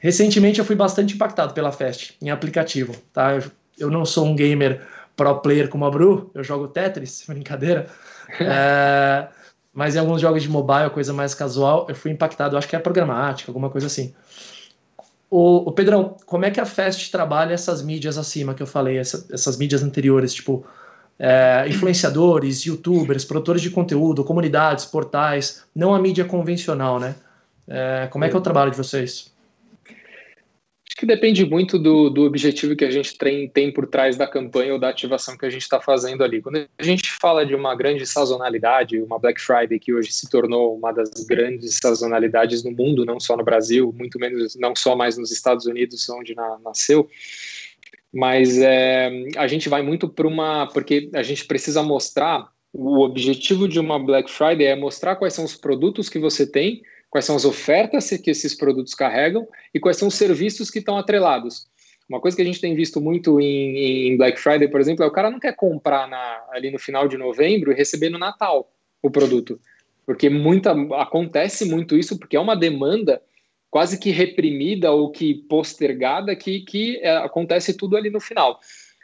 Recentemente 0.00 0.58
eu 0.58 0.64
fui 0.64 0.76
bastante 0.76 1.14
impactado 1.14 1.52
pela 1.54 1.72
Fest 1.72 2.12
em 2.22 2.30
aplicativo, 2.30 2.94
tá? 3.12 3.34
Eu, 3.34 3.42
eu 3.78 3.90
não 3.90 4.04
sou 4.04 4.26
um 4.26 4.36
gamer 4.36 4.80
pro 5.16 5.40
player 5.40 5.68
como 5.68 5.84
a 5.84 5.90
Bru, 5.90 6.30
eu 6.34 6.44
jogo 6.44 6.68
Tetris, 6.68 7.24
brincadeira. 7.28 7.86
É, 8.40 9.28
mas 9.78 9.94
em 9.94 10.00
alguns 10.00 10.20
jogos 10.20 10.42
de 10.42 10.48
mobile, 10.48 10.90
coisa 10.90 11.12
mais 11.12 11.34
casual, 11.34 11.86
eu 11.88 11.94
fui 11.94 12.10
impactado, 12.10 12.56
eu 12.56 12.58
acho 12.58 12.66
que 12.66 12.74
é 12.74 12.80
programática, 12.80 13.48
alguma 13.48 13.70
coisa 13.70 13.86
assim. 13.86 14.12
O, 15.30 15.68
o, 15.68 15.70
Pedrão, 15.70 16.16
como 16.26 16.44
é 16.44 16.50
que 16.50 16.58
a 16.58 16.66
Fest 16.66 17.12
trabalha 17.12 17.54
essas 17.54 17.80
mídias 17.80 18.18
acima 18.18 18.54
que 18.54 18.62
eu 18.62 18.66
falei, 18.66 18.98
essa, 18.98 19.24
essas 19.32 19.56
mídias 19.56 19.84
anteriores, 19.84 20.34
tipo 20.34 20.66
é, 21.16 21.64
influenciadores, 21.68 22.64
youtubers, 22.64 23.24
produtores 23.24 23.62
de 23.62 23.70
conteúdo, 23.70 24.24
comunidades, 24.24 24.84
portais, 24.84 25.62
não 25.72 25.94
a 25.94 26.00
mídia 26.00 26.24
convencional, 26.24 26.98
né? 26.98 27.14
É, 27.68 28.08
como 28.10 28.24
é 28.24 28.28
que 28.28 28.34
é 28.34 28.38
o 28.38 28.42
trabalho 28.42 28.72
de 28.72 28.76
vocês? 28.76 29.32
Que 30.98 31.06
depende 31.06 31.46
muito 31.46 31.78
do, 31.78 32.10
do 32.10 32.24
objetivo 32.24 32.74
que 32.74 32.84
a 32.84 32.90
gente 32.90 33.16
tem, 33.16 33.48
tem 33.48 33.72
por 33.72 33.86
trás 33.86 34.16
da 34.16 34.26
campanha 34.26 34.72
ou 34.72 34.80
da 34.80 34.88
ativação 34.88 35.38
que 35.38 35.46
a 35.46 35.50
gente 35.50 35.62
está 35.62 35.80
fazendo 35.80 36.24
ali. 36.24 36.42
Quando 36.42 36.68
a 36.76 36.82
gente 36.82 37.08
fala 37.22 37.46
de 37.46 37.54
uma 37.54 37.72
grande 37.76 38.04
sazonalidade, 38.04 39.00
uma 39.00 39.16
Black 39.16 39.40
Friday 39.40 39.78
que 39.78 39.94
hoje 39.94 40.10
se 40.10 40.28
tornou 40.28 40.76
uma 40.76 40.90
das 40.90 41.08
grandes 41.24 41.78
sazonalidades 41.80 42.64
no 42.64 42.72
mundo, 42.72 43.04
não 43.04 43.20
só 43.20 43.36
no 43.36 43.44
Brasil, 43.44 43.94
muito 43.96 44.18
menos 44.18 44.56
não 44.56 44.74
só 44.74 44.96
mais 44.96 45.16
nos 45.16 45.30
Estados 45.30 45.66
Unidos, 45.66 46.08
onde 46.08 46.34
na, 46.34 46.58
nasceu, 46.64 47.08
mas 48.12 48.58
é, 48.58 49.08
a 49.36 49.46
gente 49.46 49.68
vai 49.68 49.82
muito 49.82 50.08
para 50.08 50.26
uma. 50.26 50.66
porque 50.66 51.10
a 51.14 51.22
gente 51.22 51.44
precisa 51.44 51.80
mostrar. 51.80 52.48
O 52.72 53.02
objetivo 53.02 53.68
de 53.68 53.78
uma 53.80 53.98
Black 53.98 54.28
Friday 54.30 54.66
é 54.66 54.76
mostrar 54.76 55.16
quais 55.16 55.32
são 55.32 55.44
os 55.44 55.54
produtos 55.54 56.08
que 56.08 56.18
você 56.18 56.44
tem 56.44 56.82
quais 57.10 57.24
são 57.24 57.36
as 57.36 57.44
ofertas 57.44 58.10
que 58.10 58.30
esses 58.30 58.54
produtos 58.54 58.94
carregam 58.94 59.46
e 59.72 59.80
quais 59.80 59.96
são 59.96 60.08
os 60.08 60.14
serviços 60.14 60.70
que 60.70 60.78
estão 60.78 60.98
atrelados. 60.98 61.66
Uma 62.08 62.20
coisa 62.20 62.36
que 62.36 62.42
a 62.42 62.44
gente 62.44 62.60
tem 62.60 62.74
visto 62.74 63.00
muito 63.00 63.38
em, 63.40 64.08
em 64.08 64.16
Black 64.16 64.40
Friday, 64.40 64.68
por 64.68 64.80
exemplo, 64.80 65.04
é 65.04 65.06
o 65.06 65.12
cara 65.12 65.30
não 65.30 65.38
quer 65.38 65.54
comprar 65.54 66.08
na, 66.08 66.44
ali 66.50 66.70
no 66.70 66.78
final 66.78 67.06
de 67.06 67.18
novembro 67.18 67.70
e 67.70 67.74
receber 67.74 68.08
no 68.08 68.18
Natal 68.18 68.72
o 69.02 69.10
produto. 69.10 69.60
Porque 70.06 70.30
muita, 70.30 70.72
acontece 70.96 71.66
muito 71.66 71.96
isso, 71.96 72.18
porque 72.18 72.36
é 72.36 72.40
uma 72.40 72.56
demanda 72.56 73.20
quase 73.70 73.98
que 73.98 74.10
reprimida 74.10 74.90
ou 74.90 75.10
que 75.10 75.34
postergada 75.34 76.34
que, 76.34 76.60
que 76.60 76.96
é, 77.02 77.16
acontece 77.18 77.76
tudo 77.76 77.96
ali 77.96 78.08
no 78.08 78.20
final. 78.20 78.58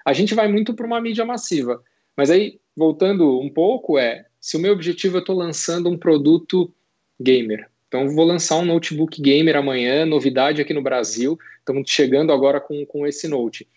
A 0.04 0.14
gente 0.14 0.34
vai 0.34 0.48
muito 0.48 0.72
para 0.72 0.86
uma 0.86 1.00
mídia 1.00 1.26
massiva. 1.26 1.82
Mas 2.16 2.30
aí, 2.30 2.58
voltando 2.74 3.38
um 3.38 3.50
pouco, 3.50 3.98
é 3.98 4.24
se 4.40 4.56
o 4.56 4.60
meu 4.60 4.72
objetivo 4.72 5.18
é 5.18 5.20
estou 5.20 5.36
lançando 5.36 5.90
um 5.90 5.98
produto 5.98 6.72
gamer, 7.20 7.68
então, 7.94 8.08
vou 8.08 8.24
lançar 8.24 8.56
um 8.56 8.64
notebook 8.64 9.22
gamer 9.22 9.54
amanhã, 9.54 10.04
novidade 10.04 10.60
aqui 10.60 10.74
no 10.74 10.82
Brasil. 10.82 11.38
Estamos 11.60 11.88
chegando 11.88 12.32
agora 12.32 12.60
com, 12.60 12.84
com 12.84 13.06
esse 13.06 13.28
note. 13.28 13.68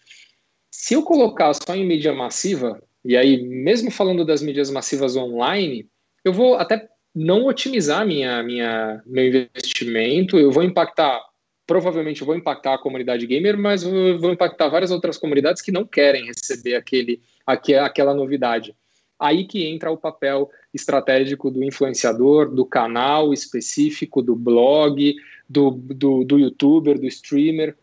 Se 0.72 0.96
eu 0.96 1.04
colocar 1.04 1.54
só 1.54 1.76
em 1.76 1.86
mídia 1.86 2.12
massiva, 2.16 2.82
e 3.06 3.16
aí, 3.16 3.44
mesmo 3.44 3.92
falando 3.92 4.26
das 4.26 4.42
mídias 4.42 4.72
massivas 4.72 5.16
online, 5.16 5.88
eu 6.26 6.34
vou 6.34 6.56
até 6.56 6.90
não 7.14 7.46
otimizar 7.46 8.08
minha, 8.08 8.42
minha, 8.42 9.04
meu 9.06 9.28
investimento, 9.28 10.40
eu 10.40 10.52
vou 10.52 10.64
impactar, 10.64 11.22
provavelmente 11.68 12.24
vou 12.24 12.36
impactar 12.36 12.74
a 12.74 12.80
comunidade 12.80 13.28
gamer, 13.28 13.56
mas 13.56 13.84
vou 13.84 14.32
impactar 14.32 14.68
várias 14.68 14.90
outras 14.90 15.20
comunidades 15.20 15.62
que 15.62 15.72
não 15.72 15.86
querem 15.86 16.26
receber 16.26 16.74
aquele, 16.74 17.22
aquela 17.46 18.16
novidade. 18.16 18.76
Aí 19.20 19.46
que 19.46 19.68
entra 19.68 19.92
o 19.92 19.98
papel 19.98 20.50
estratégico 20.78 21.52
do 21.52 21.64
influenciador, 21.64 22.50
do 22.50 22.66
canal 22.66 23.34
específico, 23.34 24.22
do 24.22 24.36
blog, 24.36 25.16
do, 25.50 25.72
do, 25.72 26.24
do 26.24 26.40
youtuber, 26.40 26.98
do 26.98 27.06
streamer, 27.08 27.76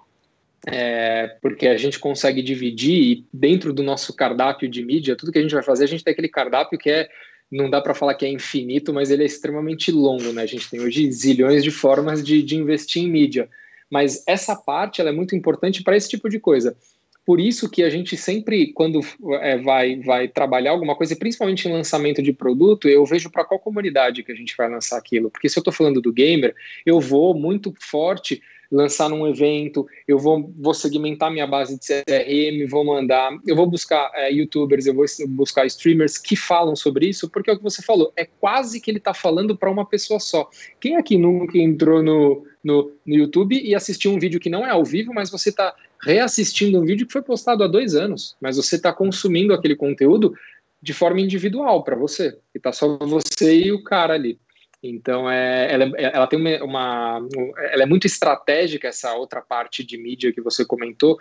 é, 0.66 1.36
porque 1.42 1.68
a 1.68 1.76
gente 1.76 1.98
consegue 1.98 2.42
dividir 2.42 3.02
e 3.02 3.26
dentro 3.32 3.72
do 3.72 3.82
nosso 3.82 4.14
cardápio 4.14 4.68
de 4.68 4.82
mídia, 4.82 5.16
tudo 5.16 5.30
que 5.30 5.38
a 5.38 5.42
gente 5.42 5.54
vai 5.54 5.62
fazer, 5.62 5.84
a 5.84 5.88
gente 5.88 6.02
tem 6.02 6.12
aquele 6.12 6.28
cardápio 6.28 6.78
que 6.78 6.90
é, 6.90 7.08
não 7.50 7.68
dá 7.68 7.80
para 7.80 7.94
falar 7.94 8.14
que 8.14 8.24
é 8.24 8.30
infinito, 8.30 8.92
mas 8.92 9.10
ele 9.10 9.22
é 9.22 9.26
extremamente 9.26 9.92
longo, 9.92 10.32
né? 10.32 10.42
A 10.42 10.46
gente 10.46 10.68
tem 10.70 10.80
hoje 10.80 11.10
zilhões 11.12 11.62
de 11.62 11.70
formas 11.70 12.24
de, 12.24 12.42
de 12.42 12.56
investir 12.56 13.02
em 13.02 13.10
mídia. 13.10 13.48
Mas 13.90 14.24
essa 14.26 14.56
parte 14.56 15.00
ela 15.00 15.10
é 15.10 15.12
muito 15.12 15.36
importante 15.36 15.82
para 15.82 15.96
esse 15.96 16.08
tipo 16.08 16.28
de 16.28 16.40
coisa. 16.40 16.76
Por 17.24 17.40
isso 17.40 17.70
que 17.70 17.82
a 17.82 17.88
gente 17.88 18.16
sempre, 18.16 18.72
quando 18.72 19.00
é, 19.40 19.56
vai, 19.56 19.96
vai 20.00 20.28
trabalhar 20.28 20.72
alguma 20.72 20.94
coisa, 20.94 21.16
principalmente 21.16 21.66
em 21.66 21.72
lançamento 21.72 22.22
de 22.22 22.32
produto, 22.32 22.88
eu 22.88 23.04
vejo 23.06 23.30
para 23.30 23.44
qual 23.44 23.58
comunidade 23.58 24.22
que 24.22 24.30
a 24.30 24.34
gente 24.34 24.54
vai 24.56 24.68
lançar 24.68 24.98
aquilo. 24.98 25.30
Porque 25.30 25.48
se 25.48 25.58
eu 25.58 25.60
estou 25.60 25.72
falando 25.72 26.02
do 26.02 26.12
gamer, 26.12 26.54
eu 26.84 27.00
vou 27.00 27.34
muito 27.34 27.72
forte 27.80 28.42
lançar 28.70 29.08
num 29.08 29.26
evento, 29.26 29.86
eu 30.06 30.18
vou, 30.18 30.52
vou 30.58 30.74
segmentar 30.74 31.30
minha 31.30 31.46
base 31.46 31.78
de 31.78 31.86
CRM, 31.86 32.68
vou 32.68 32.84
mandar, 32.84 33.30
eu 33.46 33.56
vou 33.56 33.66
buscar 33.66 34.10
é, 34.14 34.32
youtubers, 34.32 34.86
eu 34.86 34.94
vou 34.94 35.04
buscar 35.28 35.66
streamers 35.66 36.18
que 36.18 36.36
falam 36.36 36.74
sobre 36.74 37.06
isso, 37.06 37.28
porque 37.28 37.50
é 37.50 37.54
o 37.54 37.56
que 37.56 37.62
você 37.62 37.82
falou, 37.82 38.12
é 38.16 38.24
quase 38.24 38.80
que 38.80 38.90
ele 38.90 38.98
está 38.98 39.14
falando 39.14 39.56
para 39.56 39.70
uma 39.70 39.86
pessoa 39.86 40.20
só. 40.20 40.48
Quem 40.80 40.96
aqui 40.96 41.16
nunca 41.16 41.58
entrou 41.58 42.02
no, 42.02 42.46
no, 42.62 42.92
no 43.06 43.14
YouTube 43.14 43.60
e 43.60 43.74
assistiu 43.74 44.12
um 44.12 44.18
vídeo 44.18 44.40
que 44.40 44.50
não 44.50 44.66
é 44.66 44.70
ao 44.70 44.84
vivo, 44.84 45.12
mas 45.14 45.30
você 45.30 45.50
está 45.50 45.74
reassistindo 46.02 46.78
um 46.78 46.84
vídeo 46.84 47.06
que 47.06 47.12
foi 47.12 47.22
postado 47.22 47.64
há 47.64 47.66
dois 47.66 47.94
anos, 47.94 48.36
mas 48.40 48.56
você 48.56 48.76
está 48.76 48.92
consumindo 48.92 49.54
aquele 49.54 49.74
conteúdo 49.74 50.34
de 50.82 50.92
forma 50.92 51.20
individual 51.20 51.82
para 51.82 51.96
você, 51.96 52.36
e 52.54 52.60
tá 52.60 52.70
só 52.70 52.98
você 52.98 53.56
e 53.56 53.72
o 53.72 53.82
cara 53.82 54.12
ali. 54.12 54.38
Então, 54.86 55.30
é, 55.30 55.72
ela, 55.72 55.84
ela 55.96 56.26
tem 56.26 56.38
uma, 56.38 56.62
uma, 56.62 57.28
ela 57.72 57.84
é 57.84 57.86
muito 57.86 58.06
estratégica 58.06 58.88
essa 58.88 59.14
outra 59.14 59.40
parte 59.40 59.82
de 59.82 59.96
mídia 59.96 60.30
que 60.30 60.42
você 60.42 60.62
comentou, 60.62 61.18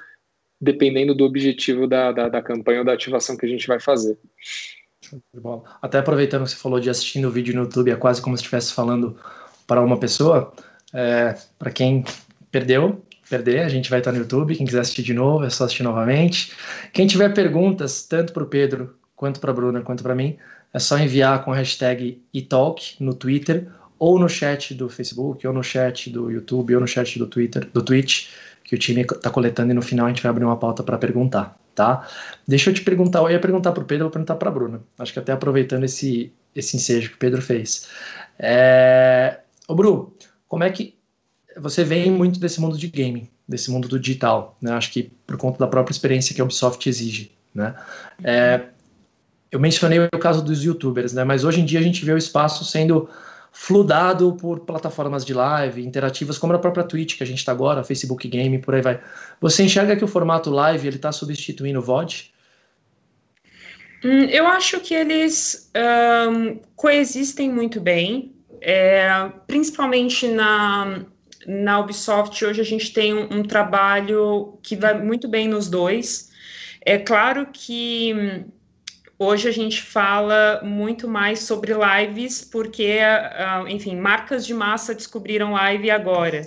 dependendo 0.60 1.16
do 1.16 1.24
objetivo 1.24 1.88
da, 1.88 2.12
da, 2.12 2.28
da 2.28 2.42
campanha 2.42 2.80
ou 2.80 2.86
da 2.86 2.92
ativação 2.92 3.38
que 3.38 3.46
a 3.46 3.50
gente 3.50 3.66
vai 3.66 3.80
fazer. 3.80 4.18
Até 5.82 5.98
aproveitando 5.98 6.44
que 6.44 6.50
você 6.50 6.58
falou 6.58 6.80
de 6.80 6.90
assistindo 6.90 7.30
o 7.30 7.32
vídeo 7.32 7.56
no 7.56 7.64
YouTube, 7.64 7.92
é 7.92 7.96
quase 7.96 8.22
como 8.22 8.36
se 8.36 8.42
estivesse 8.42 8.74
falando 8.74 9.18
para 9.66 9.82
uma 9.82 9.98
pessoa. 9.98 10.54
É, 10.94 11.34
para 11.58 11.72
quem 11.72 12.04
perdeu, 12.52 13.02
perder, 13.30 13.62
a 13.62 13.70
gente 13.70 13.90
vai 13.90 14.00
estar 14.00 14.12
no 14.12 14.18
YouTube. 14.18 14.58
Quem 14.58 14.66
quiser 14.66 14.82
assistir 14.82 15.04
de 15.04 15.14
novo, 15.14 15.46
é 15.46 15.50
só 15.50 15.64
assistir 15.64 15.84
novamente. 15.84 16.52
Quem 16.92 17.08
tiver 17.08 17.34
perguntas, 17.34 18.06
tanto 18.06 18.34
para 18.34 18.44
o 18.44 18.48
Pedro, 18.48 18.98
quanto 19.16 19.40
para 19.40 19.52
a 19.52 19.54
Bruna, 19.54 19.82
quanto 19.82 20.04
para 20.04 20.14
mim, 20.14 20.38
é 20.74 20.80
só 20.80 20.98
enviar 20.98 21.44
com 21.44 21.52
a 21.52 21.56
hashtag 21.56 22.22
eTalk 22.34 22.96
no 23.00 23.14
Twitter, 23.14 23.68
ou 24.00 24.20
no 24.20 24.28
chat 24.28 24.74
do 24.74 24.90
Facebook, 24.90 25.46
ou 25.46 25.54
no 25.54 25.64
chat 25.64 26.10
do 26.10 26.30
YouTube, 26.30 26.76
ou 26.76 26.82
no 26.82 26.88
chat 26.88 27.18
do 27.18 27.28
Twitter, 27.28 27.70
do 27.72 27.82
Twitch, 27.82 28.28
que 28.64 28.76
o 28.76 28.78
time 28.78 29.02
está 29.02 29.30
coletando 29.30 29.72
e 29.72 29.74
no 29.74 29.82
final 29.82 30.08
a 30.08 30.10
gente 30.10 30.22
vai 30.22 30.30
abrir 30.30 30.44
uma 30.44 30.58
pauta 30.58 30.84
para 30.84 30.98
perguntar, 30.98 31.58
tá? 31.76 32.08
Deixa 32.48 32.70
eu 32.70 32.74
te 32.74 32.82
perguntar, 32.82 33.20
eu 33.20 33.30
ia 33.30 33.40
perguntar 33.40 33.72
para 33.72 33.84
o 33.84 33.86
Pedro, 33.86 34.06
vou 34.06 34.12
perguntar 34.12 34.36
para 34.36 34.50
a 34.50 34.52
Bruna. 34.52 34.82
Acho 34.98 35.14
que 35.14 35.20
até 35.20 35.32
aproveitando 35.32 35.84
esse, 35.84 36.34
esse 36.56 36.76
ensejo 36.76 37.12
que 37.12 37.16
o 37.16 37.20
Pedro 37.20 37.42
fez. 37.42 37.88
É... 38.40 39.40
Ô, 39.68 39.76
Bru, 39.76 40.16
como 40.48 40.64
é 40.64 40.70
que 40.70 40.96
você 41.58 41.84
vem 41.84 42.12
muito 42.12 42.40
desse 42.40 42.60
mundo 42.60 42.78
de 42.78 42.88
gaming, 42.88 43.30
desse 43.48 43.70
mundo 43.70 43.88
do 43.88 44.00
digital, 44.00 44.58
né? 44.62 44.72
Acho 44.74 44.92
que 44.92 45.12
por 45.26 45.38
conta 45.38 45.60
da 45.60 45.68
própria 45.68 45.94
experiência 45.94 46.34
que 46.34 46.42
a 46.42 46.44
Ubisoft 46.44 46.90
exige, 46.90 47.32
né? 47.54 47.76
É, 48.24 48.66
eu 49.54 49.60
mencionei 49.60 50.00
o 50.00 50.10
caso 50.18 50.44
dos 50.44 50.64
YouTubers, 50.64 51.14
né? 51.14 51.24
Mas 51.24 51.44
hoje 51.44 51.62
em 51.62 51.66
dia 51.66 51.80
a 51.80 51.84
gente 51.84 52.04
vê 52.04 52.12
o 52.12 52.18
espaço 52.18 52.66
sendo 52.66 53.08
fludado 53.52 54.34
por 54.34 54.62
plataformas 54.62 55.24
de 55.24 55.32
live, 55.32 55.86
interativas, 55.86 56.40
como 56.40 56.54
a 56.54 56.58
própria 56.58 56.84
Twitch 56.84 57.18
que 57.18 57.24
a 57.24 57.28
gente 57.28 57.38
está 57.38 57.52
agora, 57.52 57.84
Facebook 57.84 58.28
Game, 58.28 58.58
por 58.58 58.74
aí 58.74 58.82
vai. 58.82 59.00
Você 59.40 59.62
enxerga 59.62 59.96
que 59.96 60.04
o 60.04 60.08
formato 60.08 60.50
live 60.50 60.88
ele 60.88 60.96
está 60.96 61.12
substituindo 61.12 61.78
o 61.78 61.84
VOD? 61.84 62.34
Hum, 64.04 64.24
eu 64.24 64.48
acho 64.48 64.80
que 64.80 64.96
eles 64.96 65.72
um, 66.32 66.60
coexistem 66.76 67.52
muito 67.52 67.80
bem, 67.80 68.34
é, 68.60 69.32
principalmente 69.46 70.28
na, 70.30 71.06
na 71.46 71.80
Ubisoft 71.80 72.44
hoje 72.44 72.60
a 72.60 72.66
gente 72.66 72.92
tem 72.92 73.14
um, 73.14 73.28
um, 73.32 73.44
trabalho 73.44 74.58
que 74.64 74.76
vai 74.76 75.00
muito 75.00 75.28
bem 75.28 75.48
nos 75.48 75.70
dois. 75.70 76.32
É 76.82 76.98
claro 76.98 77.48
que 77.54 78.16
hum, 78.16 78.52
hoje 79.18 79.48
a 79.48 79.52
gente 79.52 79.82
fala 79.82 80.62
muito 80.64 81.08
mais 81.08 81.40
sobre 81.40 81.74
lives, 81.74 82.44
porque, 82.44 83.00
uh, 83.00 83.68
enfim, 83.68 83.96
marcas 83.96 84.46
de 84.46 84.54
massa 84.54 84.94
descobriram 84.94 85.54
live 85.54 85.90
agora. 85.92 86.42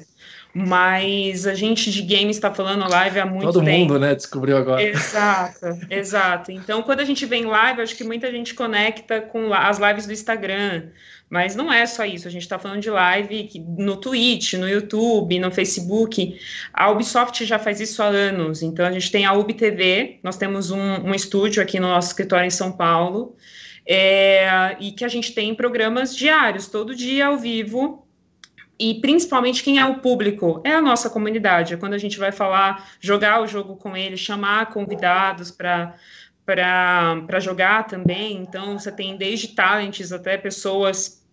Mas 0.58 1.46
a 1.46 1.52
gente 1.52 1.90
de 1.90 2.00
games 2.00 2.36
está 2.36 2.50
falando 2.50 2.88
live 2.88 3.20
há 3.20 3.26
muito 3.26 3.42
Todo 3.42 3.62
tempo. 3.62 3.70
Todo 3.70 3.78
mundo, 3.78 3.98
né, 3.98 4.14
descobriu 4.14 4.56
agora. 4.56 4.82
Exato, 4.82 5.66
exato. 5.90 6.50
Então, 6.50 6.82
quando 6.82 7.00
a 7.00 7.04
gente 7.04 7.26
vem 7.26 7.44
live, 7.44 7.82
acho 7.82 7.94
que 7.94 8.02
muita 8.02 8.30
gente 8.30 8.54
conecta 8.54 9.20
com 9.20 9.52
as 9.52 9.78
lives 9.78 10.06
do 10.06 10.14
Instagram. 10.14 10.84
Mas 11.28 11.54
não 11.54 11.70
é 11.70 11.84
só 11.84 12.06
isso, 12.06 12.26
a 12.26 12.30
gente 12.30 12.40
está 12.40 12.58
falando 12.58 12.80
de 12.80 12.88
live 12.88 13.50
no 13.76 13.98
Twitch, 13.98 14.54
no 14.54 14.66
YouTube, 14.66 15.38
no 15.38 15.50
Facebook. 15.50 16.40
A 16.72 16.88
Ubisoft 16.90 17.44
já 17.44 17.58
faz 17.58 17.78
isso 17.78 18.02
há 18.02 18.06
anos, 18.06 18.62
então 18.62 18.86
a 18.86 18.92
gente 18.92 19.10
tem 19.10 19.26
a 19.26 19.34
UbiTV, 19.34 20.20
nós 20.22 20.38
temos 20.38 20.70
um, 20.70 20.78
um 20.78 21.14
estúdio 21.14 21.62
aqui 21.62 21.78
no 21.78 21.88
nosso 21.88 22.08
escritório 22.08 22.46
em 22.46 22.50
São 22.50 22.72
Paulo, 22.72 23.36
é, 23.86 24.74
e 24.80 24.92
que 24.92 25.04
a 25.04 25.08
gente 25.08 25.34
tem 25.34 25.54
programas 25.54 26.16
diários, 26.16 26.68
todo 26.68 26.94
dia 26.94 27.26
ao 27.26 27.36
vivo, 27.36 28.05
e 28.78 29.00
principalmente 29.00 29.62
quem 29.62 29.78
é 29.78 29.84
o 29.84 30.00
público 30.00 30.60
é 30.64 30.72
a 30.72 30.80
nossa 30.80 31.08
comunidade. 31.08 31.74
É 31.74 31.76
quando 31.76 31.94
a 31.94 31.98
gente 31.98 32.18
vai 32.18 32.32
falar, 32.32 32.90
jogar 33.00 33.42
o 33.42 33.46
jogo 33.46 33.76
com 33.76 33.96
eles, 33.96 34.20
chamar 34.20 34.66
convidados 34.66 35.50
para 35.50 35.94
para 36.46 37.40
jogar 37.40 37.88
também. 37.88 38.36
Então, 38.36 38.78
você 38.78 38.92
tem 38.92 39.16
desde 39.16 39.48
talents 39.48 40.12
até 40.12 40.38
pessoas 40.38 41.26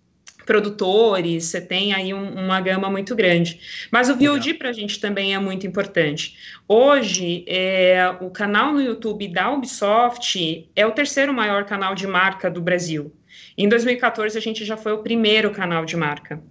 produtores, 0.46 1.46
você 1.46 1.62
tem 1.62 1.94
aí 1.94 2.14
um, 2.14 2.34
uma 2.34 2.60
gama 2.60 2.90
muito 2.90 3.16
grande. 3.16 3.88
Mas 3.92 4.10
o 4.10 4.16
VOD 4.16 4.56
para 4.56 4.70
a 4.70 4.74
gente 4.74 5.00
também 5.00 5.34
é 5.34 5.40
muito 5.40 5.66
importante. 5.68 6.36
Hoje, 6.68 7.46
é, 7.48 8.10
o 8.22 8.30
canal 8.30 8.74
no 8.74 8.82
YouTube 8.82 9.28
da 9.28 9.52
Ubisoft 9.52 10.70
é 10.76 10.86
o 10.86 10.92
terceiro 10.92 11.34
maior 11.34 11.64
canal 11.66 11.96
de 11.96 12.08
marca 12.08 12.50
do 12.50 12.62
Brasil. 12.62 13.14
Em 13.58 13.70
2014, 13.70 14.38
a 14.38 14.42
gente 14.42 14.66
já 14.66 14.76
foi 14.76 14.94
o 14.94 15.04
primeiro 15.04 15.52
canal 15.52 15.86
de 15.86 15.96
marca. 15.96 16.42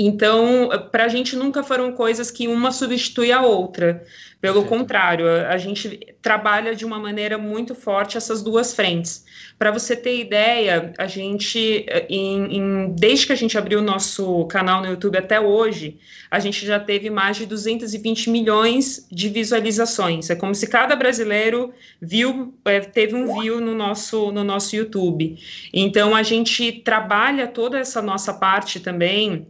Então, 0.00 0.68
para 0.92 1.06
a 1.06 1.08
gente 1.08 1.34
nunca 1.34 1.64
foram 1.64 1.90
coisas 1.90 2.30
que 2.30 2.46
uma 2.46 2.70
substitui 2.70 3.32
a 3.32 3.42
outra. 3.42 4.04
Pelo 4.40 4.60
Perfeito. 4.60 4.78
contrário, 4.78 5.26
a 5.28 5.58
gente 5.58 6.14
trabalha 6.22 6.72
de 6.72 6.84
uma 6.84 7.00
maneira 7.00 7.36
muito 7.36 7.74
forte 7.74 8.16
essas 8.16 8.40
duas 8.40 8.72
frentes. 8.72 9.24
Para 9.58 9.72
você 9.72 9.96
ter 9.96 10.20
ideia, 10.20 10.92
a 10.96 11.08
gente, 11.08 11.84
em, 12.08 12.56
em, 12.56 12.94
desde 12.94 13.26
que 13.26 13.32
a 13.32 13.36
gente 13.36 13.58
abriu 13.58 13.80
o 13.80 13.82
nosso 13.82 14.44
canal 14.46 14.80
no 14.80 14.86
YouTube 14.86 15.18
até 15.18 15.40
hoje, 15.40 15.98
a 16.30 16.38
gente 16.38 16.64
já 16.64 16.78
teve 16.78 17.10
mais 17.10 17.36
de 17.36 17.46
220 17.46 18.30
milhões 18.30 19.08
de 19.10 19.28
visualizações. 19.28 20.30
É 20.30 20.36
como 20.36 20.54
se 20.54 20.68
cada 20.68 20.94
brasileiro 20.94 21.74
viu, 22.00 22.54
é, 22.64 22.78
teve 22.78 23.16
um 23.16 23.40
view 23.40 23.60
no 23.60 23.74
nosso, 23.74 24.30
no 24.30 24.44
nosso 24.44 24.76
YouTube. 24.76 25.36
Então, 25.74 26.14
a 26.14 26.22
gente 26.22 26.70
trabalha 26.70 27.48
toda 27.48 27.80
essa 27.80 28.00
nossa 28.00 28.32
parte 28.32 28.78
também 28.78 29.48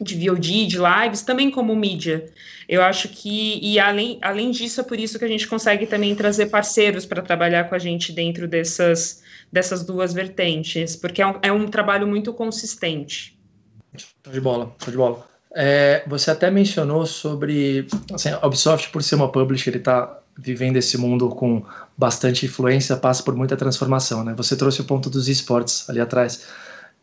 de 0.00 0.16
VOD, 0.16 0.66
de 0.66 0.78
lives, 0.78 1.22
também 1.22 1.50
como 1.50 1.74
mídia. 1.76 2.26
Eu 2.68 2.82
acho 2.82 3.08
que, 3.08 3.58
e 3.62 3.78
além, 3.78 4.18
além 4.22 4.50
disso, 4.50 4.80
é 4.80 4.84
por 4.84 4.98
isso 4.98 5.18
que 5.18 5.24
a 5.24 5.28
gente 5.28 5.46
consegue 5.46 5.86
também 5.86 6.14
trazer 6.14 6.46
parceiros 6.46 7.06
para 7.06 7.22
trabalhar 7.22 7.68
com 7.68 7.74
a 7.74 7.78
gente 7.78 8.12
dentro 8.12 8.48
dessas, 8.48 9.22
dessas 9.50 9.84
duas 9.84 10.12
vertentes, 10.12 10.96
porque 10.96 11.22
é 11.22 11.26
um, 11.26 11.38
é 11.42 11.52
um 11.52 11.68
trabalho 11.68 12.06
muito 12.06 12.32
consistente. 12.32 13.38
De 14.30 14.40
bola, 14.40 14.74
de 14.86 14.96
bola. 14.96 15.26
É, 15.54 16.02
você 16.06 16.30
até 16.30 16.50
mencionou 16.50 17.04
sobre 17.04 17.86
assim, 18.12 18.30
a 18.30 18.46
Ubisoft, 18.46 18.90
por 18.90 19.02
ser 19.02 19.16
uma 19.16 19.30
publisher, 19.30 19.70
ele 19.70 19.78
está 19.78 20.18
vivendo 20.38 20.78
esse 20.78 20.96
mundo 20.96 21.28
com 21.28 21.62
bastante 21.96 22.46
influência, 22.46 22.96
passa 22.96 23.22
por 23.22 23.36
muita 23.36 23.56
transformação. 23.56 24.24
Né? 24.24 24.32
Você 24.34 24.56
trouxe 24.56 24.80
o 24.80 24.84
ponto 24.84 25.10
dos 25.10 25.28
esportes 25.28 25.88
ali 25.90 26.00
atrás. 26.00 26.46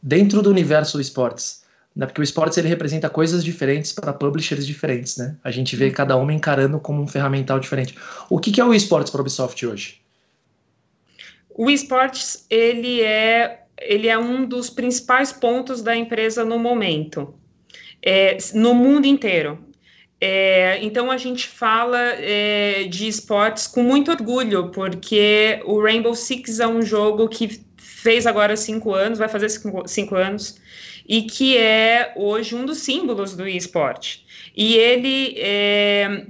Dentro 0.02 0.42
do 0.42 0.50
universo 0.50 1.00
esportes, 1.00 1.62
né? 1.96 2.06
Porque 2.06 2.22
o 2.22 2.24
esportes 2.24 2.58
ele 2.58 2.68
representa 2.68 3.10
coisas 3.10 3.44
diferentes 3.44 3.92
para 3.92 4.14
publishers 4.14 4.66
diferentes, 4.66 5.18
né? 5.18 5.36
A 5.44 5.52
gente 5.52 5.76
vê 5.76 5.92
cada 5.92 6.16
uma 6.16 6.34
encarando 6.34 6.80
como 6.80 7.02
um 7.02 7.08
ferramental 7.08 7.60
diferente. 7.60 7.96
O 8.30 8.40
que, 8.40 8.52
que 8.52 8.62
é 8.62 8.66
o 8.66 8.74
esportes 8.74 9.12
para 9.12 9.22
Ubisoft 9.22 9.66
hoje? 9.66 10.02
O 11.50 11.70
esportes 11.70 12.46
ele 12.50 13.02
é 13.02 13.64
ele 13.82 14.08
é 14.08 14.18
um 14.18 14.46
dos 14.46 14.70
principais 14.70 15.32
pontos 15.32 15.82
da 15.82 15.96
empresa 15.96 16.44
no 16.44 16.60
momento, 16.60 17.34
é, 18.02 18.38
no 18.54 18.74
mundo 18.74 19.06
inteiro. 19.06 19.58
É, 20.22 20.80
então 20.84 21.10
a 21.10 21.18
gente 21.18 21.48
fala 21.48 21.98
é, 21.98 22.84
de 22.84 23.08
esportes 23.08 23.68
com 23.68 23.82
muito 23.82 24.12
orgulho, 24.12 24.70
porque 24.70 25.62
o 25.64 25.82
Rainbow 25.82 26.14
Six 26.14 26.60
é 26.60 26.68
um 26.68 26.82
jogo 26.82 27.30
que 27.30 27.62
fez 27.78 28.28
agora 28.28 28.56
cinco 28.58 28.94
anos, 28.94 29.18
vai 29.18 29.30
fazer 29.30 29.48
cinco, 29.48 29.88
cinco 29.88 30.16
anos, 30.16 30.60
e 31.10 31.24
que 31.24 31.58
é 31.58 32.14
hoje 32.16 32.54
um 32.54 32.68
dos 32.68 32.78
símbolos 32.78 33.36
do 33.36 33.48
esporte. 33.48 34.24
E 34.56 34.76
ele 34.76 35.34
é, 35.40 36.28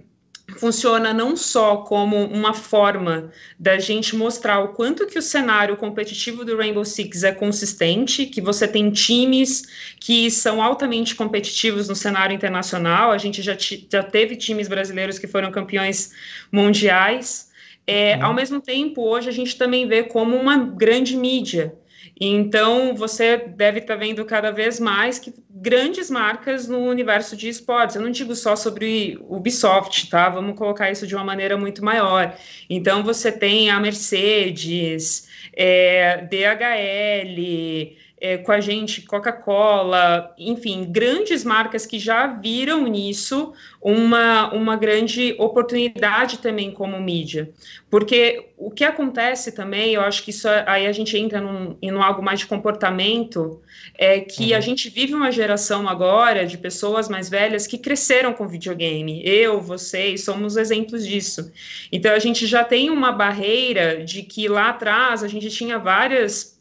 funciona 0.57 1.13
não 1.13 1.35
só 1.35 1.77
como 1.77 2.15
uma 2.15 2.53
forma 2.53 3.29
da 3.59 3.77
gente 3.77 4.15
mostrar 4.15 4.61
o 4.61 4.69
quanto 4.69 5.05
que 5.05 5.19
o 5.19 5.21
cenário 5.21 5.75
competitivo 5.75 6.45
do 6.45 6.55
Rainbow 6.55 6.85
Six 6.85 7.25
é 7.25 7.33
consistente, 7.33 8.25
que 8.25 8.39
você 8.39 8.65
tem 8.65 8.89
times 8.89 9.63
que 9.99 10.31
são 10.31 10.63
altamente 10.63 11.13
competitivos 11.13 11.89
no 11.89 11.95
cenário 11.95 12.33
internacional, 12.33 13.11
a 13.11 13.17
gente 13.17 13.41
já, 13.41 13.57
já 13.57 14.01
teve 14.01 14.37
times 14.37 14.69
brasileiros 14.69 15.19
que 15.19 15.27
foram 15.27 15.51
campeões 15.51 16.13
mundiais, 16.49 17.49
é, 17.89 18.17
uhum. 18.17 18.25
Ao 18.25 18.33
mesmo 18.35 18.61
tempo, 18.61 19.01
hoje 19.01 19.29
a 19.29 19.31
gente 19.31 19.57
também 19.57 19.87
vê 19.87 20.03
como 20.03 20.37
uma 20.37 20.57
grande 20.57 21.17
mídia. 21.17 21.73
Então, 22.19 22.95
você 22.95 23.37
deve 23.37 23.79
estar 23.79 23.93
tá 23.93 23.99
vendo 23.99 24.25
cada 24.25 24.51
vez 24.51 24.79
mais 24.79 25.17
que 25.19 25.33
grandes 25.49 26.09
marcas 26.09 26.67
no 26.67 26.79
universo 26.79 27.35
de 27.35 27.47
esportes. 27.47 27.95
Eu 27.95 28.01
não 28.01 28.11
digo 28.11 28.35
só 28.35 28.55
sobre 28.55 29.17
Ubisoft, 29.29 30.09
tá? 30.09 30.29
Vamos 30.29 30.57
colocar 30.57 30.91
isso 30.91 31.07
de 31.07 31.15
uma 31.15 31.23
maneira 31.23 31.57
muito 31.57 31.83
maior. 31.83 32.35
Então, 32.69 33.03
você 33.03 33.31
tem 33.31 33.69
a 33.69 33.79
Mercedes, 33.79 35.27
é, 35.53 36.17
DHL, 36.29 37.95
é, 38.21 38.37
com 38.37 38.51
a 38.51 38.59
gente, 38.59 39.03
Coca-Cola, 39.03 40.33
enfim, 40.37 40.85
grandes 40.89 41.43
marcas 41.43 41.85
que 41.85 41.97
já 41.97 42.27
viram 42.27 42.85
nisso 42.87 43.53
uma, 43.81 44.53
uma 44.53 44.75
grande 44.75 45.35
oportunidade 45.39 46.39
também 46.39 46.71
como 46.71 46.99
mídia. 46.99 47.49
Porque 47.89 48.49
o 48.57 48.69
que 48.69 48.83
acontece 48.83 49.53
também, 49.53 49.93
eu 49.93 50.01
acho 50.01 50.23
que 50.23 50.31
isso 50.31 50.47
aí 50.65 50.85
a 50.85 50.91
gente 50.91 51.17
entra 51.17 51.39
num, 51.39 51.77
em 51.81 51.91
algo 51.91 52.21
mais 52.21 52.39
de 52.39 52.45
comportamento, 52.45 53.61
é 53.97 54.19
que 54.19 54.51
uhum. 54.51 54.57
a 54.57 54.59
gente 54.59 54.89
vive 54.89 55.13
uma 55.13 55.31
geração 55.31 55.87
agora 55.87 56.45
de 56.45 56.57
pessoas 56.57 57.07
mais 57.07 57.29
velhas 57.29 57.65
que 57.65 57.77
cresceram 57.77 58.33
com 58.33 58.47
videogame. 58.47 59.21
Eu, 59.25 59.61
vocês, 59.61 60.25
somos 60.25 60.57
exemplos 60.57 61.07
disso. 61.07 61.51
Então 61.91 62.13
a 62.13 62.19
gente 62.19 62.45
já 62.45 62.65
tem 62.65 62.89
uma 62.89 63.13
barreira 63.13 64.03
de 64.03 64.23
que 64.23 64.49
lá 64.49 64.69
atrás 64.69 65.23
a 65.23 65.27
gente 65.27 65.49
tinha 65.49 65.79
várias 65.79 66.59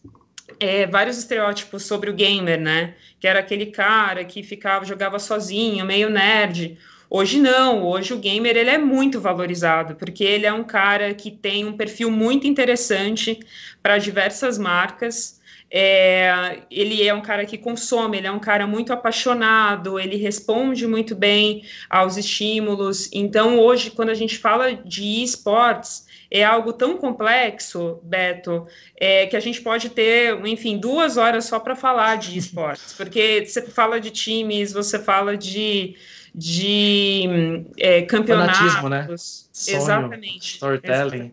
é, 0.61 0.87
vários 0.87 1.19
estereótipos 1.19 1.85
sobre 1.85 2.11
o 2.11 2.15
gamer, 2.15 2.61
né? 2.61 2.95
Que 3.21 3.27
era 3.27 3.41
aquele 3.41 3.67
cara 3.67 4.25
que 4.25 4.43
ficava, 4.43 4.85
jogava 4.85 5.19
sozinho, 5.19 5.85
meio 5.85 6.09
nerd. 6.09 6.79
Hoje 7.11 7.39
não, 7.41 7.85
hoje 7.85 8.13
o 8.13 8.19
gamer 8.19 8.57
ele 8.57 8.71
é 8.71 8.77
muito 8.77 9.21
valorizado, 9.21 9.95
porque 9.95 10.23
ele 10.23 10.45
é 10.45 10.53
um 10.53 10.65
cara 10.65 11.15
que 11.15 11.31
tem 11.31 11.65
um 11.65 11.73
perfil 11.73 12.11
muito 12.11 12.47
interessante 12.47 13.41
para 13.83 13.97
diversas 13.97 14.59
marcas. 14.59 15.39
É, 15.71 16.61
ele 16.71 17.07
é 17.07 17.13
um 17.13 17.21
cara 17.21 17.45
que 17.45 17.59
consome, 17.59 18.19
ele 18.19 18.27
é 18.27 18.31
um 18.31 18.39
cara 18.39 18.67
muito 18.67 18.93
apaixonado, 18.93 19.99
ele 19.99 20.17
responde 20.17 20.87
muito 20.87 21.15
bem 21.15 21.63
aos 21.89 22.17
estímulos. 22.17 23.11
Então, 23.13 23.59
hoje, 23.59 23.91
quando 23.91 24.11
a 24.11 24.15
gente 24.15 24.39
fala 24.39 24.75
de 24.75 25.23
esportes, 25.23 26.07
é 26.31 26.45
algo 26.45 26.73
tão 26.73 26.97
complexo, 26.97 27.99
Beto, 28.03 28.67
é, 28.97 29.27
que 29.27 29.37
a 29.37 29.41
gente 29.41 29.61
pode 29.61 29.88
ter, 29.91 30.45
enfim, 30.47 30.79
duas 30.79 31.17
horas 31.17 31.47
só 31.47 31.59
para 31.59 31.75
falar 31.75 32.17
de 32.17 32.37
esportes, 32.38 32.93
porque 32.93 33.45
você 33.47 33.62
fala 33.62 34.01
de 34.01 34.11
times, 34.11 34.73
você 34.73 34.99
fala 34.99 35.37
de, 35.37 35.97
de 36.35 37.64
é, 37.79 38.03
campeonatos. 38.03 38.83
né? 38.88 39.07
Exatamente. 39.11 40.55
Storytelling. 40.55 41.33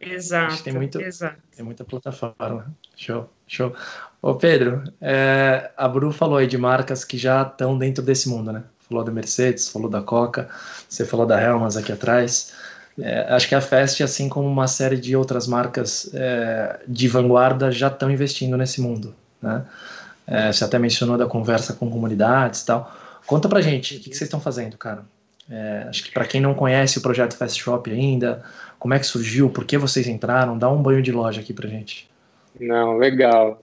Exato, 0.00 0.62
tem, 0.62 0.72
muito, 0.72 1.00
exato. 1.00 1.36
tem 1.54 1.64
muita 1.64 1.84
plataforma. 1.84 2.72
Show, 2.96 3.28
show. 3.46 3.74
Ô 4.22 4.34
Pedro, 4.34 4.84
é, 5.00 5.72
a 5.76 5.88
Bru 5.88 6.12
falou 6.12 6.38
aí 6.38 6.46
de 6.46 6.56
marcas 6.56 7.04
que 7.04 7.18
já 7.18 7.42
estão 7.42 7.76
dentro 7.76 8.02
desse 8.02 8.28
mundo, 8.28 8.52
né? 8.52 8.62
Falou 8.88 9.02
da 9.02 9.10
Mercedes, 9.10 9.68
falou 9.68 9.90
da 9.90 10.00
Coca, 10.00 10.48
você 10.88 11.04
falou 11.04 11.26
da 11.26 11.40
Helmas 11.40 11.76
aqui 11.76 11.90
atrás. 11.90 12.52
É, 13.00 13.26
acho 13.30 13.48
que 13.48 13.54
a 13.54 13.60
Fest, 13.60 14.00
assim 14.00 14.28
como 14.28 14.48
uma 14.48 14.68
série 14.68 14.96
de 14.96 15.16
outras 15.16 15.46
marcas 15.46 16.10
é, 16.14 16.80
de 16.86 17.08
vanguarda, 17.08 17.72
já 17.72 17.88
estão 17.88 18.10
investindo 18.10 18.56
nesse 18.56 18.80
mundo. 18.80 19.14
Né? 19.42 19.64
É, 20.26 20.52
você 20.52 20.64
até 20.64 20.78
mencionou 20.78 21.18
da 21.18 21.26
conversa 21.26 21.74
com 21.74 21.90
comunidades 21.90 22.62
e 22.62 22.66
tal. 22.66 22.92
Conta 23.26 23.48
pra 23.48 23.60
gente, 23.60 23.96
o 23.96 24.00
que, 24.00 24.10
que 24.10 24.16
vocês 24.16 24.28
estão 24.28 24.40
fazendo, 24.40 24.76
cara? 24.76 25.04
É, 25.50 25.86
acho 25.88 26.04
que 26.04 26.12
para 26.12 26.24
quem 26.24 26.40
não 26.40 26.54
conhece 26.54 26.98
o 26.98 27.02
projeto 27.02 27.36
Fast 27.36 27.60
Shop 27.60 27.90
ainda, 27.90 28.42
como 28.78 28.94
é 28.94 28.98
que 28.98 29.06
surgiu, 29.06 29.50
por 29.50 29.64
que 29.64 29.76
vocês 29.76 30.06
entraram, 30.06 30.56
dá 30.56 30.70
um 30.70 30.82
banho 30.82 31.02
de 31.02 31.12
loja 31.12 31.40
aqui 31.40 31.52
pra 31.52 31.68
gente. 31.68 32.08
Não, 32.58 32.96
legal. 32.96 33.60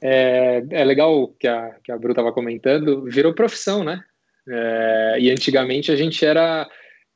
É, 0.00 0.64
é 0.70 0.84
legal 0.84 1.28
que 1.38 1.46
a, 1.46 1.70
que 1.84 1.92
a 1.92 1.98
Bru 1.98 2.10
estava 2.10 2.32
comentando, 2.32 3.02
virou 3.04 3.34
profissão, 3.34 3.84
né? 3.84 4.02
É, 4.48 5.16
e 5.20 5.30
antigamente 5.30 5.92
a 5.92 5.96
gente 5.96 6.24
era 6.24 6.68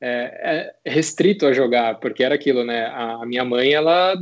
é, 0.06 0.72
é, 0.84 0.90
restrito 0.90 1.46
a 1.46 1.52
jogar, 1.52 1.98
porque 1.98 2.22
era 2.22 2.34
aquilo, 2.34 2.64
né? 2.64 2.86
A, 2.86 3.26
minha 3.26 3.44
mãe, 3.44 3.72
ela, 3.72 4.14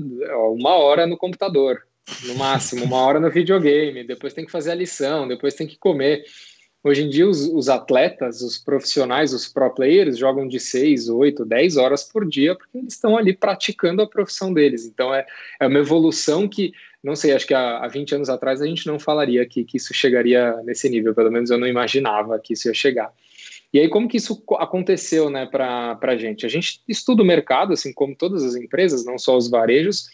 uma 0.51 0.75
hora 0.77 1.07
no 1.07 1.17
computador, 1.17 1.83
no 2.27 2.35
máximo, 2.37 2.85
uma 2.85 2.99
hora 3.03 3.21
no 3.21 3.31
videogame, 3.31 4.03
depois 4.05 4.33
tem 4.33 4.47
que 4.47 4.51
fazer 4.51 4.71
a 4.71 4.75
lição, 4.75 5.29
depois 5.29 5.55
tem 5.55 5.67
que 5.67 5.77
comer. 5.77 6.25
Hoje 6.83 7.03
em 7.03 7.09
dia, 7.09 7.29
os, 7.29 7.47
os 7.49 7.69
atletas, 7.69 8.41
os 8.41 8.59
profissionais, 8.59 9.33
os 9.33 9.47
pro 9.47 9.75
players 9.75 10.17
jogam 10.17 10.49
de 10.49 10.59
6, 10.59 11.09
8, 11.09 11.45
10 11.45 11.77
horas 11.77 12.03
por 12.05 12.27
dia, 12.27 12.55
porque 12.55 12.79
eles 12.79 12.95
estão 12.95 13.17
ali 13.17 13.35
praticando 13.35 14.03
a 14.03 14.07
profissão 14.07 14.53
deles. 14.53 14.87
Então, 14.87 15.15
é, 15.15 15.27
é 15.61 15.67
uma 15.67 15.79
evolução 15.79 16.49
que, 16.49 16.73
não 17.03 17.17
sei, 17.17 17.33
acho 17.33 17.47
que 17.47 17.55
há, 17.55 17.79
há 17.79 17.89
20 17.89 18.15
anos 18.15 18.29
atrás 18.31 18.63
a 18.63 18.67
gente 18.67 18.87
não 18.87 18.99
falaria 18.99 19.47
que, 19.47 19.65
que 19.65 19.77
isso 19.77 19.93
chegaria 19.93 20.55
nesse 20.65 20.89
nível, 20.89 21.15
pelo 21.15 21.31
menos 21.31 21.51
eu 21.51 21.59
não 21.59 21.67
imaginava 21.67 22.39
que 22.39 22.55
isso 22.55 22.69
ia 22.69 22.75
chegar. 22.75 23.13
E 23.75 23.81
aí, 23.81 23.89
como 23.89 24.09
que 24.09 24.19
isso 24.19 24.41
aconteceu 24.57 25.29
né, 25.29 25.47
para 25.47 25.99
a 26.01 26.17
gente? 26.17 26.47
A 26.47 26.49
gente 26.49 26.81
estuda 26.89 27.25
o 27.25 27.27
mercado, 27.27 27.73
assim 27.73 27.93
como 27.93 28.15
todas 28.15 28.45
as 28.45 28.55
empresas, 28.55 29.05
não 29.05 29.19
só 29.19 29.37
os 29.37 29.51
varejos, 29.51 30.07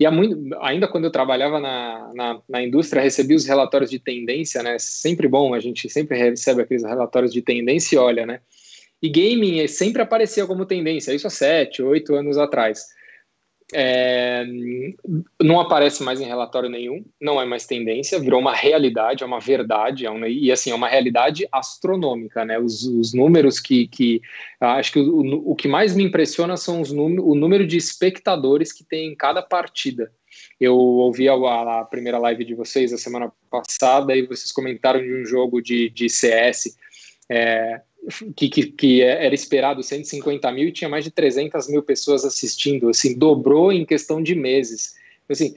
e 0.00 0.10
muito, 0.10 0.36
ainda 0.60 0.88
quando 0.88 1.04
eu 1.04 1.10
trabalhava 1.12 1.60
na, 1.60 2.12
na, 2.12 2.42
na, 2.48 2.62
indústria, 2.62 3.00
recebi 3.00 3.36
os 3.36 3.46
relatórios 3.46 3.90
de 3.90 4.00
tendência, 4.00 4.60
né? 4.60 4.76
Sempre 4.80 5.28
bom, 5.28 5.54
a 5.54 5.60
gente 5.60 5.88
sempre 5.88 6.18
recebe 6.18 6.62
aqueles 6.62 6.82
relatórios 6.82 7.32
de 7.32 7.40
tendência 7.40 7.94
e 7.94 7.98
olha, 7.98 8.26
né? 8.26 8.40
E 9.00 9.08
gaming 9.08 9.64
sempre 9.68 10.02
aparecia 10.02 10.44
como 10.44 10.66
tendência, 10.66 11.14
isso 11.14 11.28
há 11.28 11.30
sete, 11.30 11.82
oito 11.82 12.12
anos 12.12 12.36
atrás. 12.36 12.86
É, 13.74 14.44
não 15.42 15.58
aparece 15.58 16.02
mais 16.02 16.20
em 16.20 16.24
relatório 16.24 16.68
nenhum, 16.68 17.04
não 17.20 17.40
é 17.40 17.44
mais 17.44 17.66
tendência, 17.66 18.20
virou 18.20 18.40
uma 18.40 18.54
realidade, 18.54 19.24
é 19.24 19.26
uma 19.26 19.40
verdade, 19.40 20.06
é 20.06 20.10
uma, 20.10 20.28
e 20.28 20.52
assim, 20.52 20.70
é 20.70 20.74
uma 20.74 20.88
realidade 20.88 21.48
astronômica, 21.50 22.44
né? 22.44 22.58
Os, 22.58 22.84
os 22.84 23.12
números 23.12 23.58
que, 23.58 23.88
que 23.88 24.20
acho 24.60 24.92
que 24.92 25.00
o, 25.00 25.50
o 25.50 25.56
que 25.56 25.66
mais 25.66 25.96
me 25.96 26.04
impressiona 26.04 26.56
são 26.56 26.80
os 26.80 26.92
o 26.92 27.34
número 27.34 27.66
de 27.66 27.76
espectadores 27.76 28.72
que 28.72 28.84
tem 28.84 29.08
em 29.08 29.16
cada 29.16 29.42
partida. 29.42 30.12
Eu 30.60 30.76
ouvi 30.76 31.28
a, 31.28 31.34
a, 31.34 31.84
primeira 31.84 32.18
live 32.18 32.44
de 32.44 32.54
vocês 32.54 32.92
a 32.92 32.98
semana 32.98 33.32
passada 33.50 34.14
e 34.14 34.26
vocês 34.26 34.52
comentaram 34.52 35.00
de 35.00 35.22
um 35.22 35.24
jogo 35.24 35.60
de, 35.60 35.90
de 35.90 36.08
CS. 36.08 36.76
É, 37.28 37.80
que, 38.36 38.48
que, 38.48 38.66
que, 38.66 39.02
era 39.02 39.34
esperado 39.34 39.82
150 39.82 40.50
mil 40.52 40.68
e 40.68 40.72
tinha 40.72 40.88
mais 40.88 41.04
de 41.04 41.10
300 41.10 41.68
mil 41.68 41.82
pessoas 41.82 42.24
assistindo, 42.24 42.88
assim, 42.88 43.16
dobrou 43.16 43.72
em 43.72 43.84
questão 43.84 44.22
de 44.22 44.34
meses. 44.34 44.94
Assim, 45.28 45.54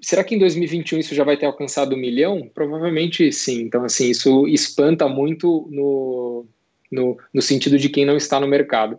será 0.00 0.24
que 0.24 0.34
em 0.34 0.38
2021 0.38 0.98
isso 0.98 1.14
já 1.14 1.24
vai 1.24 1.36
ter 1.36 1.46
alcançado 1.46 1.94
um 1.94 1.98
milhão? 1.98 2.50
Provavelmente 2.54 3.30
sim. 3.32 3.62
Então, 3.62 3.84
assim, 3.84 4.10
isso 4.10 4.48
espanta 4.48 5.08
muito 5.08 5.68
no, 5.70 6.46
no, 6.90 7.18
no 7.32 7.42
sentido 7.42 7.78
de 7.78 7.88
quem 7.88 8.04
não 8.04 8.16
está 8.16 8.40
no 8.40 8.48
mercado. 8.48 8.98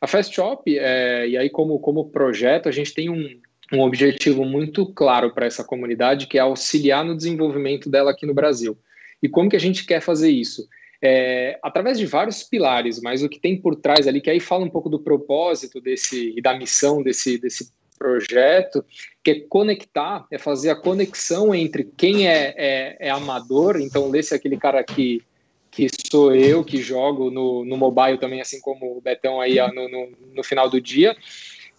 A 0.00 0.06
Fast 0.06 0.34
Shop, 0.34 0.62
é, 0.78 1.28
e 1.28 1.36
aí 1.36 1.50
como, 1.50 1.78
como 1.78 2.08
projeto, 2.08 2.68
a 2.68 2.72
gente 2.72 2.94
tem 2.94 3.10
um, 3.10 3.38
um 3.72 3.80
objetivo 3.80 4.44
muito 4.44 4.86
claro 4.86 5.32
para 5.32 5.46
essa 5.46 5.64
comunidade, 5.64 6.26
que 6.26 6.38
é 6.38 6.40
auxiliar 6.40 7.04
no 7.04 7.16
desenvolvimento 7.16 7.90
dela 7.90 8.10
aqui 8.10 8.24
no 8.24 8.34
Brasil. 8.34 8.76
E 9.22 9.28
como 9.28 9.50
que 9.50 9.56
a 9.56 9.60
gente 9.60 9.84
quer 9.84 10.00
fazer 10.00 10.30
isso? 10.30 10.68
É, 11.00 11.58
através 11.62 11.98
de 11.98 12.06
vários 12.06 12.42
pilares, 12.42 13.00
mas 13.00 13.22
o 13.22 13.28
que 13.28 13.38
tem 13.38 13.60
por 13.60 13.76
trás 13.76 14.08
ali, 14.08 14.20
que 14.20 14.30
aí 14.30 14.40
fala 14.40 14.64
um 14.64 14.70
pouco 14.70 14.88
do 14.88 14.98
propósito 14.98 15.80
desse 15.80 16.34
e 16.36 16.42
da 16.42 16.58
missão 16.58 17.02
desse, 17.02 17.38
desse 17.38 17.70
projeto, 17.98 18.84
que 19.22 19.30
é 19.30 19.40
conectar, 19.40 20.26
é 20.30 20.38
fazer 20.38 20.70
a 20.70 20.76
conexão 20.76 21.54
entre 21.54 21.84
quem 21.96 22.28
é, 22.28 22.54
é, 22.56 22.96
é 23.00 23.10
amador, 23.10 23.80
então 23.80 24.08
lê-se 24.08 24.34
aquele 24.34 24.56
cara 24.56 24.82
que, 24.82 25.22
que 25.70 25.88
sou 26.10 26.34
eu, 26.34 26.64
que 26.64 26.78
jogo 26.78 27.30
no, 27.30 27.64
no 27.64 27.76
mobile 27.76 28.18
também, 28.18 28.40
assim 28.40 28.60
como 28.60 28.96
o 28.96 29.00
Betão 29.00 29.40
aí 29.40 29.56
no, 29.74 29.88
no, 29.88 30.12
no 30.34 30.44
final 30.44 30.68
do 30.70 30.80
dia, 30.80 31.16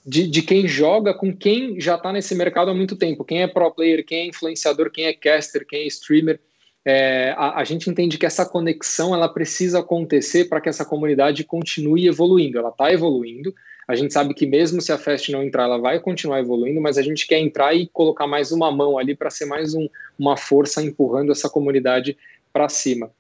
de, 0.06 0.28
de, 0.28 0.42
quem 0.42 0.68
joga 0.68 1.14
com 1.14 1.36
quem 1.36 1.80
já 1.80 1.96
está 1.96 2.12
nesse 2.12 2.34
mercado 2.34 2.72
há 2.72 2.74
muito 2.74 2.96
tempo, 2.96 3.26
quem 3.26 3.42
é 3.42 3.48
pro 3.48 3.72
player, 3.72 4.06
quem 4.06 4.20
é 4.20 4.28
influenciador, 4.28 4.90
quem 4.90 5.06
é 5.06 5.14
caster, 5.14 5.66
quem 5.68 5.82
é 5.82 5.88
streamer, 5.88 6.40
é, 6.86 7.34
a, 7.38 7.60
a, 7.60 7.64
gente 7.64 7.90
entende 7.90 8.18
que 8.18 8.26
essa 8.26 8.46
conexão 8.46 9.14
ela 9.14 9.28
precisa 9.28 9.80
acontecer 9.80 10.46
para 10.46 10.62
que 10.62 10.70
essa 10.70 10.86
comunidade 10.86 11.44
continue 11.44 12.08
evoluindo. 12.08 12.58
Ela 12.58 12.70
está 12.70 12.92
evoluindo. 12.92 13.54
A 13.88 13.96
gente 13.96 14.14
sabe 14.14 14.34
que 14.34 14.46
mesmo 14.46 14.82
se 14.82 14.92
a 14.92 14.98
Fest 14.98 15.30
não 15.30 15.44
entrar, 15.44 15.64
ela 15.64 15.78
vai 15.78 16.00
continuar 16.00 16.40
evoluindo, 16.40 16.80
mas 16.80 16.98
a 16.98 17.02
gente 17.02 17.28
quer 17.28 17.40
entrar 17.40 17.74
e 17.74 17.88
colocar 17.88 18.28
mais 18.28 18.52
uma 18.52 18.72
mão 18.72 18.98
ali 18.98 19.16
para 19.16 19.30
ser 19.30 19.46
mais 19.46 19.74
um, 19.74 19.90
uma 20.18 20.38
força 20.38 20.82
empurrando 20.82 21.32
essa 21.32 21.50
comunidade 21.50 22.16
para 22.54 22.70
cima. 22.70 23.12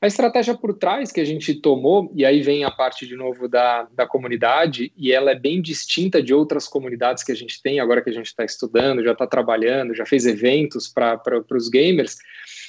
A 0.00 0.06
estratégia 0.06 0.54
por 0.54 0.74
trás 0.74 1.10
que 1.10 1.20
a 1.20 1.24
gente 1.24 1.54
tomou, 1.54 2.12
e 2.14 2.24
aí 2.24 2.42
vem 2.42 2.64
a 2.64 2.70
parte 2.70 3.06
de 3.06 3.16
novo 3.16 3.48
da, 3.48 3.88
da 3.94 4.06
comunidade, 4.06 4.92
e 4.96 5.10
ela 5.12 5.30
é 5.30 5.34
bem 5.34 5.60
distinta 5.62 6.22
de 6.22 6.34
outras 6.34 6.68
comunidades 6.68 7.24
que 7.24 7.32
a 7.32 7.36
gente 7.36 7.62
tem 7.62 7.80
agora 7.80 8.02
que 8.02 8.10
a 8.10 8.12
gente 8.12 8.26
está 8.26 8.44
estudando, 8.44 9.02
já 9.02 9.12
está 9.12 9.26
trabalhando, 9.26 9.94
já 9.94 10.04
fez 10.04 10.26
eventos 10.26 10.86
para 10.86 11.20
os 11.50 11.68
gamers 11.68 12.18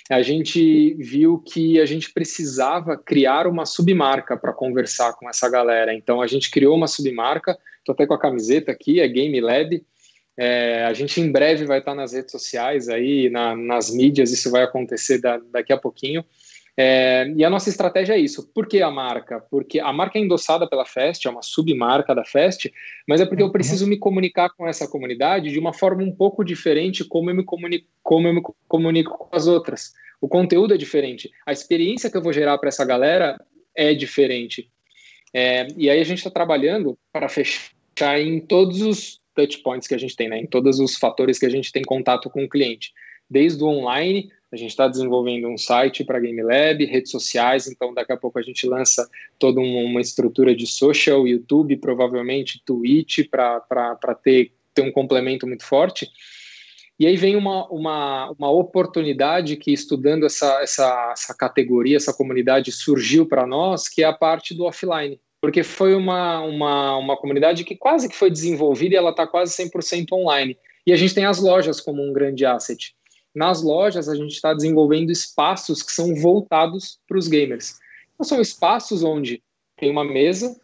a 0.09 0.21
gente 0.21 0.93
viu 0.95 1.39
que 1.39 1.79
a 1.79 1.85
gente 1.85 2.11
precisava 2.13 2.97
criar 2.97 3.45
uma 3.45 3.65
submarca 3.65 4.37
para 4.37 4.53
conversar 4.53 5.13
com 5.13 5.29
essa 5.29 5.49
galera. 5.49 5.93
Então 5.93 6.21
a 6.21 6.27
gente 6.27 6.49
criou 6.49 6.75
uma 6.75 6.87
submarca, 6.87 7.57
estou 7.79 7.93
até 7.93 8.05
com 8.05 8.13
a 8.13 8.19
camiseta 8.19 8.71
aqui, 8.71 9.01
é 9.01 9.07
Game 9.07 9.39
Lab. 9.41 9.83
É, 10.37 10.85
a 10.85 10.93
gente 10.93 11.19
em 11.19 11.31
breve 11.31 11.65
vai 11.65 11.79
estar 11.79 11.95
nas 11.95 12.13
redes 12.13 12.31
sociais 12.31 12.87
aí, 12.87 13.29
na, 13.29 13.55
nas 13.55 13.93
mídias, 13.93 14.31
isso 14.31 14.49
vai 14.49 14.63
acontecer 14.63 15.19
da, 15.19 15.41
daqui 15.51 15.73
a 15.73 15.77
pouquinho. 15.77 16.23
É, 16.79 17.27
e 17.35 17.43
a 17.43 17.49
nossa 17.49 17.69
estratégia 17.69 18.13
é 18.13 18.19
isso. 18.19 18.47
Por 18.53 18.67
que 18.67 18.83
a 18.83 18.91
marca? 18.91 19.43
Porque 19.49 19.79
a 19.79 19.91
marca 19.91 20.19
é 20.19 20.21
endossada 20.21 20.69
pela 20.69 20.85
Fest, 20.85 21.25
é 21.25 21.29
uma 21.29 21.41
submarca 21.41 22.13
da 22.13 22.23
Fest, 22.23 22.67
mas 23.07 23.19
é 23.19 23.25
porque 23.25 23.41
eu 23.41 23.47
uhum. 23.47 23.51
preciso 23.51 23.87
me 23.87 23.97
comunicar 23.97 24.49
com 24.51 24.67
essa 24.67 24.87
comunidade 24.87 25.49
de 25.51 25.57
uma 25.57 25.73
forma 25.73 26.03
um 26.03 26.11
pouco 26.11 26.45
diferente 26.45 27.03
como 27.03 27.31
eu 27.31 27.35
me 27.35 27.43
comunico, 27.43 27.87
como 28.03 28.27
eu 28.27 28.33
me 28.33 28.43
comunico 28.67 29.17
com 29.17 29.35
as 29.35 29.47
outras. 29.47 29.93
O 30.21 30.27
conteúdo 30.27 30.75
é 30.75 30.77
diferente, 30.77 31.31
a 31.45 31.51
experiência 31.51 32.11
que 32.11 32.17
eu 32.17 32.21
vou 32.21 32.31
gerar 32.31 32.57
para 32.59 32.69
essa 32.69 32.85
galera 32.85 33.43
é 33.75 33.95
diferente. 33.95 34.69
É, 35.33 35.67
e 35.75 35.89
aí 35.89 35.99
a 35.99 36.03
gente 36.03 36.19
está 36.19 36.29
trabalhando 36.29 36.97
para 37.11 37.27
fechar 37.27 38.19
em 38.19 38.39
todos 38.39 38.81
os 38.81 39.19
touch 39.35 39.59
points 39.59 39.87
que 39.87 39.95
a 39.95 39.99
gente 39.99 40.15
tem, 40.15 40.29
né, 40.29 40.39
em 40.39 40.47
todos 40.47 40.79
os 40.79 40.95
fatores 40.97 41.37
que 41.37 41.45
a 41.45 41.49
gente 41.49 41.71
tem 41.71 41.83
contato 41.83 42.29
com 42.29 42.43
o 42.43 42.49
cliente, 42.49 42.91
desde 43.29 43.63
o 43.63 43.67
online 43.67 44.31
a 44.51 44.55
gente 44.55 44.69
está 44.69 44.87
desenvolvendo 44.87 45.47
um 45.47 45.57
site 45.57 46.05
para 46.05 46.19
Game 46.19 46.41
Lab, 46.41 46.83
redes 46.85 47.11
sociais, 47.11 47.67
então 47.67 47.93
daqui 47.93 48.13
a 48.13 48.17
pouco 48.17 48.39
a 48.39 48.41
gente 48.41 48.65
lança 48.65 49.07
toda 49.37 49.59
uma 49.59 49.99
estrutura 49.99 50.55
de 50.55 50.65
social, 50.65 51.27
YouTube, 51.27 51.75
provavelmente 51.77 52.61
Twitch, 52.65 53.29
para 53.29 54.15
ter, 54.23 54.53
ter 54.73 54.83
um 54.83 54.91
complemento 54.91 55.45
muito 55.45 55.65
forte. 55.65 56.09
E 56.99 57.05
aí 57.05 57.15
vem 57.17 57.35
uma, 57.35 57.67
uma, 57.67 58.31
uma 58.31 58.49
oportunidade 58.49 59.57
que, 59.57 59.71
estudando 59.71 60.25
essa, 60.25 60.61
essa, 60.61 61.11
essa 61.11 61.35
categoria, 61.35 61.97
essa 61.97 62.13
comunidade, 62.13 62.71
surgiu 62.71 63.25
para 63.27 63.45
nós, 63.45 63.87
que 63.87 64.01
é 64.01 64.05
a 64.05 64.13
parte 64.13 64.55
do 64.55 64.63
offline. 64.63 65.19
Porque 65.39 65.61
foi 65.61 65.93
uma, 65.93 66.39
uma, 66.39 66.97
uma 66.97 67.17
comunidade 67.17 67.63
que 67.63 67.75
quase 67.75 68.09
que 68.09 68.15
foi 68.15 68.31
desenvolvida 68.31 68.95
e 68.95 68.97
ela 68.97 69.11
está 69.11 69.27
quase 69.27 69.55
100% 69.61 70.13
online. 70.13 70.57
E 70.87 70.93
a 70.93 70.95
gente 70.95 71.13
tem 71.13 71.25
as 71.25 71.39
lojas 71.39 71.79
como 71.79 72.01
um 72.01 72.11
grande 72.11 72.45
asset. 72.45 72.95
Nas 73.38 73.62
lojas, 73.62 74.10
a 74.10 74.15
gente 74.15 74.32
está 74.32 74.52
desenvolvendo 74.52 75.12
espaços 75.12 75.84
que 75.84 75.91
são 75.91 76.15
voltados 76.15 76.97
para 77.08 77.19
os 77.19 77.28
gamers. 77.28 77.78
Então, 78.15 78.26
são 78.26 78.41
espaços 78.41 79.04
onde 79.04 79.43
tem 79.78 79.91
uma 79.91 80.04
mesa, 80.04 80.60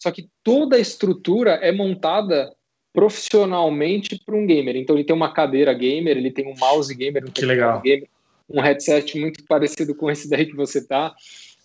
só 0.00 0.12
que 0.12 0.28
toda 0.44 0.76
a 0.76 0.78
estrutura 0.78 1.54
é 1.54 1.72
montada 1.72 2.54
profissionalmente 2.92 4.22
para 4.24 4.36
um 4.36 4.46
gamer. 4.46 4.76
Então, 4.76 4.94
ele 4.94 5.04
tem 5.04 5.16
uma 5.16 5.32
cadeira 5.32 5.74
gamer, 5.74 6.16
ele 6.16 6.30
tem 6.30 6.46
um 6.46 6.54
mouse 6.56 6.94
gamer, 6.94 7.24
um 7.24 7.32
que 7.32 7.44
legal. 7.44 7.80
gamer, 7.80 8.08
um 8.48 8.60
headset 8.60 9.18
muito 9.18 9.44
parecido 9.44 9.92
com 9.92 10.08
esse 10.08 10.30
daí 10.30 10.46
que 10.46 10.54
você 10.54 10.78
está, 10.78 11.12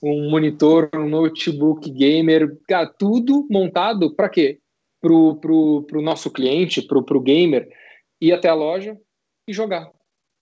um 0.01 0.27
monitor, 0.31 0.89
um 0.95 1.07
notebook 1.07 1.87
gamer, 1.91 2.57
cara, 2.67 2.87
tudo 2.87 3.45
montado 3.47 4.15
para 4.15 4.27
quê? 4.27 4.57
Para 4.99 5.13
o 5.13 6.01
nosso 6.01 6.31
cliente, 6.31 6.81
para 6.81 6.97
o 6.97 7.21
gamer, 7.21 7.69
ir 8.19 8.31
até 8.31 8.49
a 8.49 8.55
loja 8.55 8.97
e 9.47 9.53
jogar. 9.53 9.91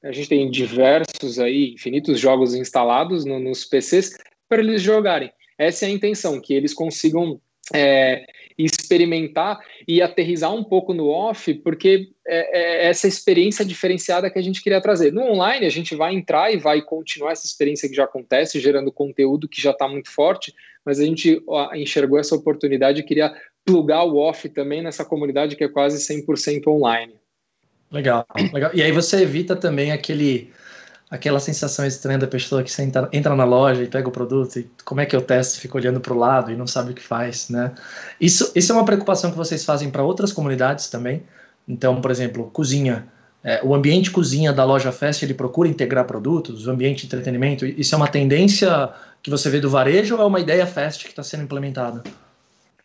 A 0.06 0.12
gente 0.12 0.30
tem 0.30 0.52
diversos 0.52 1.40
aí, 1.40 1.74
infinitos 1.74 2.20
jogos 2.20 2.54
instalados 2.54 3.26
no, 3.26 3.40
nos 3.40 3.66
PCs 3.66 4.16
para 4.48 4.62
eles 4.62 4.84
jogarem. 4.84 5.32
Essa 5.58 5.86
é 5.86 5.88
a 5.88 5.92
intenção, 5.92 6.40
que 6.40 6.54
eles 6.54 6.76
consigam 6.76 7.42
é, 7.74 8.24
experimentar 8.56 9.60
e 9.88 10.04
aterrizar 10.04 10.54
um 10.54 10.64
pouco 10.64 10.94
no 10.94 11.08
off, 11.08 11.52
porque 11.56 12.10
é, 12.28 12.86
é, 12.86 12.88
essa 12.88 13.08
experiência 13.08 13.66
diferenciada 13.66 14.30
que 14.30 14.38
a 14.38 14.44
gente 14.44 14.62
queria 14.62 14.80
trazer. 14.80 15.12
No 15.12 15.24
online, 15.24 15.66
a 15.66 15.72
gente 15.72 15.96
vai 15.96 16.14
entrar 16.14 16.54
e 16.54 16.58
vai 16.58 16.84
continuar 16.84 17.32
essa 17.32 17.48
experiência 17.48 17.90
que 17.90 17.96
já 17.96 18.04
acontece, 18.04 18.60
gerando 18.60 18.92
conteúdo 18.92 19.50
que 19.50 19.60
já 19.60 19.72
está 19.72 19.88
muito 19.88 20.12
forte, 20.12 20.54
mas 20.86 21.00
a 21.00 21.04
gente 21.04 21.42
enxergou 21.74 22.20
essa 22.20 22.36
oportunidade 22.36 23.02
e 23.02 23.04
queria 23.04 23.34
plugar 23.66 24.04
o 24.04 24.18
off 24.18 24.48
também 24.50 24.84
nessa 24.84 25.04
comunidade 25.04 25.56
que 25.56 25.64
é 25.64 25.68
quase 25.68 25.98
100% 25.98 26.68
online. 26.68 27.16
Legal, 27.92 28.26
legal. 28.54 28.72
E 28.74 28.82
aí 28.82 28.92
você 28.92 29.22
evita 29.22 29.56
também 29.56 29.92
aquele 29.92 30.52
aquela 31.10 31.40
sensação 31.40 31.86
estranha 31.86 32.18
da 32.18 32.28
pessoa 32.28 32.64
que 32.64 32.82
entra, 32.82 33.08
entra 33.14 33.36
na 33.36 33.46
loja 33.46 33.84
e 33.84 33.88
pega 33.88 34.08
o 34.08 34.12
produto 34.12 34.60
e 34.60 34.70
como 34.84 35.02
é 35.02 35.06
que 35.06 35.16
eu 35.16 35.22
testo, 35.22 35.60
fica 35.60 35.78
olhando 35.78 36.00
para 36.00 36.14
o 36.14 36.18
lado 36.18 36.52
e 36.52 36.56
não 36.56 36.66
sabe 36.66 36.92
o 36.92 36.94
que 36.94 37.02
faz, 37.02 37.50
né? 37.50 37.74
Isso, 38.20 38.52
isso 38.56 38.72
é 38.72 38.76
uma 38.76 38.86
preocupação 38.86 39.32
que 39.32 39.38
vocês 39.38 39.64
fazem 39.64 39.90
para 39.90 40.04
outras 40.04 40.34
comunidades 40.34 40.90
também. 40.90 41.24
Então, 41.68 42.02
por 42.02 42.12
exemplo, 42.12 42.50
cozinha. 42.52 43.08
É, 43.44 43.62
o 43.64 43.76
ambiente 43.76 44.10
cozinha 44.10 44.52
da 44.52 44.64
loja 44.66 44.92
Fest, 44.92 45.22
ele 45.22 45.36
procura 45.36 45.70
integrar 45.70 46.06
produtos, 46.06 46.66
o 46.66 46.72
ambiente 46.72 47.02
de 47.02 47.06
entretenimento. 47.06 47.66
Isso 47.66 47.94
é 47.94 47.98
uma 47.98 48.08
tendência 48.08 48.90
que 49.22 49.30
você 49.30 49.50
vê 49.50 49.60
do 49.60 49.70
varejo 49.70 50.16
ou 50.16 50.22
é 50.22 50.26
uma 50.26 50.40
ideia 50.40 50.66
Fest 50.66 51.04
que 51.04 51.10
está 51.10 51.22
sendo 51.22 51.44
implementada? 51.44 52.04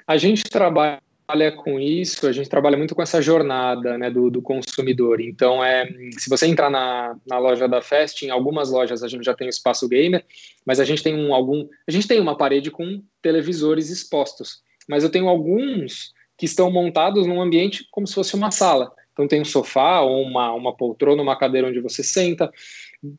A 0.07 0.19
gente 0.19 0.45
trabalha 0.45 0.99
trabalha 1.31 1.53
com 1.53 1.79
isso, 1.79 2.27
a 2.27 2.33
gente 2.33 2.49
trabalha 2.49 2.77
muito 2.77 2.95
com 2.95 3.03
essa 3.03 3.23
jornada 3.23 3.97
né, 3.97 4.11
do, 4.11 4.31
do, 4.31 4.43
consumidor. 4.43 5.21
Então, 5.21 5.65
é, 5.65 5.89
se 6.19 6.29
você 6.29 6.47
entrar 6.47 6.69
na, 6.69 7.17
na 7.27 7.39
loja 7.39 7.69
da 7.69 7.81
Fest, 7.81 8.23
em 8.23 8.31
algumas 8.31 8.71
lojas 8.71 9.03
a 9.03 9.09
gente 9.09 9.25
já 9.25 9.35
tem 9.35 9.47
o 9.47 9.51
espaço 9.51 9.89
gamer, 9.89 10.25
mas 10.67 10.81
a 10.81 10.85
gente 10.85 11.03
tem 11.03 11.15
um, 11.15 11.33
algum, 11.33 11.69
a 11.87 11.91
gente 11.91 12.09
tem 12.09 12.21
uma 12.21 12.37
parede 12.37 12.71
com 12.71 13.03
televisores 13.23 13.91
expostos. 13.91 14.63
Mas 14.89 15.05
eu 15.05 15.11
tenho 15.11 15.29
alguns 15.29 16.13
que 16.37 16.47
estão 16.47 16.71
montados 16.71 17.27
num 17.27 17.41
ambiente 17.41 17.87
como 17.91 18.07
se 18.07 18.15
fosse 18.15 18.35
uma 18.35 18.51
sala. 18.51 18.93
Então 19.13 19.29
tem 19.29 19.41
um 19.41 19.45
sofá 19.45 20.01
ou 20.01 20.23
uma, 20.23 20.53
uma 20.53 20.77
poltrona, 20.77 21.23
uma 21.23 21.37
cadeira 21.37 21.69
onde 21.69 21.81
você 21.81 22.03
senta, 22.03 22.51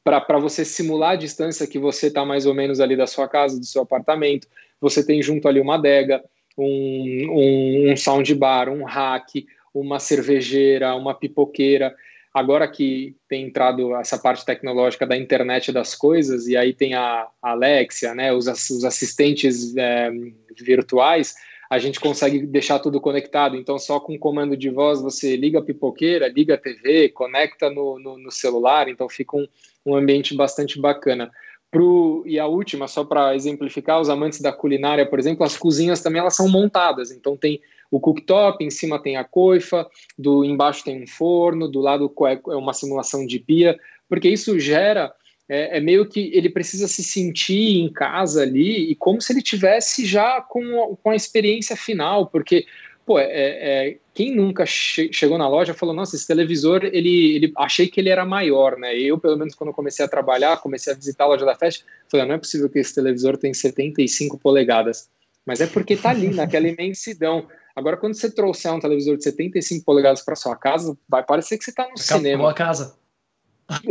para 0.04 0.40
você 0.40 0.66
simular 0.66 1.12
a 1.12 1.16
distância 1.16 1.68
que 1.68 1.80
você 1.80 2.08
está 2.08 2.26
mais 2.26 2.46
ou 2.46 2.54
menos 2.54 2.80
ali 2.80 2.98
da 2.98 3.08
sua 3.08 3.28
casa, 3.28 3.58
do 3.60 3.66
seu 3.66 3.84
apartamento. 3.84 4.48
Você 4.82 5.06
tem 5.06 5.22
junto 5.22 5.48
ali 5.48 5.62
uma 5.62 5.76
adega, 5.76 6.22
um, 6.58 7.28
um, 7.30 7.92
um 7.92 7.98
soundbar, 7.98 8.70
um 8.70 8.84
hack, 8.84 9.46
uma 9.74 10.00
cervejeira, 10.00 10.96
uma 10.96 11.14
pipoqueira. 11.14 11.96
Agora 12.34 12.68
que 12.68 13.16
tem 13.28 13.46
entrado 13.46 13.94
essa 13.96 14.18
parte 14.18 14.46
tecnológica 14.46 15.06
da 15.06 15.18
internet 15.18 15.72
das 15.72 15.96
coisas, 15.96 16.48
e 16.48 16.56
aí 16.56 16.74
tem 16.74 16.94
a 16.94 17.28
Alexia, 17.42 18.16
né, 18.16 18.32
os, 18.32 18.48
os 18.48 18.86
assistentes 18.86 19.76
é, 19.76 20.10
virtuais, 20.58 21.36
a 21.70 21.78
gente 21.78 22.00
consegue 22.02 22.46
deixar 22.46 22.80
tudo 22.80 23.00
conectado. 23.00 23.56
Então, 23.56 23.80
só 23.80 24.00
com 24.00 24.18
comando 24.20 24.58
de 24.58 24.70
voz, 24.70 25.02
você 25.02 25.38
liga 25.38 25.60
a 25.60 25.62
pipoqueira, 25.64 26.28
liga 26.28 26.56
a 26.56 26.58
TV, 26.58 27.10
conecta 27.10 27.70
no, 27.70 27.98
no, 27.98 28.18
no 28.18 28.32
celular, 28.32 28.90
então 28.90 29.08
fica 29.08 29.38
um, 29.38 29.48
um 29.86 29.96
ambiente 29.96 30.36
bastante 30.36 30.80
bacana. 30.80 31.32
Pro, 31.72 32.24
e 32.26 32.38
a 32.38 32.46
última, 32.46 32.86
só 32.86 33.06
para 33.06 33.34
exemplificar, 33.34 34.02
os 34.02 34.10
amantes 34.10 34.42
da 34.42 34.52
culinária, 34.52 35.06
por 35.06 35.18
exemplo, 35.18 35.46
as 35.46 35.56
cozinhas 35.56 36.02
também 36.02 36.20
elas 36.20 36.36
são 36.36 36.50
montadas. 36.50 37.12
Então 37.12 37.38
tem 37.38 37.62
o 37.90 38.00
cooktop, 38.00 38.64
em 38.64 38.70
cima 38.70 39.02
tem 39.02 39.16
a 39.16 39.24
coifa, 39.24 39.90
do 40.20 40.44
embaixo 40.44 40.84
tem 40.84 41.02
um 41.02 41.08
forno, 41.08 41.70
do 41.70 41.80
lado 41.80 42.14
é, 42.28 42.42
é 42.52 42.56
uma 42.56 42.74
simulação 42.74 43.26
de 43.26 43.40
pia, 43.40 43.80
porque 44.10 44.28
isso 44.28 44.60
gera 44.60 45.14
é, 45.48 45.78
é, 45.78 45.82
meio 45.82 46.06
que 46.06 46.32
ele 46.34 46.50
precisa 46.50 46.88
se 46.88 47.04
sentir 47.04 47.80
em 47.80 47.92
casa 47.92 48.42
ali 48.42 48.90
e 48.90 48.96
como 48.96 49.22
se 49.22 49.34
ele 49.34 49.42
tivesse 49.42 50.06
já 50.06 50.40
com, 50.42 50.98
com 51.04 51.10
a 51.10 51.16
experiência 51.16 51.76
final, 51.76 52.28
porque 52.28 52.66
pô, 53.12 53.20
é, 53.20 53.26
é, 53.30 53.98
quem 54.14 54.34
nunca 54.34 54.66
che 54.66 55.12
chegou 55.12 55.38
na 55.38 55.50
loja 55.50 55.74
falou, 55.74 55.94
nossa, 55.94 56.16
esse 56.16 56.26
televisor, 56.26 56.86
ele, 56.86 57.36
ele, 57.36 57.54
achei 57.58 57.88
que 57.88 58.00
ele 58.00 58.08
era 58.08 58.26
maior, 58.26 58.78
né? 58.78 58.98
Eu, 58.98 59.18
pelo 59.18 59.38
menos, 59.38 59.54
quando 59.54 59.74
comecei 59.74 60.06
a 60.06 60.08
trabalhar, 60.08 60.62
comecei 60.62 60.94
a 60.94 60.96
visitar 60.96 61.26
a 61.26 61.28
loja 61.28 61.46
da 61.46 61.54
Fest, 61.54 61.84
falei, 62.10 62.26
não 62.26 62.36
é 62.36 62.38
possível 62.38 62.70
que 62.70 62.80
esse 62.80 62.96
televisor 62.96 63.36
tenha 63.36 63.54
75 63.54 64.38
polegadas. 64.38 65.10
Mas 65.46 65.60
é 65.60 65.68
porque 65.68 65.98
tá 65.98 66.12
ali, 66.12 66.34
naquela 66.34 66.70
imensidão. 66.70 67.48
Agora, 67.76 67.98
quando 67.98 68.14
você 68.14 68.32
trouxer 68.32 68.72
um 68.72 68.80
televisor 68.80 69.18
de 69.18 69.26
75 69.26 69.84
polegadas 69.84 70.22
para 70.22 70.38
sua 70.38 70.56
casa, 70.56 70.98
vai 71.10 71.24
parecer 71.24 71.58
que 71.58 71.66
você 71.66 71.72
está 71.72 71.84
no 71.84 71.90
Acabou 71.90 72.18
cinema. 72.18 72.50
a 72.50 72.54
casa. 72.54 72.96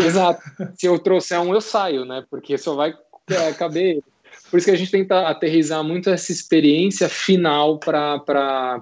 Exato. 0.03 0.41
Se 0.77 0.87
eu 0.87 0.99
trouxer 0.99 1.39
um, 1.41 1.53
eu 1.53 1.61
saio, 1.61 2.07
né? 2.07 2.25
Porque 2.31 2.57
só 2.57 2.75
vai 2.75 2.95
é, 3.29 3.53
caber 3.53 4.03
por 4.51 4.59
isso 4.59 4.67
que 4.67 4.73
a 4.73 4.77
gente 4.77 4.91
tenta 4.91 5.29
aterrizar 5.29 5.83
muito 5.85 6.11
essa 6.11 6.33
experiência 6.33 7.09
final 7.09 7.79
para 7.79 8.23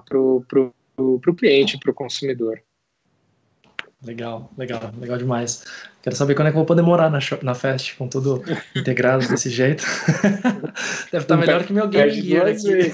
o 0.09 1.35
cliente, 1.35 1.77
para 1.77 1.91
o 1.91 1.93
consumidor. 1.93 2.61
Legal, 4.05 4.49
legal, 4.57 4.93
legal 4.97 5.17
demais. 5.17 5.65
Quero 6.01 6.15
saber 6.15 6.33
quando 6.33 6.47
é 6.47 6.51
que 6.51 6.55
eu 6.55 6.59
vou 6.59 6.65
poder 6.65 6.81
morar 6.81 7.09
na, 7.09 7.19
na 7.43 7.53
Fest 7.53 7.97
com 7.97 8.07
tudo 8.07 8.41
integrado 8.73 9.27
desse 9.27 9.49
jeito. 9.49 9.83
Deve 11.11 11.25
estar 11.25 11.35
melhor 11.35 11.65
que 11.65 11.73
meu 11.73 11.87
Game 11.89 12.09
Gear 12.09 12.47
aqui. 12.47 12.93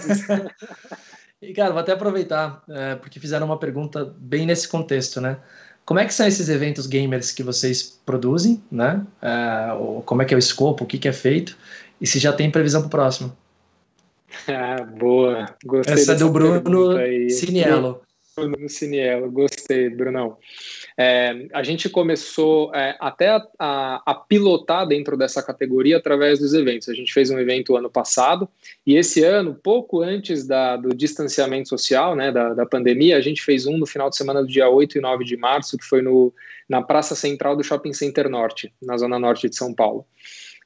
e, 1.44 1.54
cara, 1.54 1.70
vou 1.70 1.80
até 1.80 1.92
aproveitar, 1.92 2.64
é, 2.68 2.96
porque 2.96 3.20
fizeram 3.20 3.46
uma 3.46 3.60
pergunta 3.60 4.16
bem 4.18 4.48
nesse 4.48 4.68
contexto, 4.68 5.22
né? 5.22 5.38
Como 5.86 6.00
é 6.00 6.06
que 6.06 6.14
são 6.14 6.26
esses 6.26 6.50
eventos 6.50 6.88
gamers 6.88 7.32
que 7.32 7.44
vocês 7.44 8.02
produzem, 8.04 8.64
né? 8.72 9.06
É, 9.22 9.68
como 10.06 10.24
é 10.24 10.26
que 10.26 10.34
é 10.34 10.38
o 10.38 10.40
escopo, 10.40 10.86
o 10.86 10.88
que, 10.88 10.98
que 10.98 11.08
é 11.08 11.14
feito? 11.14 11.56
E 12.06 12.08
se 12.08 12.20
já 12.20 12.32
tem 12.32 12.52
previsão 12.52 12.82
para 12.82 12.88
o 12.88 12.92
próximo. 12.92 13.36
Ah, 14.48 14.84
boa. 14.84 15.48
Gostei 15.66 15.96
Essa 15.96 16.12
é 16.12 16.16
do 16.16 16.30
Bruno 16.30 16.62
Ciniello. 17.32 18.00
Bruno 18.36 18.70
Ciniello, 18.70 19.32
gostei, 19.32 19.90
Brunão. 19.90 20.38
É, 20.96 21.48
a 21.52 21.64
gente 21.64 21.90
começou 21.90 22.72
é, 22.76 22.96
até 23.00 23.30
a, 23.30 23.48
a, 23.58 24.04
a, 24.06 24.14
pilotar 24.14 24.86
dentro 24.86 25.18
dessa 25.18 25.42
categoria 25.42 25.98
através 25.98 26.38
dos 26.38 26.54
eventos. 26.54 26.90
A 26.90 26.94
gente 26.94 27.12
fez 27.12 27.32
um 27.32 27.40
evento 27.40 27.76
ano 27.76 27.90
passado 27.90 28.48
e 28.86 28.96
esse 28.96 29.24
ano, 29.24 29.56
pouco 29.56 30.04
antes 30.04 30.46
da, 30.46 30.78
do 30.78 30.90
distanciamento 30.90 31.70
social, 31.70 32.16
né, 32.16 32.32
da, 32.32 32.54
da 32.54 32.68
pandemia, 32.68 33.18
a 33.18 33.22
gente 33.22 33.42
fez 33.42 33.66
um 33.66 33.78
no 33.80 33.88
final 33.88 34.12
de 34.12 34.18
semana 34.18 34.42
do 34.42 34.48
dia 34.48 34.70
8 34.70 35.00
e 35.00 35.02
9 35.02 35.26
de 35.26 35.38
março, 35.38 35.76
que 35.76 35.86
foi 35.86 36.04
no, 36.04 36.32
na 36.70 36.84
Praça 36.84 37.16
Central 37.16 37.56
do 37.56 37.64
Shopping 37.64 37.94
Center 37.94 38.30
Norte, 38.30 38.72
na 38.80 38.96
zona 38.96 39.18
norte 39.18 39.50
de 39.50 39.56
São 39.56 39.74
Paulo. 39.74 40.06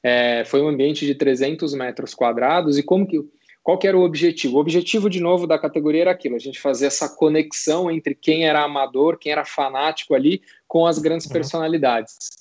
É, 0.02 0.44
foi 0.44 0.62
um 0.62 0.68
ambiente 0.68 1.04
de 1.04 1.14
300 1.14 1.74
metros 1.74 2.14
quadrados 2.14 2.78
e 2.78 2.82
como 2.82 3.06
que 3.06 3.18
qual 3.62 3.78
que 3.78 3.86
era 3.86 3.96
o 3.96 4.02
objetivo? 4.02 4.56
O 4.56 4.60
objetivo, 4.60 5.10
de 5.10 5.20
novo, 5.20 5.46
da 5.46 5.58
categoria 5.58 6.00
era 6.02 6.10
aquilo, 6.10 6.34
a 6.34 6.38
gente 6.38 6.58
fazer 6.58 6.86
essa 6.86 7.08
conexão 7.08 7.90
entre 7.90 8.14
quem 8.14 8.46
era 8.46 8.64
amador, 8.64 9.18
quem 9.18 9.32
era 9.32 9.44
fanático 9.44 10.14
ali, 10.14 10.42
com 10.66 10.86
as 10.86 10.98
grandes 10.98 11.26
uhum. 11.26 11.32
personalidades. 11.32 12.40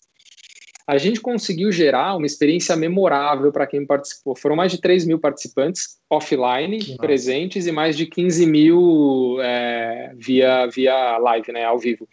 A 0.88 0.98
gente 0.98 1.22
conseguiu 1.22 1.72
gerar 1.72 2.16
uma 2.16 2.26
experiência 2.26 2.76
memorável 2.76 3.52
para 3.52 3.68
quem 3.68 3.86
participou. 3.86 4.36
Foram 4.36 4.56
mais 4.56 4.72
de 4.72 4.82
3 4.82 5.06
mil 5.06 5.20
participantes 5.20 6.00
offline, 6.10 6.80
que 6.80 6.98
presentes, 6.98 7.68
e 7.68 7.72
mais 7.72 7.96
de 7.96 8.08
15 8.08 8.48
mil 8.48 9.38
é, 9.40 10.12
via, 10.16 10.66
via 10.66 11.20
live, 11.20 11.52
né, 11.52 11.64
ao 11.64 11.78
vivo. 11.78 12.08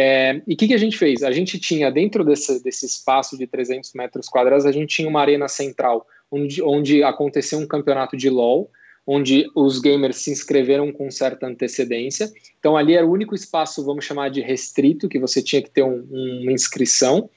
É, 0.00 0.40
e 0.46 0.54
o 0.54 0.56
que, 0.56 0.68
que, 0.68 0.74
a 0.74 0.78
gente 0.78 0.96
fez? 0.96 1.24
A 1.24 1.32
gente 1.32 1.58
tinha, 1.58 1.90
dentro 1.90 2.24
desse, 2.24 2.62
desse 2.62 2.86
espaço 2.86 3.36
de 3.36 3.48
300 3.48 3.92
metros 3.94 4.28
quadrados, 4.28 4.64
a 4.64 4.70
gente 4.70 4.94
tinha 4.94 5.08
uma 5.08 5.20
arena 5.20 5.48
central, 5.48 6.06
onde, 6.30 6.62
onde 6.62 7.02
aconteceu 7.02 7.58
um 7.58 7.66
campeonato 7.66 8.16
de 8.16 8.30
LoL, 8.30 8.70
onde 9.04 9.50
os 9.56 9.80
gamers 9.80 10.18
se 10.18 10.30
inscreveram 10.30 10.92
com 10.92 11.10
certa 11.10 11.48
antecedência. 11.48 12.30
Então, 12.60 12.76
ali 12.76 12.94
era 12.94 13.04
o 13.04 13.10
único 13.10 13.34
espaço, 13.34 13.84
vamos 13.84 14.04
chamar 14.04 14.28
de 14.30 14.40
restrito, 14.40 15.08
que 15.08 15.18
você 15.18 15.42
tinha 15.42 15.60
que 15.60 15.70
ter 15.70 15.82
um, 15.82 16.06
uma 16.42 16.52
inscrição, 16.52 17.28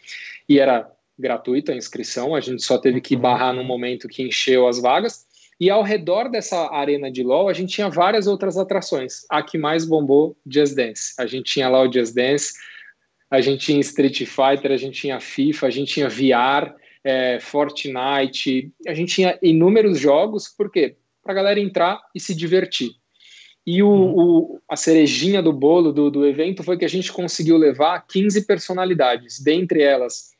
e 0.48 0.60
era 0.60 0.88
gratuita 1.18 1.72
a 1.72 1.76
inscrição, 1.76 2.36
a 2.36 2.42
gente 2.42 2.62
só 2.62 2.78
teve 2.78 3.02
que 3.02 3.16
uhum. 3.16 3.22
barrar 3.22 3.56
no 3.56 3.64
momento 3.64 4.08
que 4.08 4.22
encheu 4.22 4.68
as 4.68 4.80
vagas. 4.80 5.26
E 5.62 5.70
ao 5.70 5.84
redor 5.84 6.28
dessa 6.28 6.74
arena 6.74 7.12
de 7.12 7.22
LoL, 7.22 7.48
a 7.48 7.54
gente 7.54 7.76
tinha 7.76 7.88
várias 7.88 8.26
outras 8.26 8.58
atrações. 8.58 9.28
A 9.30 9.44
que 9.44 9.60
mais 9.60 9.86
bombou, 9.86 10.36
Just 10.44 10.74
Dance. 10.74 11.14
A 11.20 11.28
gente 11.28 11.54
tinha 11.54 11.70
lá 11.70 11.84
o 11.84 11.94
Just 11.94 12.16
Dance, 12.16 12.54
a 13.30 13.40
gente 13.42 13.64
tinha 13.68 13.80
Street 13.80 14.26
Fighter, 14.26 14.72
a 14.72 14.78
gente 14.78 15.00
tinha 15.00 15.20
FIFA, 15.20 15.68
a 15.68 15.70
gente 15.70 15.94
tinha 15.94 16.10
VR, 16.10 16.74
é, 17.04 17.40
Fortnite, 17.40 18.74
a 18.88 18.94
gente 18.96 19.14
tinha 19.14 19.38
inúmeros 19.40 20.00
jogos, 20.00 20.48
por 20.48 20.72
quê? 20.72 20.96
Para 21.22 21.34
a 21.34 21.36
galera 21.36 21.60
entrar 21.60 22.02
e 22.16 22.20
se 22.20 22.34
divertir. 22.34 22.94
E 23.64 23.84
o, 23.84 23.88
uhum. 23.88 24.14
o, 24.16 24.62
a 24.68 24.76
cerejinha 24.76 25.44
do 25.44 25.54
bolo 25.54 25.94
do, 25.94 26.10
do 26.10 26.26
evento 26.26 26.64
foi 26.64 26.76
que 26.76 26.86
a 26.86 26.90
gente 26.90 27.14
conseguiu 27.14 27.56
levar 27.56 28.04
15 28.08 28.48
personalidades, 28.48 29.40
dentre 29.40 29.84
elas 29.84 30.32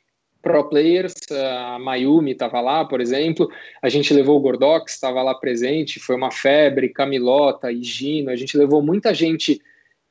pro 0.42 0.64
players, 0.68 1.14
a 1.32 1.78
Mayumi 1.80 2.32
estava 2.32 2.60
lá, 2.60 2.84
por 2.84 3.00
exemplo, 3.00 3.50
a 3.82 3.90
gente 3.90 4.14
levou 4.14 4.38
o 4.38 4.42
Gordox, 4.42 4.94
estava 4.94 5.22
lá 5.22 5.36
presente, 5.36 6.00
foi 6.00 6.16
uma 6.16 6.32
febre, 6.32 6.90
Camilota, 6.90 7.72
Higino, 7.72 8.30
a 8.30 8.36
gente 8.36 8.58
levou 8.58 8.82
muita 8.82 9.14
gente 9.14 9.62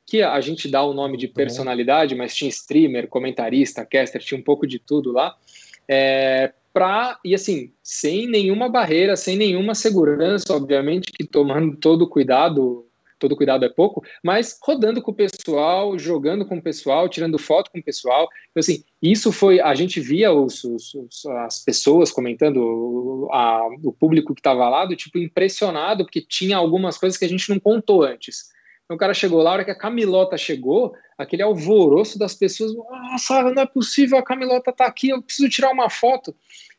que 0.05 0.21
a 0.21 0.39
gente 0.41 0.67
dá 0.69 0.83
o 0.83 0.93
nome 0.93 1.17
de 1.17 1.27
personalidade, 1.27 2.15
mas 2.15 2.35
tinha 2.35 2.49
streamer, 2.49 3.07
comentarista, 3.07 3.85
caster, 3.85 4.21
tinha 4.21 4.39
um 4.39 4.43
pouco 4.43 4.65
de 4.65 4.79
tudo 4.79 5.11
lá, 5.11 5.35
é, 5.87 6.51
pra, 6.73 7.19
e 7.23 7.35
assim, 7.35 7.71
sem 7.83 8.27
nenhuma 8.27 8.69
barreira, 8.69 9.15
sem 9.15 9.35
nenhuma 9.35 9.75
segurança, 9.75 10.53
obviamente 10.53 11.11
que 11.11 11.25
tomando 11.25 11.75
todo 11.77 12.03
o 12.03 12.09
cuidado 12.09 12.85
todo 13.21 13.37
cuidado 13.37 13.63
é 13.63 13.69
pouco, 13.69 14.03
mas 14.23 14.57
rodando 14.61 15.01
com 15.01 15.11
o 15.11 15.15
pessoal, 15.15 15.97
jogando 15.97 16.45
com 16.45 16.57
o 16.57 16.61
pessoal, 16.61 17.07
tirando 17.07 17.37
foto 17.37 17.71
com 17.71 17.79
o 17.79 17.83
pessoal. 17.83 18.27
Então, 18.49 18.59
assim, 18.59 18.83
isso 19.01 19.31
foi. 19.31 19.61
A 19.61 19.75
gente 19.75 20.01
via 20.01 20.33
os, 20.33 20.63
os, 20.63 20.93
os 20.95 21.25
as 21.45 21.63
pessoas 21.63 22.11
comentando, 22.11 23.29
a, 23.31 23.61
o 23.83 23.93
público 23.93 24.33
que 24.33 24.39
estava 24.39 24.67
lá, 24.67 24.85
do 24.85 24.95
tipo, 24.95 25.19
impressionado, 25.19 26.03
porque 26.03 26.21
tinha 26.21 26.57
algumas 26.57 26.97
coisas 26.97 27.17
que 27.17 27.25
a 27.25 27.29
gente 27.29 27.49
não 27.49 27.59
contou 27.59 28.03
antes. 28.03 28.49
Então, 28.83 28.95
o 28.95 28.99
cara 28.99 29.13
chegou 29.13 29.41
lá, 29.41 29.51
a 29.51 29.53
hora 29.53 29.65
que 29.65 29.71
a 29.71 29.77
Camilota 29.77 30.37
chegou, 30.37 30.93
aquele 31.17 31.43
alvoroço 31.43 32.19
das 32.19 32.33
pessoas, 32.33 32.73
nossa, 32.75 33.43
não 33.43 33.61
é 33.61 33.65
possível, 33.65 34.17
a 34.17 34.23
Camilota 34.23 34.73
tá 34.73 34.85
aqui, 34.85 35.09
eu 35.09 35.21
preciso 35.21 35.47
tirar 35.47 35.71
uma 35.71 35.89
foto. 35.89 36.35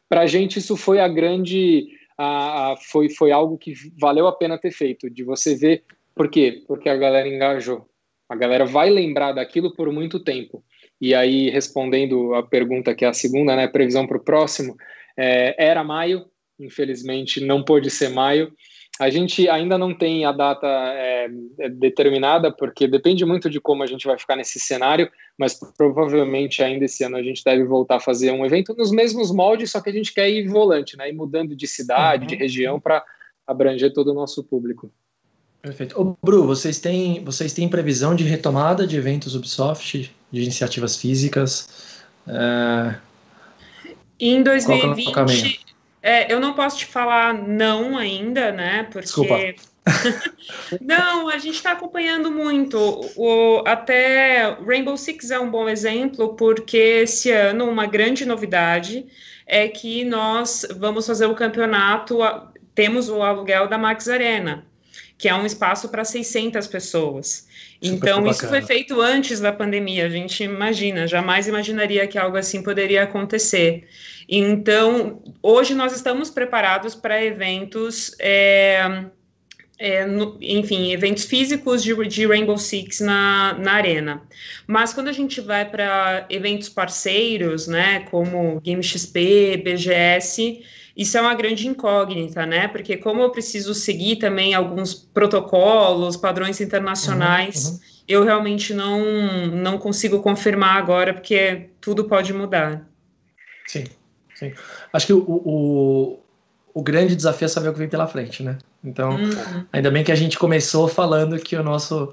Para 0.09 0.23
a 0.23 0.27
gente, 0.27 0.59
isso 0.59 0.77
foi 0.77 1.01
a 1.01 1.09
grande. 1.09 1.89
A, 2.19 2.73
a, 2.73 2.77
foi, 2.77 3.09
foi 3.09 3.31
algo 3.31 3.57
que 3.57 3.73
valeu 3.99 4.27
a 4.27 4.37
pena 4.37 4.59
ter 4.59 4.73
feito, 4.73 5.09
de 5.09 5.25
você 5.25 5.55
ver 5.55 5.85
por 6.15 6.29
quê? 6.29 6.63
Porque 6.67 6.89
a 6.89 6.97
galera 6.97 7.29
engajou. 7.29 7.87
A 8.29 8.37
galera 8.37 8.65
vai 8.65 8.91
lembrar 8.91 9.33
daquilo 9.33 9.75
por 9.75 9.91
muito 9.93 10.21
tempo. 10.21 10.65
E 11.01 11.15
aí, 11.15 11.51
respondendo 11.51 12.35
a 12.35 12.43
pergunta 12.43 12.95
que 12.95 13.05
é 13.05 13.09
a 13.09 13.13
segunda, 13.13 13.57
né, 13.57 13.67
previsão 13.67 14.07
para 14.07 14.17
o 14.17 14.25
próximo, 14.25 14.77
é, 15.19 15.55
era 15.59 15.83
maio, 15.83 16.25
infelizmente 16.59 17.45
não 17.45 17.63
pôde 17.63 17.91
ser 17.91 18.09
maio. 18.09 18.53
A 19.01 19.11
gente 19.11 19.49
ainda 19.49 19.79
não 19.79 19.95
tem 19.95 20.25
a 20.25 20.33
data 20.33 20.67
é, 20.67 21.29
é, 21.59 21.69
determinada, 21.71 22.53
porque 22.53 22.87
depende 22.87 23.25
muito 23.25 23.49
de 23.49 23.61
como 23.61 23.83
a 23.83 23.87
gente 23.87 24.07
vai 24.07 24.19
ficar 24.19 24.37
nesse 24.37 24.61
cenário, 24.61 25.11
mas 25.37 25.59
provavelmente 25.77 26.63
ainda 26.63 26.85
esse 26.85 27.03
ano 27.03 27.17
a 27.17 27.23
gente 27.23 27.43
deve 27.43 27.65
voltar 27.65 27.97
a 27.97 28.01
fazer 28.01 28.31
um 28.31 28.45
evento 28.45 28.75
nos 28.77 28.93
mesmos 28.93 29.33
moldes, 29.33 29.71
só 29.71 29.81
que 29.81 29.89
a 29.91 29.93
gente 29.93 30.13
quer 30.13 30.31
ir 30.31 30.47
volante, 30.47 30.97
né, 30.97 31.09
ir 31.09 31.15
mudando 31.15 31.57
de 31.57 31.67
cidade, 31.67 32.23
uhum. 32.23 32.29
de 32.29 32.37
região, 32.37 32.79
para 32.79 33.03
abranger 33.47 33.93
todo 33.93 34.13
o 34.13 34.15
nosso 34.15 34.45
público. 34.45 34.93
Perfeito. 35.63 35.99
Ô, 36.01 36.17
Bru, 36.21 36.45
vocês 36.45 36.81
têm, 36.81 37.25
vocês 37.25 37.53
têm 37.53 37.69
previsão 37.69 38.17
de 38.17 38.25
retomada 38.25 38.85
de 38.85 38.97
eventos 38.97 39.37
Ubisoft, 39.37 40.13
de 40.33 40.43
iniciativas 40.43 40.97
físicas? 40.97 42.03
É... 42.27 42.97
Em 44.19 44.43
2020, 44.43 45.65
é, 46.03 46.25
é 46.25 46.33
eu 46.33 46.41
não 46.41 46.53
posso 46.53 46.79
te 46.79 46.87
falar 46.87 47.33
não 47.33 47.97
ainda, 47.97 48.51
né? 48.51 48.83
Porque 48.85 49.07
Desculpa. 49.07 49.39
Não, 50.81 51.29
a 51.29 51.39
gente 51.39 51.57
está 51.57 51.73
acompanhando 51.73 52.31
muito. 52.31 52.79
O, 53.17 53.65
até 53.67 54.57
Rainbow 54.65 54.97
Six 54.97 55.33
é 55.33 55.41
um 55.41 55.51
bom 55.51 55.69
exemplo, 55.69 56.35
porque 56.35 56.77
esse 56.77 57.33
ano 57.33 57.69
uma 57.69 57.87
grande 57.87 58.25
novidade 58.25 59.05
é 59.45 59.67
que 59.67 60.05
nós 60.05 60.65
vamos 60.77 61.05
fazer 61.05 61.27
o 61.27 61.35
campeonato, 61.35 62.19
temos 62.77 63.09
o 63.09 63.23
aluguel 63.23 63.69
da 63.69 63.77
Max 63.77 64.09
Arena, 64.09 64.65
que 65.19 65.29
é 65.29 65.35
um 65.35 65.47
espaço 65.47 65.89
para 65.89 66.05
600 66.05 66.67
pessoas. 66.67 67.47
então, 67.81 68.27
isso 68.27 68.49
foi 68.49 68.63
feito 68.63 69.01
antes 69.01 69.41
da 69.41 69.53
pandemia, 69.53 70.07
a 70.07 70.09
gente 70.09 70.43
imagina, 70.43 71.07
jamais 71.07 71.49
imaginaria 71.49 72.07
que 72.07 72.19
algo 72.19 72.37
assim 72.37 72.63
poderia 72.63 73.05
acontecer. 73.05 73.89
Então, 74.29 75.23
hoje 75.43 75.75
nós 75.75 75.95
estamos 75.95 76.31
preparados 76.31 76.95
para 76.95 77.23
eventos. 77.23 78.15
É, 78.19 79.05
é, 79.79 80.07
no, 80.07 80.39
enfim, 80.41 80.93
eventos 80.93 81.25
físicos 81.25 81.83
de, 81.83 81.93
de, 82.07 82.25
Rainbow 82.25 82.57
Six 82.57 83.01
na, 83.01 83.55
na 83.59 83.73
arena. 83.73 84.23
Mas 84.65 84.95
quando 84.95 85.09
a 85.09 85.13
gente 85.13 85.41
vai 85.41 85.69
para 85.69 86.25
eventos 86.31 86.69
parceiros, 86.69 87.67
né, 87.67 88.07
como 88.09 88.61
Game 88.61 88.81
XP, 88.81 89.61
BGS, 89.65 90.63
isso 90.97 91.17
é 91.17 91.21
uma 91.21 91.35
grande 91.35 91.67
incógnita, 91.67 92.45
né? 92.45 92.69
Porque 92.69 92.97
como 92.97 93.23
eu 93.23 93.31
preciso 93.31 93.75
seguir 93.75 94.17
também 94.17 94.55
alguns 94.55 94.95
protocolos, 94.95 96.17
padrões 96.17 96.61
internacionais, 96.61 97.65
uhum, 97.65 97.73
uhum. 97.73 97.81
eu 98.09 98.25
realmente 98.25 98.75
não, 98.75 99.47
não 99.47 99.79
consigo 99.79 100.21
confirmar 100.21 100.77
agora, 100.77 101.15
porque 101.15 101.71
tudo 101.81 102.05
pode 102.05 102.33
mudar. 102.33 102.87
Sim, 103.67 103.85
sim. 104.35 104.53
Acho 104.93 105.07
que 105.07 105.13
o, 105.15 105.25
o, 105.27 106.21
o 106.75 106.83
grande 106.83 107.17
desafio 107.17 107.47
é 107.47 107.49
saber 107.49 107.69
o 107.69 107.73
que 107.73 107.79
vem 107.79 107.89
pela 107.89 108.07
frente, 108.07 108.43
né? 108.43 108.59
Então, 108.85 109.17
uhum. 109.17 109.65
ainda 109.73 109.91
bem 109.91 110.05
que 110.05 110.13
a 110.13 110.17
gente 110.17 110.39
começou 110.39 110.89
falando 110.89 111.39
que 111.39 111.57
o 111.57 111.63
nosso 111.63 112.13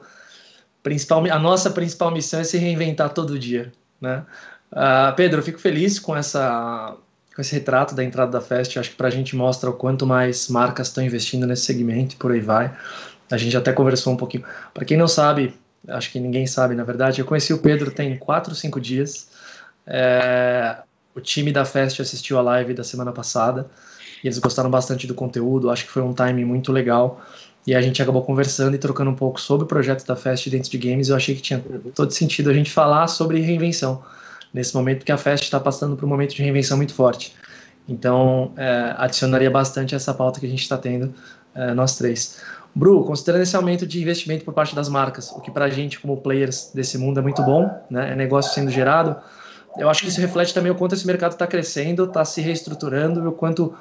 principal, 0.82 1.26
a 1.30 1.40
nossa 1.40 1.70
principal 1.72 2.12
missão 2.12 2.40
é 2.40 2.44
se 2.44 2.58
reinventar 2.58 3.14
todo 3.14 3.38
dia, 3.38 3.74
né? 4.00 4.26
Uh, 4.72 5.14
Pedro, 5.16 5.40
eu 5.40 5.44
fico 5.44 5.60
feliz 5.60 6.00
com 6.00 6.16
essa 6.16 6.96
com 7.40 7.42
esse 7.42 7.54
retrato 7.54 7.96
da 7.96 8.04
entrada 8.04 8.30
da 8.30 8.42
Fest. 8.42 8.76
Acho 8.76 8.90
que 8.90 8.98
para 8.98 9.08
a 9.08 9.12
gente 9.12 9.34
mostra 9.34 9.70
o 9.70 9.74
quanto 9.74 10.06
mais 10.06 10.50
marcas 10.50 10.88
estão 10.88 11.02
investindo 11.02 11.48
nesse 11.48 11.64
segmento 11.64 12.16
e 12.16 12.18
por 12.18 12.34
aí 12.34 12.42
vai. 12.42 12.76
A 13.32 13.38
gente 13.38 13.56
até 13.56 13.72
conversou 13.72 14.12
um 14.12 14.18
pouquinho. 14.18 14.44
Para 14.74 14.84
quem 14.84 14.98
não 14.98 15.08
sabe, 15.08 15.54
acho 15.88 16.12
que 16.12 16.20
ninguém 16.20 16.46
sabe, 16.46 16.76
na 16.76 16.84
verdade, 16.84 17.22
eu 17.22 17.26
conheci 17.26 17.54
o 17.54 17.60
Pedro 17.60 17.92
tem 17.92 18.18
quatro, 18.18 18.54
cinco 18.54 18.82
dias. 18.82 19.30
É, 19.88 20.80
o 21.16 21.22
time 21.22 21.54
da 21.54 21.64
Fest 21.64 22.02
assistiu 22.02 22.38
a 22.38 22.42
live 22.42 22.74
da 22.74 22.84
semana 22.84 23.14
passada 23.14 23.68
e 24.22 24.28
eles 24.28 24.38
gostaram 24.38 24.70
bastante 24.70 25.08
do 25.08 25.14
conteúdo, 25.14 25.70
acho 25.70 25.86
que 25.86 25.92
foi 25.92 26.02
um 26.02 26.14
time 26.14 26.44
muito 26.44 26.74
legal. 26.74 27.26
E 27.66 27.74
a 27.74 27.82
gente 27.82 28.02
acabou 28.02 28.22
conversando 28.22 28.76
e 28.76 28.78
trocando 28.78 29.12
um 29.12 29.16
pouco 29.16 29.40
sobre 29.40 29.64
o 29.64 29.68
projeto 29.68 30.06
da 30.06 30.18
Fest 30.18 30.50
dentro 30.50 30.70
de 30.70 30.78
games. 30.78 31.08
Eu 31.08 31.16
achei 31.16 31.36
que 31.36 31.42
tinha 31.42 31.64
todo 31.96 32.12
sentido 32.12 32.50
a 32.50 32.54
gente 32.54 32.70
falar 32.70 33.08
sobre 33.08 33.40
reinvenção 33.40 34.04
nesse 34.54 34.76
momento, 34.76 35.00
porque 35.00 35.12
a 35.12 35.18
Fest 35.18 35.44
está 35.44 35.60
passando 35.60 35.96
por 35.96 36.06
um 36.06 36.08
momento 36.08 36.36
de 36.36 36.42
reinvenção 36.42 36.78
muito 36.78 36.94
forte. 36.94 37.36
Então, 37.88 38.52
é, 38.56 38.94
adicionaria 38.98 39.50
bastante 39.50 39.96
essa 39.96 40.14
pauta 40.14 40.40
que 40.40 40.46
a 40.46 40.50
gente 40.50 40.62
está 40.62 40.78
tendo, 40.78 41.14
é, 41.56 41.74
nós 41.74 41.98
três. 41.98 42.42
Bru, 42.74 43.04
considerando 43.04 43.42
esse 43.42 43.56
aumento 43.56 43.86
de 43.86 44.02
investimento 44.02 44.46
por 44.46 44.54
parte 44.54 44.76
das 44.76 44.88
marcas, 44.88 45.32
o 45.32 45.42
que 45.42 45.50
para 45.50 45.66
a 45.66 45.70
gente, 45.70 46.00
como 46.00 46.18
players 46.18 46.72
desse 46.74 46.98
mundo, 46.98 47.20
é 47.20 47.24
muito 47.24 47.42
bom, 47.42 47.70
né? 47.90 48.12
é 48.12 48.16
negócio 48.16 48.54
sendo 48.54 48.70
gerado, 48.70 49.16
eu 49.78 49.90
acho 49.90 50.02
que 50.02 50.10
isso 50.10 50.22
reflete 50.22 50.54
também 50.54 50.72
o 50.72 50.76
quanto 50.76 50.94
esse 50.94 51.06
mercado 51.06 51.34
está 51.34 51.48
crescendo, 51.48 52.06
está 52.06 52.24
se 52.26 52.42
reestruturando, 52.42 53.28
o 53.28 53.32
quanto 53.32 53.76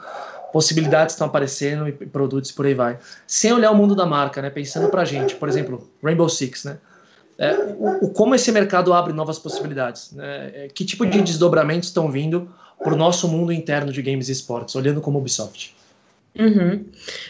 possibilidades 0.52 1.14
estão 1.14 1.26
aparecendo 1.26 1.88
e 1.88 1.92
produtos 1.92 2.52
por 2.52 2.66
aí 2.66 2.74
vai. 2.74 2.98
Sem 3.26 3.52
olhar 3.52 3.70
o 3.70 3.74
mundo 3.74 3.94
da 3.94 4.06
marca, 4.06 4.40
né? 4.40 4.50
Pensando 4.50 4.88
para 4.88 5.02
a 5.02 5.04
gente, 5.04 5.34
por 5.34 5.48
exemplo, 5.48 5.90
Rainbow 6.02 6.28
Six, 6.28 6.64
né? 6.64 6.78
É, 7.38 7.54
o, 7.54 8.06
o, 8.06 8.10
como 8.10 8.34
esse 8.34 8.50
mercado 8.50 8.92
abre 8.92 9.12
novas 9.12 9.38
possibilidades, 9.38 10.10
né? 10.12 10.50
É, 10.54 10.68
que 10.68 10.84
tipo 10.84 11.06
de 11.06 11.22
desdobramentos 11.22 11.88
estão 11.88 12.10
vindo 12.10 12.50
para 12.82 12.92
o 12.92 12.96
nosso 12.96 13.28
mundo 13.28 13.52
interno 13.52 13.92
de 13.92 14.02
games 14.02 14.28
e 14.28 14.32
esportes, 14.32 14.74
olhando 14.74 15.00
como 15.00 15.18
Ubisoft? 15.18 15.74
Uhum. 16.38 16.84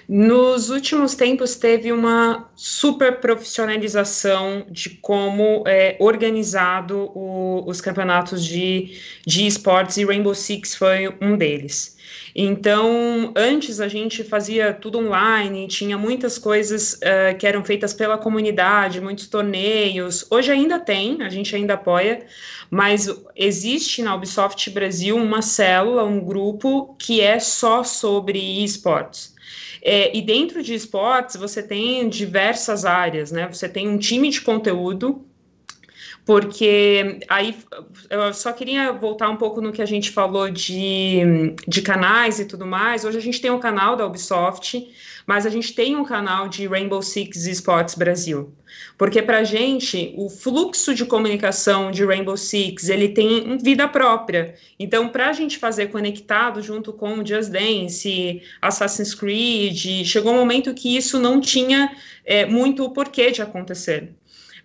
Nos 0.09 0.71
últimos 0.71 1.15
tempos 1.15 1.57
teve 1.57 1.93
uma 1.93 2.49
super 2.55 3.21
profissionalização 3.21 4.67
de 4.71 4.91
como 4.91 5.63
é 5.67 5.97
organizado 5.99 7.11
o, 7.15 7.65
os 7.67 7.81
campeonatos 7.81 8.45
de, 8.45 8.99
de 9.27 9.47
esportes 9.47 9.97
e 9.97 10.05
Rainbow 10.05 10.35
Six 10.35 10.75
foi 10.75 11.09
um 11.23 11.37
deles. 11.37 11.98
Então, 12.41 13.33
antes 13.35 13.81
a 13.81 13.89
gente 13.89 14.23
fazia 14.23 14.73
tudo 14.73 15.01
online, 15.01 15.67
tinha 15.67 15.99
muitas 15.99 16.39
coisas 16.39 16.93
uh, 16.95 17.37
que 17.37 17.45
eram 17.45 17.65
feitas 17.65 17.93
pela 17.93 18.17
comunidade, 18.17 19.01
muitos 19.01 19.27
torneios. 19.27 20.25
Hoje 20.31 20.53
ainda 20.53 20.79
tem, 20.79 21.21
a 21.21 21.29
gente 21.29 21.57
ainda 21.57 21.75
apoia, 21.75 22.25
mas 22.71 23.13
existe 23.35 24.05
na 24.05 24.15
Ubisoft 24.15 24.71
Brasil 24.71 25.17
uma 25.17 25.43
célula, 25.43 26.05
um 26.05 26.21
grupo 26.21 26.95
que 26.97 27.21
é 27.21 27.41
só 27.41 27.83
sobre 27.83 28.39
esportes. 28.63 29.35
É, 29.83 30.17
e 30.17 30.23
dentro 30.23 30.63
de 30.63 30.75
esportes 30.75 31.35
você 31.35 31.61
tem 31.61 32.09
diversas 32.09 32.85
áreas, 32.85 33.33
né? 33.33 33.49
Você 33.49 33.69
tem 33.69 33.89
um 33.89 33.99
time 33.99 34.31
de 34.31 34.43
conteúdo 34.43 35.28
porque 36.29 37.21
aí 37.27 37.57
eu 38.11 38.35
só 38.35 38.53
queria 38.53 38.93
voltar 38.93 39.31
um 39.31 39.39
pouco 39.39 39.63
no 39.63 39.73
que 39.73 39.81
a 39.81 39.87
gente 39.87 40.11
falou 40.11 40.51
de, 40.51 41.55
de 41.67 41.81
canais 41.81 42.39
e 42.39 42.45
tudo 42.45 42.67
mais. 42.67 43.03
Hoje 43.03 43.17
a 43.17 43.23
gente 43.23 43.41
tem 43.41 43.51
um 43.51 43.59
canal 43.59 43.97
da 43.97 44.05
Ubisoft, 44.05 44.93
mas 45.27 45.47
a 45.47 45.49
gente 45.49 45.73
tem 45.73 45.97
um 45.97 46.05
canal 46.05 46.47
de 46.47 46.67
Rainbow 46.67 47.01
Six 47.01 47.47
Esports 47.47 47.95
Brasil. 47.95 48.53
Porque 48.99 49.23
para 49.23 49.39
a 49.39 49.45
gente, 49.45 50.13
o 50.19 50.29
fluxo 50.29 50.95
de 50.95 51.07
comunicação 51.07 51.91
de 51.91 52.05
Rainbow 52.05 52.37
Six, 52.37 52.91
ele 52.91 53.09
tem 53.09 53.57
vida 53.57 53.89
própria. 53.89 54.55
Então, 54.79 55.09
para 55.09 55.31
a 55.31 55.33
gente 55.33 55.57
fazer 55.57 55.87
conectado 55.87 56.61
junto 56.61 56.93
com 56.93 57.25
Just 57.25 57.49
Dance, 57.49 58.43
Assassin's 58.61 59.15
Creed, 59.15 60.05
chegou 60.05 60.35
um 60.35 60.37
momento 60.41 60.75
que 60.75 60.95
isso 60.95 61.19
não 61.19 61.41
tinha 61.41 61.91
é, 62.23 62.45
muito 62.45 62.85
o 62.85 62.91
porquê 62.91 63.31
de 63.31 63.41
acontecer 63.41 64.13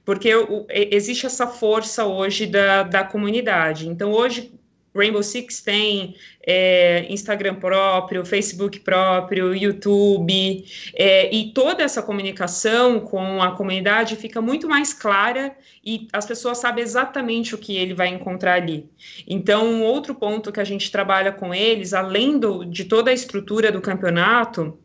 porque 0.05 0.33
o, 0.35 0.65
existe 0.69 1.25
essa 1.25 1.47
força 1.47 2.05
hoje 2.05 2.45
da, 2.45 2.83
da 2.83 3.03
comunidade. 3.03 3.87
Então, 3.87 4.11
hoje, 4.11 4.53
Rainbow 4.95 5.23
Six 5.23 5.61
tem 5.61 6.15
é, 6.45 7.05
Instagram 7.09 7.55
próprio, 7.55 8.23
Facebook 8.23 8.79
próprio, 8.81 9.55
YouTube, 9.55 10.65
é, 10.93 11.33
e 11.33 11.51
toda 11.51 11.83
essa 11.83 12.01
comunicação 12.01 12.99
com 12.99 13.41
a 13.41 13.51
comunidade 13.51 14.15
fica 14.15 14.39
muito 14.39 14.67
mais 14.67 14.93
clara 14.93 15.55
e 15.83 16.07
as 16.13 16.25
pessoas 16.25 16.59
sabem 16.59 16.83
exatamente 16.83 17.55
o 17.55 17.57
que 17.57 17.75
ele 17.75 17.93
vai 17.93 18.09
encontrar 18.09 18.53
ali. 18.53 18.87
Então, 19.27 19.65
um 19.65 19.83
outro 19.83 20.13
ponto 20.13 20.51
que 20.51 20.59
a 20.59 20.65
gente 20.65 20.91
trabalha 20.91 21.31
com 21.31 21.53
eles, 21.53 21.93
além 21.93 22.37
do, 22.37 22.63
de 22.63 22.85
toda 22.85 23.09
a 23.09 23.13
estrutura 23.13 23.71
do 23.71 23.81
campeonato, 23.81 24.77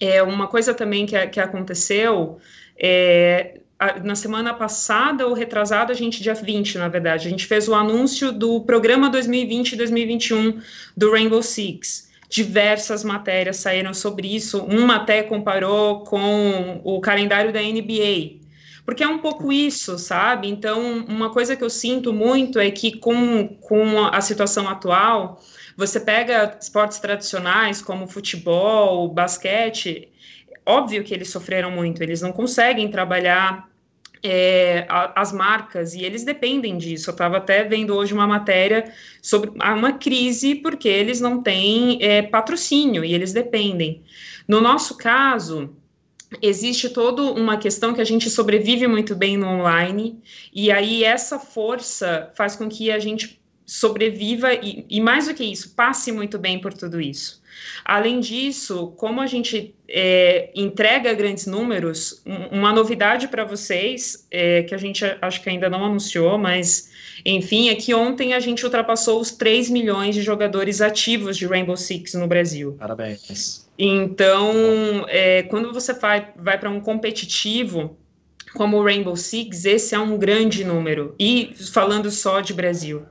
é 0.00 0.22
uma 0.22 0.48
coisa 0.48 0.74
também 0.74 1.06
que, 1.06 1.26
que 1.28 1.40
aconteceu. 1.40 2.38
É, 2.76 3.60
na 4.02 4.14
semana 4.14 4.54
passada 4.54 5.26
ou 5.26 5.34
retrasada, 5.34 5.92
a 5.92 5.96
gente, 5.96 6.22
dia 6.22 6.34
20, 6.34 6.78
na 6.78 6.88
verdade, 6.88 7.26
a 7.26 7.30
gente 7.30 7.46
fez 7.46 7.68
o 7.68 7.74
anúncio 7.74 8.32
do 8.32 8.62
programa 8.62 9.10
2020-2021 9.10 10.62
do 10.96 11.10
Rainbow 11.12 11.42
Six. 11.42 12.10
Diversas 12.28 13.04
matérias 13.04 13.58
saíram 13.58 13.92
sobre 13.92 14.34
isso. 14.34 14.64
Uma 14.64 14.96
até 14.96 15.22
comparou 15.22 16.04
com 16.04 16.80
o 16.82 17.00
calendário 17.00 17.52
da 17.52 17.60
NBA. 17.60 18.44
Porque 18.84 19.02
é 19.02 19.08
um 19.08 19.18
pouco 19.18 19.52
isso, 19.52 19.98
sabe? 19.98 20.48
Então, 20.48 21.04
uma 21.08 21.30
coisa 21.30 21.56
que 21.56 21.62
eu 21.62 21.70
sinto 21.70 22.12
muito 22.12 22.58
é 22.58 22.70
que, 22.70 22.96
com, 22.96 23.48
com 23.48 24.04
a 24.04 24.20
situação 24.20 24.68
atual, 24.68 25.42
você 25.76 26.00
pega 26.00 26.56
esportes 26.60 26.98
tradicionais 26.98 27.82
como 27.82 28.06
futebol, 28.06 29.08
basquete, 29.08 30.08
óbvio 30.66 31.04
que 31.04 31.14
eles 31.14 31.30
sofreram 31.30 31.70
muito, 31.70 32.02
eles 32.02 32.20
não 32.20 32.32
conseguem 32.32 32.90
trabalhar 32.90 33.70
é, 34.22 34.84
a, 34.88 35.20
as 35.20 35.32
marcas 35.32 35.94
e 35.94 36.02
eles 36.02 36.24
dependem 36.24 36.76
disso. 36.76 37.10
Eu 37.10 37.12
estava 37.12 37.36
até 37.36 37.64
vendo 37.64 37.94
hoje 37.94 38.12
uma 38.12 38.26
matéria 38.26 38.92
sobre 39.22 39.50
uma 39.50 39.92
crise 39.92 40.56
porque 40.56 40.88
eles 40.88 41.20
não 41.20 41.42
têm 41.42 41.98
é, 42.02 42.22
patrocínio 42.22 43.04
e 43.04 43.14
eles 43.14 43.32
dependem. 43.32 44.02
No 44.48 44.60
nosso 44.60 44.96
caso, 44.96 45.76
existe 46.42 46.88
toda 46.88 47.22
uma 47.22 47.56
questão 47.56 47.94
que 47.94 48.00
a 48.00 48.04
gente 48.04 48.28
sobrevive 48.28 48.86
muito 48.86 49.14
bem 49.14 49.36
no 49.36 49.46
online, 49.46 50.20
e 50.52 50.70
aí 50.70 51.04
essa 51.04 51.38
força 51.38 52.30
faz 52.34 52.56
com 52.56 52.68
que 52.68 52.90
a 52.90 52.98
gente 52.98 53.40
sobreviva 53.66 54.54
e, 54.54 54.86
e, 54.88 55.00
mais 55.00 55.26
do 55.26 55.34
que 55.34 55.44
isso, 55.44 55.74
passe 55.74 56.12
muito 56.12 56.38
bem 56.38 56.60
por 56.60 56.72
tudo 56.72 57.00
isso. 57.00 57.42
Além 57.84 58.20
disso, 58.20 58.92
como 58.96 59.20
a 59.20 59.26
gente 59.26 59.74
é, 59.88 60.50
entrega 60.54 61.12
grandes 61.14 61.46
números, 61.46 62.22
um, 62.24 62.58
uma 62.58 62.72
novidade 62.72 63.26
para 63.26 63.44
vocês, 63.44 64.26
é, 64.30 64.62
que 64.62 64.74
a 64.74 64.78
gente 64.78 65.04
acho 65.20 65.42
que 65.42 65.50
ainda 65.50 65.68
não 65.68 65.84
anunciou, 65.84 66.38
mas 66.38 66.92
enfim, 67.24 67.70
é 67.70 67.74
que 67.74 67.92
ontem 67.92 68.34
a 68.34 68.40
gente 68.40 68.64
ultrapassou 68.64 69.20
os 69.20 69.32
3 69.32 69.70
milhões 69.70 70.14
de 70.14 70.22
jogadores 70.22 70.80
ativos 70.80 71.36
de 71.36 71.46
Rainbow 71.46 71.76
Six 71.76 72.14
no 72.14 72.28
Brasil. 72.28 72.76
Parabéns. 72.78 73.66
Então, 73.78 75.04
é, 75.08 75.42
quando 75.44 75.72
você 75.72 75.92
vai, 75.92 76.32
vai 76.36 76.58
para 76.58 76.70
um 76.70 76.80
competitivo, 76.80 77.96
como 78.54 78.78
o 78.78 78.84
Rainbow 78.84 79.16
Six, 79.16 79.64
esse 79.64 79.94
é 79.94 79.98
um 79.98 80.16
grande 80.16 80.64
número. 80.64 81.14
E 81.18 81.52
falando 81.72 82.10
só 82.10 82.40
de 82.40 82.54
Brasil. 82.54 83.02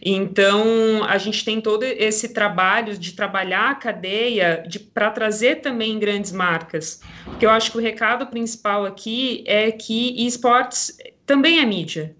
Então, 0.00 1.04
a 1.04 1.18
gente 1.18 1.44
tem 1.44 1.60
todo 1.60 1.82
esse 1.82 2.30
trabalho 2.30 2.96
de 2.96 3.12
trabalhar 3.12 3.70
a 3.70 3.74
cadeia 3.74 4.64
para 4.94 5.10
trazer 5.10 5.56
também 5.56 5.98
grandes 5.98 6.32
marcas. 6.32 7.00
Porque 7.24 7.44
eu 7.44 7.50
acho 7.50 7.72
que 7.72 7.78
o 7.78 7.80
recado 7.80 8.26
principal 8.26 8.84
aqui 8.84 9.44
é 9.46 9.70
que 9.70 10.26
esportes 10.26 10.96
também 11.26 11.60
é 11.60 11.66
mídia. 11.66 12.14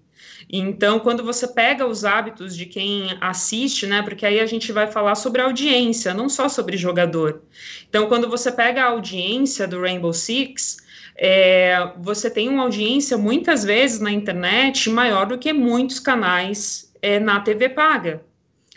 Então, 0.55 0.99
quando 0.99 1.23
você 1.23 1.47
pega 1.47 1.85
os 1.85 2.05
hábitos 2.05 2.55
de 2.55 2.65
quem 2.65 3.17
assiste, 3.19 3.87
né? 3.87 4.01
Porque 4.03 4.25
aí 4.25 4.39
a 4.39 4.45
gente 4.45 4.71
vai 4.71 4.85
falar 4.85 5.15
sobre 5.15 5.41
audiência, 5.41 6.13
não 6.13 6.29
só 6.29 6.47
sobre 6.47 6.77
jogador. 6.77 7.41
Então, 7.89 8.07
quando 8.07 8.29
você 8.29 8.51
pega 8.51 8.83
a 8.83 8.89
audiência 8.89 9.67
do 9.67 9.81
Rainbow 9.81 10.13
Six, 10.13 10.77
é, 11.15 11.91
você 11.97 12.29
tem 12.29 12.49
uma 12.49 12.63
audiência 12.63 13.17
muitas 13.17 13.63
vezes 13.63 13.99
na 13.99 14.11
internet 14.11 14.89
maior 14.89 15.25
do 15.25 15.37
que 15.37 15.53
muitos 15.53 15.99
canais 15.99 16.82
é, 17.03 17.19
na 17.19 17.41
TV 17.41 17.67
paga, 17.69 18.23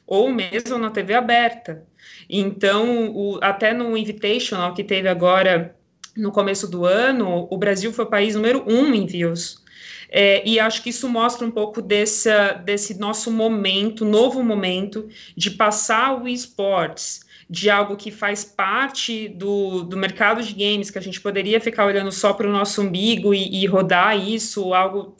ou 0.04 0.28
mesmo 0.28 0.76
na 0.76 0.90
TV 0.90 1.14
aberta. 1.14 1.86
Então, 2.28 3.12
o, 3.14 3.38
até 3.40 3.72
no 3.72 3.96
Invitational 3.96 4.74
que 4.74 4.82
teve 4.82 5.08
agora 5.08 5.74
no 6.16 6.32
começo 6.32 6.68
do 6.68 6.84
ano, 6.84 7.46
o 7.50 7.56
Brasil 7.56 7.92
foi 7.92 8.04
o 8.04 8.10
país 8.10 8.34
número 8.34 8.64
um 8.66 8.92
em 8.92 9.06
views. 9.06 9.64
É, 10.08 10.46
e 10.48 10.58
acho 10.58 10.82
que 10.82 10.90
isso 10.90 11.08
mostra 11.08 11.46
um 11.46 11.50
pouco 11.50 11.80
desse, 11.80 12.30
desse 12.64 12.98
nosso 12.98 13.30
momento, 13.30 14.04
novo 14.04 14.42
momento, 14.42 15.08
de 15.36 15.50
passar 15.52 16.20
o 16.20 16.26
esportes 16.26 17.24
de 17.48 17.70
algo 17.70 17.96
que 17.96 18.10
faz 18.10 18.44
parte 18.44 19.28
do, 19.28 19.84
do 19.84 19.96
mercado 19.96 20.42
de 20.42 20.52
games, 20.52 20.90
que 20.90 20.98
a 20.98 21.02
gente 21.02 21.20
poderia 21.20 21.60
ficar 21.60 21.86
olhando 21.86 22.10
só 22.10 22.32
para 22.32 22.48
o 22.48 22.52
nosso 22.52 22.82
umbigo 22.82 23.32
e, 23.32 23.62
e 23.62 23.66
rodar 23.66 24.18
isso, 24.18 24.74
algo 24.74 25.16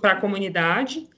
para 0.00 0.12
a 0.12 0.20
comunidade. 0.20 1.08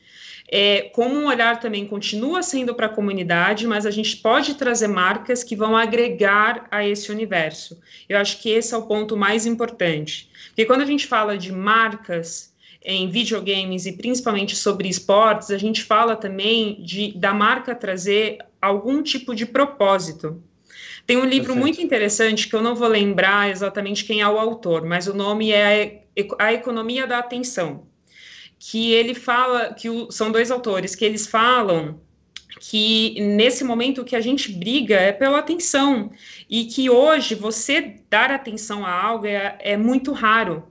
É, 0.54 0.90
como 0.92 1.14
um 1.14 1.28
olhar 1.28 1.58
também 1.58 1.86
continua 1.86 2.42
sendo 2.42 2.74
para 2.74 2.84
a 2.84 2.90
comunidade, 2.90 3.66
mas 3.66 3.86
a 3.86 3.90
gente 3.90 4.18
pode 4.18 4.54
trazer 4.54 4.86
marcas 4.86 5.42
que 5.42 5.56
vão 5.56 5.74
agregar 5.74 6.66
a 6.70 6.86
esse 6.86 7.10
universo. 7.10 7.80
Eu 8.06 8.18
acho 8.18 8.38
que 8.38 8.50
esse 8.50 8.74
é 8.74 8.76
o 8.76 8.82
ponto 8.82 9.16
mais 9.16 9.46
importante. 9.46 10.28
Porque 10.48 10.66
quando 10.66 10.82
a 10.82 10.84
gente 10.84 11.06
fala 11.06 11.38
de 11.38 11.50
marcas 11.50 12.52
em 12.84 13.08
videogames 13.08 13.86
e 13.86 13.92
principalmente 13.92 14.54
sobre 14.54 14.90
esportes, 14.90 15.50
a 15.50 15.56
gente 15.56 15.82
fala 15.82 16.16
também 16.16 16.82
de 16.82 17.12
da 17.12 17.32
marca 17.32 17.74
trazer 17.74 18.36
algum 18.60 19.02
tipo 19.02 19.34
de 19.34 19.46
propósito. 19.46 20.42
Tem 21.06 21.16
um 21.16 21.24
livro 21.24 21.54
Perfeito. 21.54 21.60
muito 21.60 21.80
interessante 21.80 22.46
que 22.46 22.54
eu 22.54 22.60
não 22.60 22.74
vou 22.74 22.88
lembrar 22.88 23.48
exatamente 23.48 24.04
quem 24.04 24.20
é 24.20 24.28
o 24.28 24.38
autor, 24.38 24.84
mas 24.84 25.06
o 25.06 25.14
nome 25.14 25.50
é 25.50 26.02
A 26.38 26.52
Economia 26.52 27.06
da 27.06 27.20
Atenção, 27.20 27.86
que 28.64 28.92
ele 28.92 29.12
fala 29.12 29.74
que 29.74 29.90
o, 29.90 30.08
são 30.12 30.30
dois 30.30 30.48
autores 30.48 30.94
que 30.94 31.04
eles 31.04 31.26
falam 31.26 32.00
que 32.60 33.20
nesse 33.20 33.64
momento 33.64 34.04
que 34.04 34.14
a 34.14 34.20
gente 34.20 34.52
briga 34.52 34.94
é 34.94 35.10
pela 35.10 35.40
atenção 35.40 36.12
e 36.48 36.66
que 36.66 36.88
hoje 36.88 37.34
você 37.34 37.96
dar 38.08 38.30
atenção 38.30 38.86
a 38.86 38.92
algo 38.92 39.26
é, 39.26 39.58
é 39.58 39.76
muito 39.76 40.12
raro 40.12 40.62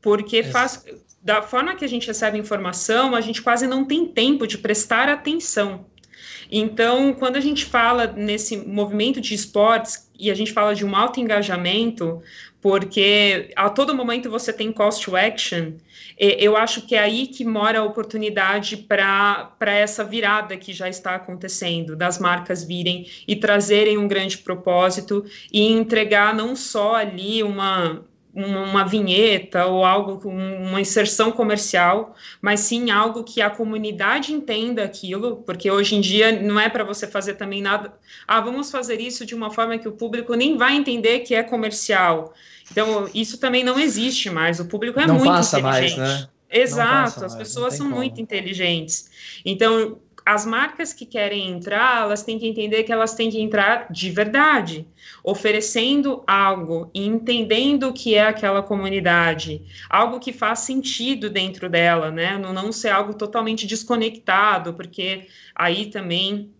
porque 0.00 0.44
faz 0.44 0.84
da 1.20 1.42
forma 1.42 1.74
que 1.74 1.84
a 1.84 1.88
gente 1.88 2.06
recebe 2.06 2.38
informação 2.38 3.16
a 3.16 3.20
gente 3.20 3.42
quase 3.42 3.66
não 3.66 3.84
tem 3.84 4.06
tempo 4.06 4.46
de 4.46 4.56
prestar 4.56 5.08
atenção. 5.08 5.86
Então, 6.52 7.12
quando 7.14 7.36
a 7.36 7.40
gente 7.40 7.64
fala 7.64 8.06
nesse 8.06 8.56
movimento 8.56 9.20
de 9.20 9.34
esportes 9.34 10.09
e 10.20 10.30
a 10.30 10.34
gente 10.34 10.52
fala 10.52 10.74
de 10.74 10.84
um 10.84 10.94
alto 10.94 11.18
engajamento, 11.18 12.22
porque 12.60 13.50
a 13.56 13.70
todo 13.70 13.94
momento 13.94 14.30
você 14.30 14.52
tem 14.52 14.70
cost 14.70 15.04
to 15.04 15.16
action, 15.16 15.72
eu 16.18 16.56
acho 16.56 16.82
que 16.82 16.94
é 16.94 16.98
aí 16.98 17.26
que 17.26 17.44
mora 17.44 17.78
a 17.78 17.84
oportunidade 17.84 18.76
para 18.76 19.50
essa 19.64 20.04
virada 20.04 20.56
que 20.58 20.72
já 20.72 20.88
está 20.88 21.14
acontecendo, 21.14 21.96
das 21.96 22.18
marcas 22.18 22.62
virem 22.62 23.06
e 23.26 23.34
trazerem 23.34 23.96
um 23.96 24.06
grande 24.06 24.36
propósito 24.36 25.24
e 25.50 25.72
entregar 25.72 26.34
não 26.34 26.54
só 26.54 26.96
ali 26.96 27.42
uma, 27.42 28.04
uma 28.32 28.84
vinheta 28.84 29.66
ou 29.66 29.84
algo 29.84 30.20
com 30.20 30.30
uma 30.30 30.80
inserção 30.80 31.32
comercial, 31.32 32.14
mas 32.40 32.60
sim 32.60 32.90
algo 32.90 33.24
que 33.24 33.42
a 33.42 33.50
comunidade 33.50 34.32
entenda 34.32 34.84
aquilo, 34.84 35.38
porque 35.38 35.70
hoje 35.70 35.96
em 35.96 36.00
dia 36.00 36.40
não 36.40 36.58
é 36.58 36.68
para 36.68 36.84
você 36.84 37.06
fazer 37.06 37.34
também 37.34 37.60
nada. 37.60 37.92
Ah, 38.26 38.40
vamos 38.40 38.70
fazer 38.70 39.00
isso 39.00 39.26
de 39.26 39.34
uma 39.34 39.50
forma 39.50 39.78
que 39.78 39.88
o 39.88 39.92
público 39.92 40.34
nem 40.34 40.56
vai 40.56 40.76
entender 40.76 41.20
que 41.20 41.34
é 41.34 41.42
comercial. 41.42 42.32
Então, 42.70 43.08
isso 43.12 43.38
também 43.38 43.64
não 43.64 43.78
existe 43.78 44.30
mais. 44.30 44.60
O 44.60 44.64
público 44.64 45.00
é 45.00 45.06
não 45.06 45.16
muito 45.16 45.32
passa 45.32 45.58
inteligente. 45.58 45.98
Mais, 45.98 46.20
né? 46.20 46.28
Exato, 46.52 47.24
as 47.24 47.34
pessoas 47.34 47.74
são 47.74 47.86
como. 47.86 47.98
muito 47.98 48.20
inteligentes. 48.20 49.08
Então, 49.44 49.98
as 50.24 50.46
marcas 50.46 50.92
que 50.92 51.06
querem 51.06 51.50
entrar, 51.50 52.02
elas 52.02 52.22
têm 52.22 52.38
que 52.38 52.46
entender 52.46 52.84
que 52.84 52.92
elas 52.92 53.14
têm 53.14 53.30
que 53.30 53.40
entrar 53.40 53.90
de 53.90 54.10
verdade, 54.10 54.86
oferecendo 55.24 56.22
algo 56.26 56.90
e 56.94 57.04
entendendo 57.06 57.88
o 57.88 57.92
que 57.92 58.14
é 58.14 58.26
aquela 58.26 58.62
comunidade, 58.62 59.62
algo 59.88 60.20
que 60.20 60.32
faz 60.32 60.60
sentido 60.60 61.30
dentro 61.30 61.68
dela, 61.68 62.10
né? 62.10 62.38
Não, 62.38 62.52
não 62.52 62.72
ser 62.72 62.90
algo 62.90 63.14
totalmente 63.14 63.66
desconectado, 63.66 64.74
porque 64.74 65.26
aí 65.54 65.86
também 65.86 66.50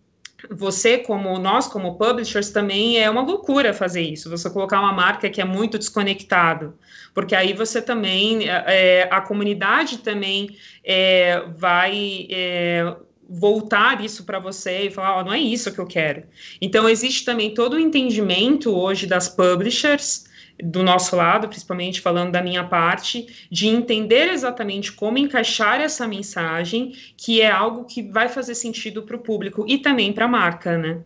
você 0.49 0.97
como 0.97 1.37
nós 1.37 1.67
como 1.67 1.97
publishers 1.97 2.49
também 2.49 2.97
é 2.97 3.07
uma 3.09 3.21
loucura 3.21 3.75
fazer 3.75 4.01
isso 4.01 4.27
você 4.27 4.49
colocar 4.49 4.79
uma 4.79 4.91
marca 4.91 5.29
que 5.29 5.39
é 5.39 5.45
muito 5.45 5.77
desconectado 5.77 6.73
porque 7.13 7.35
aí 7.35 7.53
você 7.53 7.79
também 7.79 8.49
é, 8.49 9.07
a 9.11 9.21
comunidade 9.21 9.99
também 9.99 10.57
é, 10.83 11.43
vai 11.55 12.27
é, 12.31 12.95
voltar 13.31 14.03
isso 14.03 14.25
para 14.25 14.39
você 14.39 14.87
e 14.87 14.91
falar, 14.91 15.19
oh, 15.19 15.23
não 15.23 15.31
é 15.31 15.39
isso 15.39 15.71
que 15.71 15.79
eu 15.79 15.85
quero. 15.85 16.23
Então, 16.61 16.89
existe 16.89 17.23
também 17.23 17.53
todo 17.53 17.73
o 17.73 17.79
entendimento 17.79 18.75
hoje 18.75 19.07
das 19.07 19.29
publishers, 19.29 20.25
do 20.61 20.83
nosso 20.83 21.15
lado, 21.15 21.47
principalmente 21.47 22.01
falando 22.01 22.31
da 22.31 22.43
minha 22.43 22.63
parte, 22.63 23.47
de 23.49 23.67
entender 23.67 24.29
exatamente 24.29 24.91
como 24.91 25.17
encaixar 25.17 25.79
essa 25.79 26.07
mensagem, 26.07 26.93
que 27.17 27.41
é 27.41 27.49
algo 27.49 27.85
que 27.85 28.03
vai 28.03 28.27
fazer 28.27 28.53
sentido 28.53 29.01
para 29.03 29.15
o 29.15 29.19
público 29.19 29.65
e 29.67 29.77
também 29.77 30.11
para 30.11 30.25
a 30.25 30.27
marca, 30.27 30.77
né? 30.77 30.99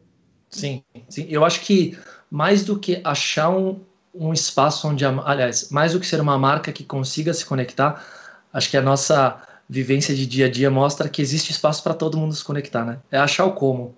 Sim, 0.49 0.83
sim, 1.07 1.27
eu 1.29 1.45
acho 1.45 1.61
que 1.61 1.97
mais 2.29 2.65
do 2.65 2.77
que 2.77 2.99
achar 3.03 3.49
um, 3.49 3.79
um 4.13 4.33
espaço 4.33 4.87
onde, 4.87 5.05
aliás, 5.05 5.69
mais 5.69 5.93
do 5.93 5.99
que 5.99 6.07
ser 6.07 6.19
uma 6.19 6.37
marca 6.37 6.71
que 6.71 6.83
consiga 6.83 7.33
se 7.33 7.45
conectar, 7.45 8.03
acho 8.51 8.69
que 8.69 8.77
a 8.77 8.81
nossa 8.81 9.41
vivência 9.69 10.13
de 10.15 10.25
dia 10.25 10.45
a 10.45 10.49
dia 10.49 10.69
mostra 10.69 11.09
que 11.09 11.21
existe 11.21 11.51
espaço 11.51 11.83
para 11.83 11.93
todo 11.93 12.17
mundo 12.17 12.33
se 12.33 12.43
conectar, 12.43 12.85
né? 12.85 12.99
É 13.11 13.17
achar 13.17 13.45
o 13.45 13.53
como. 13.53 13.95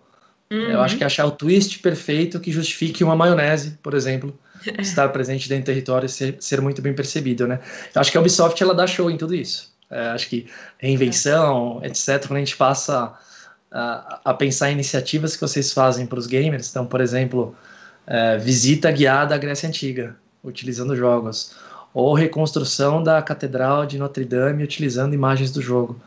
Uhum. 0.49 0.57
Eu 0.57 0.81
acho 0.81 0.97
que 0.97 1.03
é 1.03 1.05
achar 1.05 1.25
o 1.25 1.31
twist 1.31 1.79
perfeito 1.79 2.39
que 2.39 2.51
justifique 2.51 3.03
uma 3.03 3.15
maionese, 3.15 3.77
por 3.83 3.93
exemplo, 3.93 4.37
estar 4.79 5.09
presente 5.09 5.49
dentro 5.49 5.63
do 5.63 5.67
território 5.67 6.05
e 6.05 6.09
ser, 6.09 6.37
ser 6.39 6.61
muito 6.61 6.81
bem 6.81 6.93
percebido, 6.93 7.45
né? 7.47 7.59
Eu 7.93 7.99
acho 7.99 8.11
que 8.11 8.17
a 8.17 8.21
Ubisoft 8.21 8.61
ela 8.61 8.73
dá 8.73 8.87
show 8.87 9.11
em 9.11 9.17
tudo 9.17 9.35
isso. 9.35 9.75
É, 9.89 10.07
acho 10.07 10.29
que 10.29 10.47
reinvenção, 10.77 11.81
etc., 11.83 12.27
quando 12.27 12.37
a 12.37 12.39
gente 12.39 12.55
passa 12.55 13.13
a, 13.71 14.21
a 14.23 14.33
pensar 14.33 14.69
em 14.69 14.73
iniciativas 14.73 15.35
que 15.35 15.41
vocês 15.41 15.71
fazem 15.71 16.05
para 16.05 16.19
os 16.19 16.27
gamers, 16.27 16.69
então, 16.69 16.85
por 16.85 17.01
exemplo, 17.01 17.55
é, 18.05 18.37
visita 18.37 18.91
guiada 18.91 19.35
à 19.35 19.37
Grécia 19.37 19.67
Antiga, 19.67 20.15
utilizando 20.43 20.95
jogos 20.95 21.55
ou 21.99 22.13
reconstrução 22.13 23.01
da 23.01 23.19
Catedral 23.23 23.83
de 23.83 23.97
Notre 23.97 24.23
Dame 24.23 24.63
utilizando 24.63 25.15
imagens 25.15 25.49
do 25.51 25.63
jogo. 25.63 25.99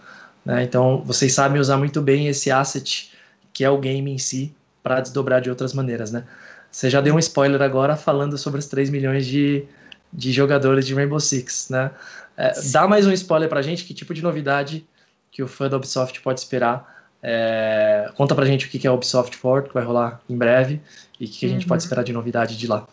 Né? 0.45 0.63
Então, 0.63 1.03
vocês 1.05 1.33
sabem 1.33 1.61
usar 1.61 1.79
muito 1.79 2.01
bem 2.01 2.29
esse 2.29 2.49
asset 2.49 3.11
que 3.53 3.65
é 3.65 3.71
o 3.71 3.77
game 3.77 4.09
em 4.09 4.17
si 4.17 4.55
para 4.85 5.01
desdobrar 5.01 5.41
de 5.41 5.51
outras 5.51 5.75
maneiras. 5.75 6.13
Né? 6.13 6.23
Você 6.71 6.89
já 6.89 7.01
deu 7.01 7.17
um 7.17 7.19
spoiler 7.19 7.61
agora 7.61 7.97
falando 7.97 8.39
sobre 8.39 8.61
os 8.61 8.67
3 8.67 8.89
milhões 8.89 9.27
de, 9.27 9.65
de 10.13 10.31
jogadores 10.31 10.87
de 10.87 10.95
Rainbow 10.95 11.19
Six. 11.19 11.71
Né? 11.71 11.91
É, 12.37 12.53
dá 12.71 12.87
mais 12.87 13.05
um 13.05 13.11
spoiler 13.11 13.49
para 13.49 13.59
a 13.59 13.63
gente, 13.63 13.83
que 13.83 13.93
tipo 13.93 14.15
de 14.15 14.23
novidade 14.23 14.87
que 15.33 15.43
o 15.43 15.49
fã 15.49 15.69
da 15.69 15.77
Ubisoft 15.77 16.21
pode 16.21 16.39
esperar 16.39 17.01
é, 17.21 18.13
conta 18.17 18.33
pra 18.37 18.47
gente 18.47 18.67
o 18.67 18.71
que 18.71 18.87
é 18.87 18.91
o 18.91 18.95
Ubisoft 18.95 19.37
Forward, 19.37 19.69
que 19.69 19.75
vai 19.75 19.83
rolar 19.83 20.21
em 20.29 20.37
breve, 20.37 20.81
e 21.19 21.25
o 21.25 21.29
que 21.29 21.47
a 21.47 21.49
gente 21.49 21.67
pode 21.67 21.83
uhum. 21.83 21.87
esperar 21.87 22.05
de 22.05 22.13
novidade 22.13 22.57
de 22.57 22.69
lá. 22.69 22.87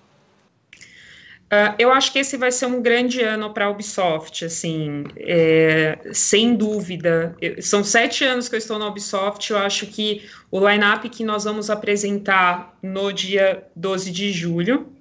Uh, 1.47 1.71
eu 1.79 1.91
acho 1.93 2.11
que 2.11 2.19
esse 2.19 2.35
vai 2.35 2.51
ser 2.51 2.65
um 2.65 2.81
grande 2.81 3.21
ano 3.21 3.53
para 3.53 3.65
a 3.65 3.69
Ubisoft, 3.69 4.43
assim, 4.43 5.05
é, 5.15 5.97
sem 6.11 6.55
dúvida. 6.55 7.35
Eu, 7.41 7.61
são 7.61 7.85
sete 7.85 8.25
anos 8.25 8.49
que 8.49 8.55
eu 8.55 8.59
estou 8.59 8.77
na 8.77 8.87
Ubisoft. 8.87 9.49
Eu 9.49 9.57
acho 9.57 9.87
que 9.87 10.27
o 10.51 10.59
line-up 10.67 11.07
que 11.07 11.23
nós 11.23 11.45
vamos 11.45 11.69
apresentar 11.69 12.77
no 12.83 13.13
dia 13.13 13.63
12 13.77 14.11
de 14.11 14.33
julho, 14.33 14.91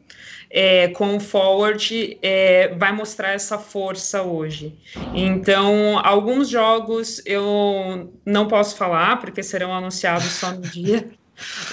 é, 0.49 0.87
com 0.89 1.17
o 1.17 1.21
Forward, 1.21 2.17
é, 2.23 2.69
vai 2.77 2.93
mostrar 2.93 3.33
essa 3.33 3.59
força 3.59 4.23
hoje. 4.23 4.73
Então, 5.13 5.99
alguns 5.99 6.49
jogos 6.49 7.21
eu 7.27 8.13
não 8.25 8.47
posso 8.47 8.77
falar, 8.77 9.17
porque 9.17 9.43
serão 9.43 9.75
anunciados 9.75 10.27
só 10.27 10.53
no 10.53 10.61
dia. 10.61 11.09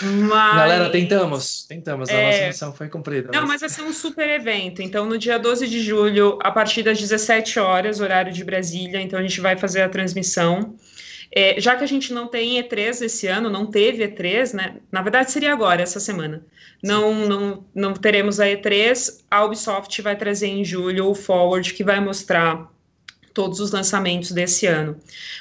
Mas... 0.01 0.55
Galera, 0.55 0.89
tentamos, 0.89 1.63
tentamos, 1.63 2.09
a 2.09 2.13
é... 2.13 2.25
nossa 2.25 2.47
missão 2.47 2.73
foi 2.73 2.89
cumprida. 2.89 3.29
Não, 3.33 3.41
mas... 3.41 3.49
mas 3.49 3.61
vai 3.61 3.69
ser 3.69 3.81
um 3.83 3.93
super 3.93 4.29
evento. 4.29 4.81
Então, 4.81 5.05
no 5.05 5.17
dia 5.17 5.39
12 5.39 5.67
de 5.67 5.81
julho, 5.81 6.37
a 6.41 6.51
partir 6.51 6.83
das 6.83 6.99
17 6.99 7.59
horas, 7.59 7.99
horário 7.99 8.31
de 8.31 8.43
Brasília, 8.43 9.01
então 9.01 9.19
a 9.19 9.21
gente 9.21 9.39
vai 9.39 9.55
fazer 9.57 9.81
a 9.81 9.89
transmissão. 9.89 10.75
É, 11.35 11.59
já 11.59 11.75
que 11.75 11.83
a 11.83 11.87
gente 11.87 12.13
não 12.13 12.27
tem 12.27 12.61
E3 12.61 13.01
esse 13.01 13.25
ano, 13.27 13.49
não 13.49 13.65
teve 13.65 14.07
E3, 14.07 14.53
né? 14.53 14.75
Na 14.91 15.01
verdade, 15.01 15.31
seria 15.31 15.51
agora, 15.51 15.81
essa 15.81 15.99
semana. 15.99 16.45
Não, 16.83 17.25
não, 17.25 17.65
não 17.73 17.93
teremos 17.93 18.39
a 18.39 18.45
E3. 18.45 19.23
A 19.31 19.43
Ubisoft 19.43 19.99
vai 20.01 20.15
trazer 20.15 20.47
em 20.47 20.63
julho 20.63 21.07
o 21.07 21.15
Forward, 21.15 21.73
que 21.73 21.83
vai 21.83 21.99
mostrar 21.99 22.69
todos 23.33 23.59
os 23.59 23.71
lançamentos 23.71 24.31
desse 24.31 24.65
ano. 24.67 24.95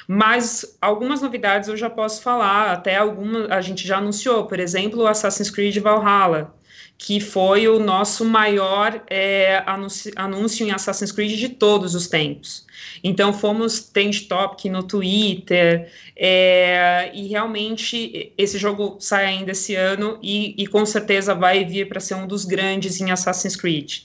Mas 0.07 0.77
algumas 0.81 1.21
novidades 1.21 1.69
eu 1.69 1.77
já 1.77 1.89
posso 1.89 2.21
falar, 2.21 2.71
até 2.71 2.97
alguma 2.97 3.47
a 3.47 3.61
gente 3.61 3.87
já 3.87 3.97
anunciou, 3.97 4.45
por 4.45 4.59
exemplo, 4.59 5.01
o 5.01 5.07
Assassin's 5.07 5.49
Creed 5.49 5.77
Valhalla, 5.77 6.53
que 6.97 7.19
foi 7.19 7.67
o 7.67 7.79
nosso 7.79 8.23
maior 8.23 9.03
é, 9.09 9.61
anúncio, 9.65 10.11
anúncio, 10.15 10.65
em 10.65 10.71
Assassin's 10.71 11.11
Creed 11.11 11.37
de 11.37 11.49
todos 11.49 11.95
os 11.95 12.07
tempos. 12.07 12.65
Então 13.03 13.33
fomos 13.33 13.81
trend 13.81 14.21
topic 14.27 14.71
no 14.71 14.83
Twitter 14.83 15.91
é, 16.15 17.11
e 17.13 17.27
realmente 17.27 18.31
esse 18.37 18.57
jogo 18.57 18.97
sai 18.99 19.25
ainda 19.25 19.51
esse 19.51 19.75
ano 19.75 20.17
e, 20.21 20.55
e 20.57 20.67
com 20.67 20.85
certeza 20.85 21.35
vai 21.35 21.65
vir 21.65 21.89
para 21.89 21.99
ser 21.99 22.15
um 22.15 22.27
dos 22.27 22.45
grandes 22.45 23.01
em 23.01 23.11
Assassin's 23.11 23.55
Creed. 23.55 24.03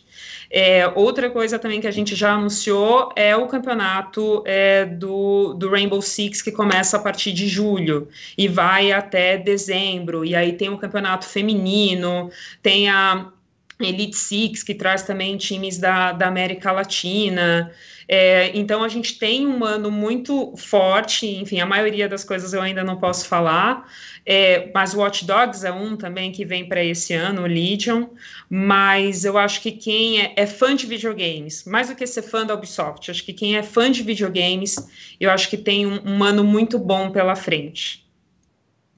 É, 0.50 0.88
outra 0.94 1.28
coisa 1.28 1.58
também 1.58 1.80
que 1.80 1.86
a 1.86 1.90
gente 1.90 2.14
já 2.14 2.32
anunciou 2.32 3.12
é 3.14 3.36
o 3.36 3.46
campeonato 3.46 4.42
é, 4.46 4.86
do, 4.86 5.52
do 5.54 5.70
Rainbow 5.70 6.00
Six, 6.00 6.40
que 6.40 6.50
começa 6.50 6.96
a 6.96 7.00
partir 7.00 7.32
de 7.32 7.46
julho 7.46 8.08
e 8.36 8.48
vai 8.48 8.90
até 8.90 9.36
dezembro. 9.36 10.24
E 10.24 10.34
aí 10.34 10.54
tem 10.54 10.70
o 10.70 10.78
campeonato 10.78 11.26
feminino, 11.26 12.30
tem 12.62 12.88
a 12.88 13.30
Elite 13.78 14.16
Six, 14.16 14.62
que 14.62 14.74
traz 14.74 15.02
também 15.02 15.36
times 15.36 15.78
da, 15.78 16.12
da 16.12 16.28
América 16.28 16.72
Latina. 16.72 17.70
É, 18.10 18.56
então 18.56 18.82
a 18.82 18.88
gente 18.88 19.18
tem 19.18 19.46
um 19.46 19.62
ano 19.62 19.90
muito 19.90 20.56
forte, 20.56 21.26
enfim, 21.26 21.60
a 21.60 21.66
maioria 21.66 22.08
das 22.08 22.24
coisas 22.24 22.54
eu 22.54 22.62
ainda 22.62 22.82
não 22.82 22.96
posso 22.96 23.28
falar, 23.28 23.86
é, 24.24 24.70
mas 24.72 24.94
Watch 24.94 25.26
Dogs 25.26 25.62
é 25.62 25.70
um 25.70 25.94
também 25.94 26.32
que 26.32 26.42
vem 26.42 26.66
para 26.66 26.82
esse 26.82 27.12
ano, 27.12 27.42
o 27.42 27.46
Legion, 27.46 28.06
mas 28.48 29.26
eu 29.26 29.36
acho 29.36 29.60
que 29.60 29.70
quem 29.70 30.22
é, 30.22 30.32
é, 30.36 30.46
fã 30.46 30.74
de 30.74 30.86
videogames, 30.86 31.64
mais 31.64 31.88
do 31.88 31.94
que 31.94 32.06
ser 32.06 32.22
fã 32.22 32.46
da 32.46 32.54
Ubisoft, 32.54 33.10
acho 33.10 33.22
que 33.22 33.34
quem 33.34 33.58
é 33.58 33.62
fã 33.62 33.90
de 33.90 34.02
videogames, 34.02 34.88
eu 35.20 35.30
acho 35.30 35.50
que 35.50 35.58
tem 35.58 35.86
um, 35.86 36.00
um 36.02 36.24
ano 36.24 36.42
muito 36.42 36.78
bom 36.78 37.10
pela 37.10 37.36
frente. 37.36 38.08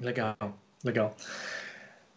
Legal, 0.00 0.36
legal. 0.84 1.16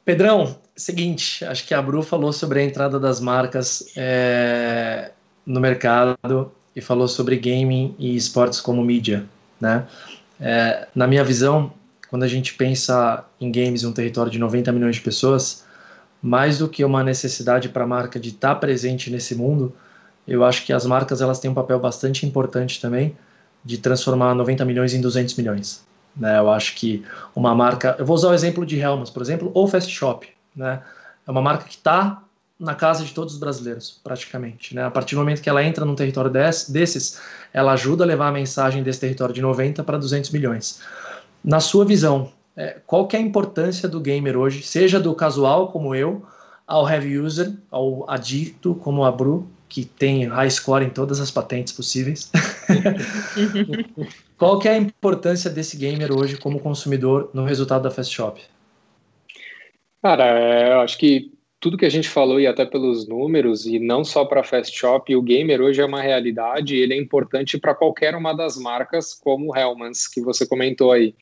Pedrão, 0.06 0.60
seguinte, 0.76 1.44
acho 1.44 1.66
que 1.66 1.74
a 1.74 1.82
Bru 1.82 2.04
falou 2.04 2.32
sobre 2.32 2.60
a 2.60 2.64
entrada 2.64 3.00
das 3.00 3.20
marcas 3.20 3.92
é, 3.98 5.12
no 5.44 5.60
mercado 5.60 6.52
e 6.76 6.82
falou 6.82 7.08
sobre 7.08 7.38
gaming 7.38 7.96
e 8.00 8.16
esportes 8.16 8.60
como 8.60 8.84
mídia, 8.84 9.26
né? 9.60 9.86
É, 10.40 10.88
na 10.96 11.08
minha 11.08 11.24
visão, 11.24 11.72
quando 12.10 12.24
a 12.24 12.28
gente 12.28 12.54
pensa 12.56 13.24
em 13.40 13.52
games 13.52 13.84
em 13.84 13.88
um 13.88 13.94
território 13.94 14.32
de 14.32 14.40
90 14.40 14.72
milhões 14.72 14.96
de 14.96 15.02
pessoas, 15.02 15.66
mais 16.22 16.58
do 16.58 16.70
que 16.70 16.84
uma 16.84 17.04
necessidade 17.04 17.70
para 17.70 17.84
a 17.84 17.88
marca 17.88 18.20
de 18.20 18.30
estar 18.30 18.56
presente 18.56 19.10
nesse 19.12 19.36
mundo, 19.36 19.74
eu 20.28 20.44
acho 20.44 20.66
que 20.66 20.72
as 20.72 20.86
marcas 20.86 21.22
elas 21.22 21.40
têm 21.40 21.52
um 21.52 21.54
papel 21.54 21.80
bastante 21.80 22.26
importante 22.26 22.80
também 22.82 23.16
de 23.64 23.78
transformar 23.78 24.34
90 24.34 24.64
milhões 24.66 24.94
em 24.94 25.02
200 25.02 25.36
milhões. 25.36 25.86
Né? 26.16 26.38
Eu 26.38 26.50
acho 26.50 26.76
que 26.76 27.04
uma 27.36 27.54
marca, 27.54 27.96
eu 28.00 28.06
vou 28.06 28.16
usar 28.16 28.30
o 28.30 28.34
exemplo 28.34 28.66
de 28.66 28.80
Helmas, 28.80 29.10
por 29.10 29.22
exemplo, 29.22 29.52
ou 29.54 29.68
Fast 29.68 29.92
Shop, 29.92 30.28
né? 30.56 30.82
É 31.26 31.32
uma 31.32 31.42
marca 31.42 31.66
que 31.66 31.76
está 31.76 32.23
na 32.64 32.74
casa 32.74 33.04
de 33.04 33.14
todos 33.14 33.34
os 33.34 33.40
brasileiros, 33.40 34.00
praticamente. 34.02 34.74
Né? 34.74 34.84
A 34.84 34.90
partir 34.90 35.16
do 35.16 35.20
momento 35.20 35.42
que 35.42 35.50
ela 35.50 35.62
entra 35.62 35.84
num 35.84 35.96
território 35.96 36.32
desse, 36.32 36.72
desses, 36.72 37.20
ela 37.54 37.74
ajuda 37.74 38.06
a 38.06 38.08
levar 38.08 38.30
a 38.30 38.32
mensagem 38.32 38.82
desse 38.82 39.02
território 39.02 39.36
de 39.36 39.42
90 39.42 39.84
para 39.84 39.98
200 39.98 40.32
milhões. 40.32 40.82
Na 41.44 41.60
sua 41.60 41.84
visão, 41.84 42.32
é, 42.56 42.78
qual 42.88 43.06
que 43.06 43.18
é 43.18 43.20
a 43.20 43.22
importância 43.22 43.90
do 43.90 44.00
gamer 44.00 44.38
hoje, 44.38 44.64
seja 44.64 44.98
do 44.98 45.14
casual 45.14 45.74
como 45.74 45.94
eu, 45.94 46.26
ao 46.66 46.90
heavy 46.90 47.20
user, 47.20 47.52
ao 47.70 48.10
adicto 48.10 48.74
como 48.76 49.04
a 49.04 49.12
Bru, 49.12 49.46
que 49.68 49.84
tem 49.84 50.26
high 50.28 50.50
score 50.50 50.86
em 50.86 50.90
todas 50.90 51.20
as 51.20 51.30
patentes 51.30 51.74
possíveis. 51.74 52.32
qual 54.38 54.58
que 54.58 54.70
é 54.70 54.72
a 54.72 54.78
importância 54.78 55.50
desse 55.50 55.76
gamer 55.76 56.14
hoje 56.18 56.38
como 56.38 56.62
consumidor 56.62 57.30
no 57.34 57.44
resultado 57.44 57.82
da 57.82 57.92
Fast 57.92 58.14
Shop? 58.14 58.42
Cara, 60.02 60.26
é, 60.26 60.74
eu 60.74 60.80
acho 60.80 60.98
que 60.98 61.33
tudo 61.64 61.78
que 61.78 61.86
a 61.86 61.90
gente 61.90 62.10
falou 62.10 62.42
e 62.42 62.46
até 62.46 62.66
pelos 62.66 63.08
números 63.08 63.66
e 63.66 63.80
não 63.80 64.04
só 64.04 64.26
para 64.26 64.44
Fast 64.44 64.78
Shop, 64.78 65.16
o 65.16 65.22
gamer 65.22 65.62
hoje 65.62 65.80
é 65.80 65.86
uma 65.86 66.02
realidade, 66.02 66.76
ele 66.76 66.94
é 66.94 66.98
importante 66.98 67.58
para 67.58 67.74
qualquer 67.74 68.16
uma 68.16 68.34
das 68.34 68.58
marcas, 68.58 69.14
como 69.14 69.50
o 69.50 69.58
Hellmans 69.58 70.06
que 70.06 70.20
você 70.20 70.46
comentou 70.46 70.92
aí. 70.92 71.16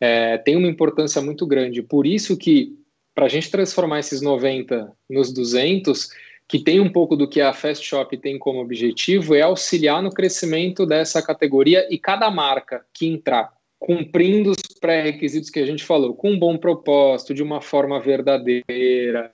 É, 0.00 0.38
tem 0.38 0.54
uma 0.54 0.68
importância 0.68 1.20
muito 1.20 1.44
grande. 1.44 1.82
Por 1.82 2.06
isso 2.06 2.36
que 2.36 2.78
para 3.12 3.26
a 3.26 3.28
gente 3.28 3.50
transformar 3.50 3.98
esses 3.98 4.22
90 4.22 4.92
nos 5.10 5.32
200, 5.32 6.10
que 6.46 6.60
tem 6.60 6.78
um 6.78 6.88
pouco 6.88 7.16
do 7.16 7.28
que 7.28 7.40
a 7.40 7.52
Fast 7.52 7.84
Shop 7.84 8.16
tem 8.18 8.38
como 8.38 8.60
objetivo, 8.60 9.34
é 9.34 9.40
auxiliar 9.40 10.00
no 10.00 10.10
crescimento 10.10 10.86
dessa 10.86 11.20
categoria 11.20 11.88
e 11.90 11.98
cada 11.98 12.30
marca 12.30 12.84
que 12.94 13.08
entrar 13.08 13.52
cumprindo 13.80 14.52
os 14.52 14.78
pré-requisitos 14.80 15.50
que 15.50 15.58
a 15.58 15.66
gente 15.66 15.82
falou, 15.82 16.14
com 16.14 16.30
um 16.30 16.38
bom 16.38 16.56
propósito, 16.56 17.34
de 17.34 17.42
uma 17.42 17.60
forma 17.60 17.98
verdadeira, 17.98 19.28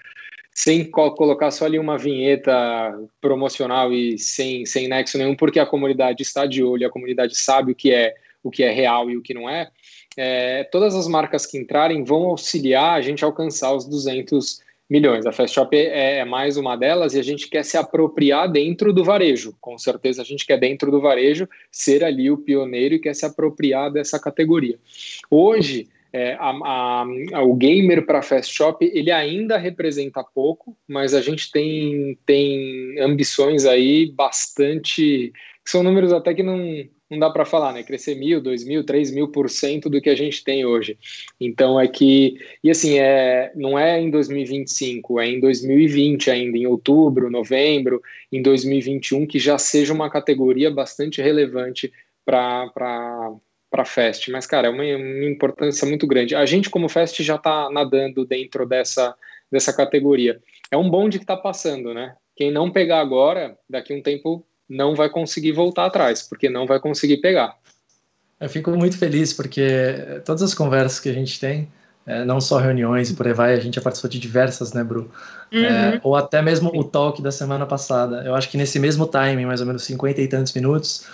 sem 0.58 0.84
colocar 0.90 1.52
só 1.52 1.66
ali 1.66 1.78
uma 1.78 1.96
vinheta 1.96 2.52
promocional 3.20 3.92
e 3.92 4.18
sem, 4.18 4.66
sem 4.66 4.88
nexo 4.88 5.16
nenhum, 5.16 5.36
porque 5.36 5.60
a 5.60 5.64
comunidade 5.64 6.24
está 6.24 6.46
de 6.46 6.64
olho, 6.64 6.84
a 6.84 6.90
comunidade 6.90 7.36
sabe 7.36 7.70
o 7.70 7.74
que 7.76 7.92
é 7.92 8.12
o 8.42 8.50
que 8.50 8.64
é 8.64 8.72
real 8.72 9.08
e 9.08 9.16
o 9.16 9.22
que 9.22 9.32
não 9.32 9.48
é, 9.48 9.70
é 10.16 10.64
todas 10.64 10.96
as 10.96 11.06
marcas 11.06 11.46
que 11.46 11.56
entrarem 11.56 12.02
vão 12.02 12.24
auxiliar 12.24 12.98
a 12.98 13.00
gente 13.00 13.24
a 13.24 13.28
alcançar 13.28 13.72
os 13.72 13.84
200 13.84 14.60
milhões. 14.90 15.26
A 15.26 15.32
Fast 15.32 15.54
Shop 15.54 15.76
é, 15.76 16.18
é, 16.18 16.24
mais 16.24 16.56
uma 16.56 16.74
delas 16.74 17.14
e 17.14 17.20
a 17.20 17.22
gente 17.22 17.48
quer 17.48 17.64
se 17.64 17.76
apropriar 17.76 18.50
dentro 18.50 18.92
do 18.92 19.04
varejo. 19.04 19.54
Com 19.60 19.78
certeza 19.78 20.22
a 20.22 20.24
gente 20.24 20.44
quer 20.44 20.58
dentro 20.58 20.90
do 20.90 21.00
varejo 21.00 21.48
ser 21.70 22.02
ali 22.02 22.32
o 22.32 22.38
pioneiro 22.38 22.96
e 22.96 22.98
quer 22.98 23.14
se 23.14 23.24
apropriar 23.24 23.92
dessa 23.92 24.18
categoria. 24.18 24.76
Hoje 25.30 25.88
é, 26.12 26.34
a, 26.34 26.50
a, 26.50 27.06
a, 27.34 27.42
o 27.42 27.54
gamer 27.54 28.06
para 28.06 28.22
Fast 28.22 28.54
Shop 28.54 28.84
ele 28.84 29.10
ainda 29.10 29.58
representa 29.58 30.24
pouco, 30.24 30.76
mas 30.86 31.14
a 31.14 31.20
gente 31.20 31.50
tem, 31.50 32.18
tem 32.24 32.98
ambições 33.00 33.66
aí 33.66 34.10
bastante. 34.12 35.32
são 35.64 35.82
números 35.82 36.12
até 36.12 36.32
que 36.32 36.42
não, 36.42 36.58
não 37.10 37.18
dá 37.18 37.30
para 37.30 37.44
falar, 37.44 37.72
né? 37.72 37.82
Crescer 37.82 38.14
mil, 38.14 38.40
dois 38.40 38.64
mil, 38.64 38.84
três 38.84 39.10
mil 39.10 39.28
por 39.28 39.50
cento 39.50 39.90
do 39.90 40.00
que 40.00 40.10
a 40.10 40.14
gente 40.14 40.42
tem 40.42 40.64
hoje. 40.64 40.98
Então 41.40 41.78
é 41.80 41.86
que. 41.86 42.38
E 42.64 42.70
assim, 42.70 42.98
é, 42.98 43.52
não 43.54 43.78
é 43.78 44.00
em 44.00 44.10
2025, 44.10 45.20
é 45.20 45.28
em 45.28 45.40
2020 45.40 46.30
ainda, 46.30 46.56
em 46.56 46.66
outubro, 46.66 47.30
novembro, 47.30 48.00
em 48.32 48.40
2021, 48.40 49.26
que 49.26 49.38
já 49.38 49.58
seja 49.58 49.92
uma 49.92 50.10
categoria 50.10 50.70
bastante 50.70 51.20
relevante 51.20 51.92
para 52.24 53.32
para 53.70 53.84
Fest, 53.84 54.28
mas 54.28 54.46
cara, 54.46 54.68
é 54.68 54.70
uma, 54.70 54.82
uma, 54.82 55.30
importância 55.30 55.86
muito 55.86 56.06
grande. 56.06 56.34
A 56.34 56.46
gente 56.46 56.70
como 56.70 56.88
Fest 56.88 57.22
já 57.22 57.36
está 57.36 57.70
nadando 57.70 58.24
dentro 58.24 58.66
dessa 58.66 59.14
dessa 59.50 59.72
categoria. 59.72 60.40
É 60.70 60.76
um 60.76 60.90
bonde 60.90 61.18
que 61.18 61.24
está 61.24 61.36
passando, 61.36 61.94
né? 61.94 62.14
Quem 62.36 62.50
não 62.50 62.70
pegar 62.70 63.00
agora, 63.00 63.56
daqui 63.68 63.92
a 63.92 63.96
um 63.96 64.02
tempo 64.02 64.46
não 64.68 64.94
vai 64.94 65.08
conseguir 65.08 65.52
voltar 65.52 65.86
atrás, 65.86 66.22
porque 66.22 66.50
não 66.50 66.66
vai 66.66 66.78
conseguir 66.78 67.18
pegar. 67.18 67.56
Eu 68.38 68.48
fico 68.48 68.70
muito 68.70 68.96
feliz 68.98 69.32
porque 69.32 69.66
todas 70.24 70.42
as 70.42 70.54
conversas 70.54 71.00
que 71.00 71.08
a 71.08 71.12
gente 71.12 71.40
tem, 71.40 71.68
é, 72.08 72.24
não 72.24 72.40
só 72.40 72.56
reuniões 72.56 73.10
e 73.10 73.14
por 73.14 73.26
aí 73.26 73.34
vai, 73.34 73.52
a 73.52 73.60
gente 73.60 73.74
já 73.74 73.82
participou 73.82 74.08
de 74.08 74.18
diversas, 74.18 74.72
né, 74.72 74.82
Bru? 74.82 75.10
Uhum. 75.52 75.62
É, 75.62 76.00
ou 76.02 76.16
até 76.16 76.40
mesmo 76.40 76.70
o 76.74 76.82
talk 76.82 77.20
da 77.20 77.30
semana 77.30 77.66
passada. 77.66 78.22
Eu 78.24 78.34
acho 78.34 78.48
que 78.48 78.56
nesse 78.56 78.78
mesmo 78.78 79.06
timing, 79.06 79.44
mais 79.44 79.60
ou 79.60 79.66
menos 79.66 79.84
50 79.84 80.18
e 80.22 80.26
tantos 80.26 80.54
minutos, 80.54 81.04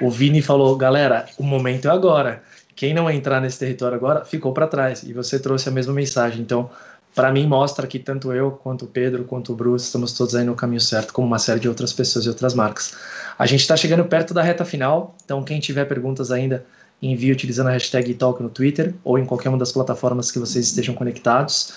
o 0.00 0.08
Vini 0.08 0.40
falou: 0.40 0.76
galera, 0.76 1.26
o 1.36 1.42
momento 1.42 1.88
é 1.88 1.90
agora. 1.90 2.44
Quem 2.76 2.94
não 2.94 3.10
entrar 3.10 3.40
nesse 3.40 3.58
território 3.58 3.96
agora 3.96 4.24
ficou 4.24 4.52
para 4.52 4.68
trás. 4.68 5.02
E 5.02 5.12
você 5.12 5.40
trouxe 5.40 5.68
a 5.68 5.72
mesma 5.72 5.92
mensagem. 5.92 6.42
Então, 6.42 6.70
para 7.12 7.32
mim 7.32 7.46
mostra 7.46 7.86
que 7.86 7.98
tanto 7.98 8.32
eu, 8.32 8.52
quanto 8.52 8.84
o 8.84 8.88
Pedro, 8.88 9.24
quanto 9.24 9.52
o 9.52 9.56
Bruce, 9.56 9.86
estamos 9.86 10.12
todos 10.12 10.36
aí 10.36 10.44
no 10.44 10.54
caminho 10.54 10.80
certo, 10.80 11.12
como 11.12 11.26
uma 11.26 11.38
série 11.38 11.58
de 11.58 11.68
outras 11.68 11.92
pessoas 11.92 12.26
e 12.26 12.28
outras 12.28 12.54
marcas. 12.54 12.94
A 13.38 13.46
gente 13.46 13.60
está 13.60 13.76
chegando 13.76 14.04
perto 14.04 14.32
da 14.32 14.42
reta 14.42 14.64
final, 14.64 15.16
então 15.24 15.42
quem 15.42 15.58
tiver 15.58 15.86
perguntas 15.86 16.30
ainda, 16.30 16.64
envie 17.00 17.30
utilizando 17.30 17.68
a 17.68 17.72
hashtag 17.72 18.14
Talk 18.14 18.42
no 18.42 18.48
Twitter 18.48 18.94
ou 19.04 19.18
em 19.18 19.24
qualquer 19.24 19.48
uma 19.48 19.58
das 19.58 19.72
plataformas 19.72 20.30
que 20.30 20.38
vocês 20.38 20.66
estejam 20.66 20.94
conectados. 20.94 21.74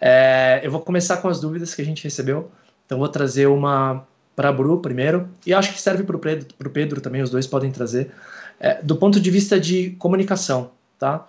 É, 0.00 0.60
eu 0.62 0.70
vou 0.70 0.80
começar 0.80 1.18
com 1.18 1.28
as 1.28 1.40
dúvidas 1.40 1.74
que 1.74 1.82
a 1.82 1.84
gente 1.84 2.02
recebeu, 2.02 2.50
então 2.86 2.98
vou 2.98 3.08
trazer 3.08 3.46
uma 3.46 4.06
para 4.34 4.48
a 4.48 4.52
Bru 4.52 4.80
primeiro, 4.80 5.28
e 5.46 5.52
acho 5.52 5.72
que 5.72 5.80
serve 5.80 6.04
para 6.04 6.16
o 6.16 6.18
Pedro, 6.18 6.70
Pedro, 6.70 7.00
também, 7.00 7.20
os 7.20 7.28
dois 7.28 7.46
podem 7.46 7.70
trazer, 7.70 8.10
é, 8.58 8.82
do 8.82 8.96
ponto 8.96 9.20
de 9.20 9.30
vista 9.30 9.60
de 9.60 9.90
comunicação, 9.98 10.70
tá? 10.98 11.26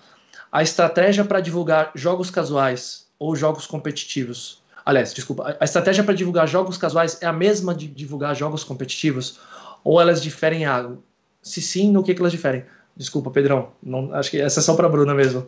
A 0.52 0.64
estratégia 0.64 1.26
para 1.26 1.42
divulgar 1.42 1.92
jogos 1.96 2.30
casuais 2.30 3.08
ou 3.20 3.36
jogos 3.36 3.68
competitivos? 3.68 4.62
Aliás, 4.86 5.14
desculpa, 5.14 5.58
a 5.60 5.64
estratégia 5.64 6.04
para 6.04 6.14
divulgar 6.14 6.48
jogos 6.48 6.78
casuais 6.78 7.18
é 7.22 7.26
a 7.26 7.34
mesma 7.34 7.74
de 7.74 7.88
divulgar 7.88 8.36
jogos 8.36 8.64
competitivos? 8.64 9.40
Ou 9.84 10.00
elas 10.00 10.22
diferem 10.22 10.66
algo? 10.66 11.04
Se 11.42 11.62
sim, 11.62 11.92
no 11.92 12.04
que, 12.04 12.14
que 12.14 12.22
elas 12.22 12.32
diferem? 12.32 12.64
Desculpa, 12.96 13.32
Pedrão, 13.32 13.72
não, 13.82 14.14
acho 14.14 14.30
que 14.30 14.40
essa 14.40 14.60
é 14.60 14.64
só 14.64 14.76
para 14.76 14.90
Bruna 14.90 15.16
mesmo. 15.16 15.48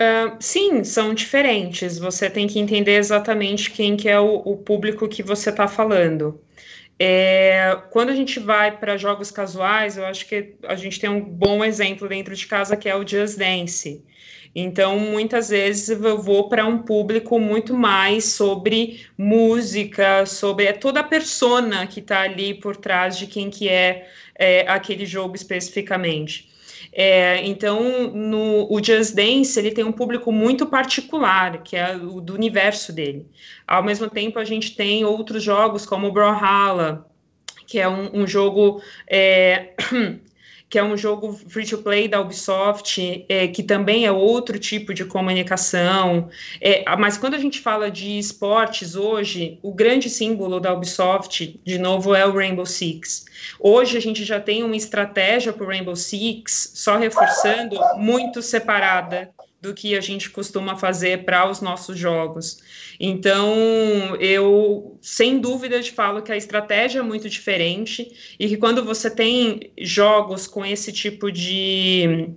Uh, 0.00 0.36
sim, 0.40 0.82
são 0.82 1.12
diferentes. 1.14 1.98
Você 1.98 2.28
tem 2.30 2.46
que 2.46 2.58
entender 2.58 2.96
exatamente 2.96 3.70
quem 3.70 3.96
que 3.96 4.08
é 4.08 4.18
o, 4.18 4.36
o 4.44 4.56
público 4.56 5.06
que 5.06 5.22
você 5.22 5.50
está 5.50 5.68
falando. 5.68 6.40
É, 6.98 7.78
quando 7.90 8.10
a 8.10 8.14
gente 8.14 8.38
vai 8.38 8.76
para 8.78 8.96
jogos 8.96 9.30
casuais, 9.30 9.96
eu 9.96 10.06
acho 10.06 10.26
que 10.26 10.54
a 10.62 10.76
gente 10.76 11.00
tem 11.00 11.10
um 11.10 11.20
bom 11.20 11.64
exemplo 11.64 12.08
dentro 12.08 12.34
de 12.34 12.46
casa 12.46 12.76
que 12.76 12.88
é 12.88 12.96
o 12.96 13.06
Just 13.06 13.38
Dance. 13.38 14.02
Então, 14.54 14.98
muitas 14.98 15.48
vezes 15.48 15.88
eu 15.88 16.20
vou 16.20 16.48
para 16.48 16.66
um 16.66 16.78
público 16.78 17.38
muito 17.38 17.74
mais 17.74 18.26
sobre 18.26 19.06
música, 19.16 20.26
sobre 20.26 20.66
é 20.66 20.72
toda 20.72 21.00
a 21.00 21.04
persona 21.04 21.86
que 21.86 22.00
está 22.00 22.20
ali 22.20 22.54
por 22.54 22.76
trás 22.76 23.16
de 23.16 23.26
quem 23.26 23.48
que 23.48 23.68
é, 23.68 24.08
é 24.34 24.66
aquele 24.68 25.06
jogo 25.06 25.36
especificamente. 25.36 26.50
É, 26.92 27.44
então, 27.46 28.10
no, 28.10 28.70
o 28.70 28.82
Just 28.82 29.14
Dance 29.14 29.58
ele 29.58 29.70
tem 29.70 29.84
um 29.84 29.92
público 29.92 30.30
muito 30.30 30.66
particular, 30.66 31.62
que 31.62 31.76
é 31.76 31.96
o 31.96 32.20
do 32.20 32.34
universo 32.34 32.92
dele. 32.92 33.26
Ao 33.66 33.82
mesmo 33.82 34.10
tempo, 34.10 34.38
a 34.38 34.44
gente 34.44 34.76
tem 34.76 35.04
outros 35.04 35.42
jogos 35.42 35.86
como 35.86 36.08
o 36.08 36.12
Brawlhalla, 36.12 37.06
que 37.66 37.78
é 37.78 37.88
um, 37.88 38.22
um 38.22 38.26
jogo 38.26 38.82
é, 39.08 39.72
que 40.72 40.78
é 40.78 40.82
um 40.82 40.96
jogo 40.96 41.38
free 41.48 41.66
to 41.66 41.76
play 41.76 42.08
da 42.08 42.18
Ubisoft, 42.18 43.26
é, 43.28 43.46
que 43.46 43.62
também 43.62 44.06
é 44.06 44.10
outro 44.10 44.58
tipo 44.58 44.94
de 44.94 45.04
comunicação. 45.04 46.30
É, 46.62 46.82
mas 46.96 47.18
quando 47.18 47.34
a 47.34 47.38
gente 47.38 47.60
fala 47.60 47.90
de 47.90 48.18
esportes 48.18 48.96
hoje, 48.96 49.58
o 49.60 49.70
grande 49.70 50.08
símbolo 50.08 50.58
da 50.58 50.72
Ubisoft, 50.72 51.60
de 51.62 51.78
novo, 51.78 52.14
é 52.14 52.26
o 52.26 52.32
Rainbow 52.32 52.64
Six. 52.64 53.26
Hoje 53.60 53.98
a 53.98 54.00
gente 54.00 54.24
já 54.24 54.40
tem 54.40 54.62
uma 54.62 54.74
estratégia 54.74 55.52
para 55.52 55.62
o 55.62 55.68
Rainbow 55.68 55.94
Six, 55.94 56.72
só 56.74 56.96
reforçando, 56.96 57.78
muito 57.98 58.40
separada 58.40 59.30
do 59.62 59.72
que 59.72 59.96
a 59.96 60.00
gente 60.00 60.28
costuma 60.28 60.76
fazer 60.76 61.24
para 61.24 61.48
os 61.48 61.60
nossos 61.60 61.96
jogos. 61.96 62.58
Então, 62.98 64.16
eu 64.18 64.98
sem 65.00 65.38
dúvida 65.38 65.80
te 65.80 65.92
falo 65.92 66.20
que 66.20 66.32
a 66.32 66.36
estratégia 66.36 66.98
é 66.98 67.02
muito 67.02 67.30
diferente 67.30 68.34
e 68.38 68.48
que 68.48 68.56
quando 68.56 68.84
você 68.84 69.08
tem 69.08 69.72
jogos 69.78 70.48
com 70.48 70.66
esse 70.66 70.92
tipo 70.92 71.30
de 71.30 72.30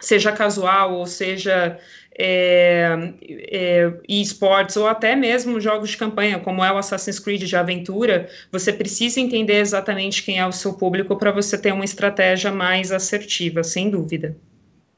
seja 0.00 0.32
casual 0.32 0.94
ou 0.94 1.06
seja 1.06 1.78
é, 2.18 3.12
é, 3.50 3.92
esportes 4.08 4.76
ou 4.76 4.86
até 4.86 5.14
mesmo 5.14 5.60
jogos 5.60 5.90
de 5.90 5.96
campanha, 5.98 6.38
como 6.38 6.64
é 6.64 6.72
o 6.72 6.78
Assassin's 6.78 7.18
Creed 7.18 7.42
de 7.42 7.56
aventura, 7.56 8.28
você 8.50 8.72
precisa 8.72 9.20
entender 9.20 9.56
exatamente 9.56 10.22
quem 10.22 10.38
é 10.38 10.46
o 10.46 10.52
seu 10.52 10.72
público 10.72 11.16
para 11.16 11.30
você 11.30 11.58
ter 11.58 11.72
uma 11.72 11.84
estratégia 11.84 12.50
mais 12.50 12.90
assertiva, 12.90 13.62
sem 13.62 13.90
dúvida. 13.90 14.34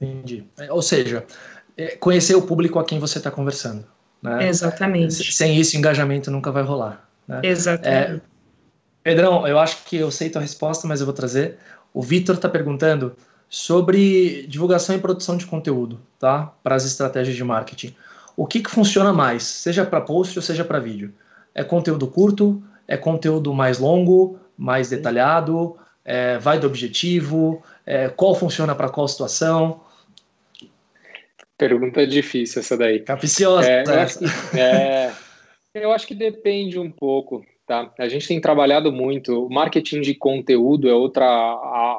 Entendi. 0.00 0.44
Ou 0.70 0.82
seja, 0.82 1.24
é, 1.28 1.53
conhecer 2.00 2.34
o 2.34 2.42
público 2.42 2.78
a 2.78 2.84
quem 2.84 2.98
você 2.98 3.18
está 3.18 3.30
conversando. 3.30 3.84
Né? 4.22 4.48
Exatamente. 4.48 5.32
Sem 5.32 5.58
isso, 5.58 5.76
engajamento 5.76 6.30
nunca 6.30 6.50
vai 6.50 6.62
rolar. 6.62 7.06
Né? 7.28 7.40
Exatamente. 7.42 8.16
É, 8.16 8.20
Pedrão, 9.02 9.46
eu 9.46 9.58
acho 9.58 9.84
que 9.84 9.96
eu 9.96 10.10
sei 10.10 10.30
tua 10.30 10.40
resposta, 10.40 10.88
mas 10.88 11.00
eu 11.00 11.06
vou 11.06 11.14
trazer. 11.14 11.58
O 11.92 12.02
Vitor 12.02 12.36
está 12.36 12.48
perguntando 12.48 13.14
sobre 13.48 14.46
divulgação 14.46 14.96
e 14.96 14.98
produção 14.98 15.36
de 15.36 15.46
conteúdo, 15.46 16.00
tá? 16.18 16.52
Para 16.62 16.74
as 16.74 16.84
estratégias 16.84 17.36
de 17.36 17.44
marketing. 17.44 17.94
O 18.36 18.46
que, 18.46 18.60
que 18.60 18.70
funciona 18.70 19.12
mais, 19.12 19.42
seja 19.44 19.84
para 19.84 20.00
post 20.00 20.36
ou 20.38 20.42
seja 20.42 20.64
para 20.64 20.80
vídeo? 20.80 21.12
É 21.54 21.62
conteúdo 21.62 22.06
curto? 22.06 22.62
É 22.88 22.96
conteúdo 22.96 23.54
mais 23.54 23.78
longo, 23.78 24.38
mais 24.56 24.88
detalhado? 24.88 25.76
É, 26.04 26.38
vai 26.38 26.58
do 26.58 26.66
objetivo? 26.66 27.62
É, 27.86 28.08
qual 28.08 28.34
funciona 28.34 28.74
para 28.74 28.88
qual 28.88 29.06
situação? 29.06 29.80
Pergunta 31.68 32.06
difícil 32.06 32.60
essa 32.60 32.76
daí. 32.76 33.00
Capiciosa. 33.00 33.70
É, 33.70 33.84
eu, 33.86 34.00
acho 34.00 34.18
que, 34.18 34.58
é, 34.58 35.12
eu 35.74 35.92
acho 35.92 36.06
que 36.06 36.14
depende 36.14 36.78
um 36.78 36.90
pouco, 36.90 37.42
tá? 37.66 37.90
A 37.98 38.06
gente 38.06 38.28
tem 38.28 38.38
trabalhado 38.38 38.92
muito. 38.92 39.46
O 39.46 39.50
marketing 39.50 40.02
de 40.02 40.14
conteúdo 40.14 40.90
é 40.90 40.92
outra, 40.92 41.24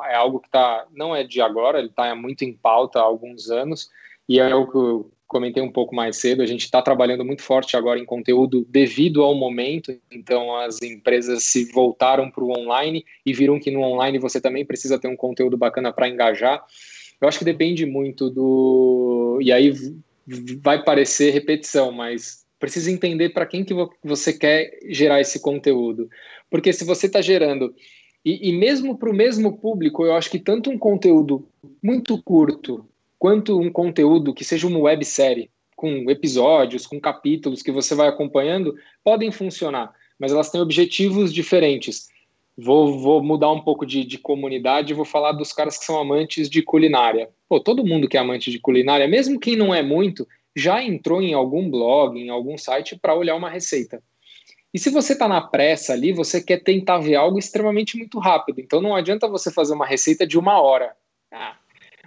é 0.07 0.15
algo 0.15 0.39
que 0.39 0.51
tá, 0.51 0.85
não 0.93 1.15
é 1.15 1.23
de 1.23 1.41
agora, 1.41 1.79
ele 1.79 1.87
está 1.87 2.13
muito 2.13 2.43
em 2.43 2.53
pauta 2.53 2.99
há 2.99 3.01
alguns 3.01 3.49
anos 3.49 3.89
e 4.29 4.39
é 4.39 4.53
o 4.53 4.67
que 4.69 4.77
eu 4.77 5.11
comentei 5.27 5.63
um 5.63 5.71
pouco 5.71 5.95
mais 5.95 6.17
cedo. 6.17 6.43
A 6.43 6.45
gente 6.45 6.61
está 6.61 6.79
trabalhando 6.79 7.25
muito 7.25 7.41
forte 7.41 7.75
agora 7.75 7.99
em 7.99 8.05
conteúdo 8.05 8.63
devido 8.69 9.23
ao 9.23 9.33
momento. 9.33 9.91
Então 10.11 10.55
as 10.57 10.79
empresas 10.83 11.43
se 11.43 11.71
voltaram 11.71 12.29
para 12.29 12.43
o 12.43 12.51
online 12.51 13.03
e 13.25 13.33
viram 13.33 13.59
que 13.59 13.71
no 13.71 13.81
online 13.81 14.19
você 14.19 14.39
também 14.39 14.63
precisa 14.63 14.99
ter 14.99 15.07
um 15.07 15.15
conteúdo 15.15 15.57
bacana 15.57 15.91
para 15.91 16.07
engajar. 16.07 16.63
Eu 17.21 17.27
acho 17.27 17.39
que 17.39 17.45
depende 17.45 17.85
muito 17.85 18.29
do. 18.29 19.39
E 19.41 19.51
aí 19.51 19.73
vai 20.61 20.83
parecer 20.83 21.31
repetição, 21.31 21.91
mas 21.91 22.45
precisa 22.59 22.91
entender 22.91 23.29
para 23.29 23.45
quem 23.45 23.63
que 23.63 23.73
você 24.03 24.33
quer 24.33 24.71
gerar 24.89 25.21
esse 25.21 25.39
conteúdo. 25.39 26.09
Porque 26.49 26.73
se 26.73 26.83
você 26.83 27.07
está 27.07 27.21
gerando. 27.21 27.73
E, 28.23 28.49
e 28.49 28.53
mesmo 28.53 28.97
para 28.97 29.09
o 29.09 29.13
mesmo 29.13 29.57
público, 29.57 30.03
eu 30.03 30.13
acho 30.15 30.31
que 30.31 30.39
tanto 30.39 30.71
um 30.71 30.79
conteúdo 30.79 31.47
muito 31.81 32.21
curto 32.23 32.83
quanto 33.19 33.59
um 33.59 33.71
conteúdo 33.71 34.33
que 34.33 34.43
seja 34.43 34.67
uma 34.67 34.79
websérie, 34.79 35.49
com 35.75 36.09
episódios, 36.09 36.87
com 36.87 36.99
capítulos 36.99 37.61
que 37.61 37.71
você 37.71 37.93
vai 37.93 38.07
acompanhando, 38.07 38.75
podem 39.03 39.31
funcionar, 39.31 39.93
mas 40.17 40.31
elas 40.31 40.49
têm 40.49 40.61
objetivos 40.61 41.33
diferentes. 41.33 42.07
Vou, 42.57 42.97
vou 42.99 43.21
mudar 43.21 43.51
um 43.51 43.61
pouco 43.61 43.85
de, 43.85 44.05
de 44.05 44.17
comunidade 44.17 44.91
e 44.91 44.95
vou 44.95 45.03
falar 45.03 45.33
dos 45.33 45.51
caras 45.51 45.77
que 45.77 45.85
são 45.85 45.99
amantes 45.99 46.49
de 46.49 46.61
culinária. 46.61 47.29
Pô, 47.49 47.59
todo 47.59 47.85
mundo 47.85 48.07
que 48.07 48.15
é 48.15 48.19
amante 48.19 48.49
de 48.49 48.59
culinária, 48.59 49.07
mesmo 49.07 49.39
quem 49.39 49.57
não 49.57 49.73
é 49.73 49.83
muito, 49.83 50.25
já 50.55 50.81
entrou 50.81 51.21
em 51.21 51.33
algum 51.33 51.69
blog, 51.69 52.17
em 52.17 52.29
algum 52.29 52.57
site 52.57 52.97
para 52.97 53.13
olhar 53.13 53.35
uma 53.35 53.49
receita. 53.49 54.01
E 54.73 54.79
se 54.79 54.89
você 54.89 55.13
está 55.13 55.27
na 55.27 55.41
pressa 55.41 55.93
ali, 55.93 56.13
você 56.13 56.41
quer 56.41 56.63
tentar 56.63 56.99
ver 56.99 57.15
algo 57.15 57.39
extremamente 57.39 57.97
muito 57.97 58.19
rápido. 58.19 58.59
Então 58.59 58.81
não 58.81 58.95
adianta 58.95 59.27
você 59.27 59.51
fazer 59.51 59.73
uma 59.73 59.85
receita 59.85 60.25
de 60.25 60.37
uma 60.37 60.61
hora. 60.61 60.93
Ah. 61.31 61.55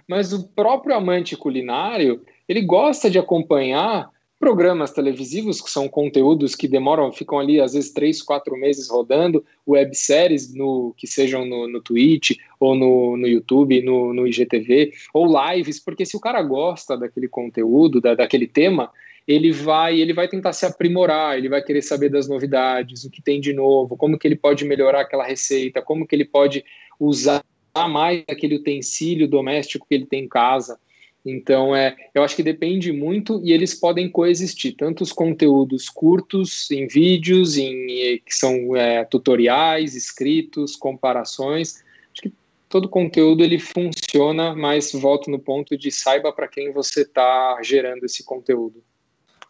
Mas 0.07 0.33
o 0.33 0.47
próprio 0.49 0.95
amante 0.95 1.37
culinário, 1.37 2.23
ele 2.47 2.61
gosta 2.61 3.09
de 3.09 3.19
acompanhar 3.19 4.09
programas 4.39 4.91
televisivos, 4.91 5.59
que 5.59 5.69
são 5.69 5.89
conteúdos 5.89 6.55
que 6.55 6.67
demoram, 6.67 7.11
ficam 7.11 7.37
ali 7.37 7.59
às 7.59 7.73
vezes 7.73 7.91
três, 7.91 8.21
quatro 8.21 8.55
meses 8.55 8.89
rodando, 8.89 9.43
webséries 9.67 10.53
no, 10.55 10.93
que 10.97 11.05
sejam 11.05 11.45
no, 11.45 11.67
no 11.67 11.81
Twitch, 11.81 12.37
ou 12.57 12.73
no, 12.73 13.17
no 13.17 13.27
YouTube, 13.27 13.81
no, 13.81 14.13
no 14.13 14.25
IGTV, 14.25 14.93
ou 15.13 15.27
lives, 15.27 15.79
porque 15.79 16.05
se 16.05 16.15
o 16.15 16.21
cara 16.21 16.41
gosta 16.41 16.97
daquele 16.97 17.27
conteúdo, 17.27 17.99
da, 17.99 18.15
daquele 18.15 18.47
tema, 18.47 18.89
ele 19.27 19.51
vai 19.51 19.99
ele 19.99 20.13
vai 20.13 20.27
tentar 20.27 20.53
se 20.53 20.65
aprimorar, 20.65 21.37
ele 21.37 21.49
vai 21.49 21.61
querer 21.61 21.81
saber 21.81 22.09
das 22.09 22.27
novidades, 22.27 23.03
o 23.03 23.11
que 23.11 23.21
tem 23.21 23.41
de 23.41 23.53
novo, 23.53 23.97
como 23.97 24.17
que 24.17 24.27
ele 24.27 24.37
pode 24.37 24.63
melhorar 24.63 25.01
aquela 25.01 25.25
receita, 25.25 25.81
como 25.81 26.07
que 26.07 26.15
ele 26.15 26.25
pode 26.25 26.63
usar 26.97 27.43
mais 27.89 28.23
aquele 28.27 28.55
utensílio 28.55 29.27
doméstico 29.27 29.85
que 29.87 29.95
ele 29.95 30.05
tem 30.05 30.23
em 30.23 30.27
casa. 30.27 30.79
Então, 31.25 31.75
é, 31.75 31.95
eu 32.13 32.23
acho 32.23 32.35
que 32.35 32.43
depende 32.43 32.91
muito 32.91 33.41
e 33.43 33.51
eles 33.51 33.73
podem 33.73 34.09
coexistir, 34.09 34.75
tanto 34.77 35.03
os 35.03 35.11
conteúdos 35.11 35.89
curtos 35.89 36.71
em 36.71 36.87
vídeos, 36.87 37.57
em, 37.57 38.21
que 38.25 38.33
são 38.33 38.75
é, 38.75 39.03
tutoriais, 39.03 39.95
escritos, 39.95 40.75
comparações. 40.75 41.83
Acho 42.13 42.21
que 42.23 42.33
todo 42.69 42.87
conteúdo 42.87 43.43
ele 43.43 43.59
funciona, 43.59 44.55
mas 44.55 44.93
volto 44.93 45.29
no 45.29 45.39
ponto 45.39 45.77
de 45.77 45.91
saiba 45.91 46.31
para 46.31 46.47
quem 46.47 46.71
você 46.71 47.01
está 47.01 47.59
gerando 47.61 48.05
esse 48.05 48.23
conteúdo. 48.23 48.81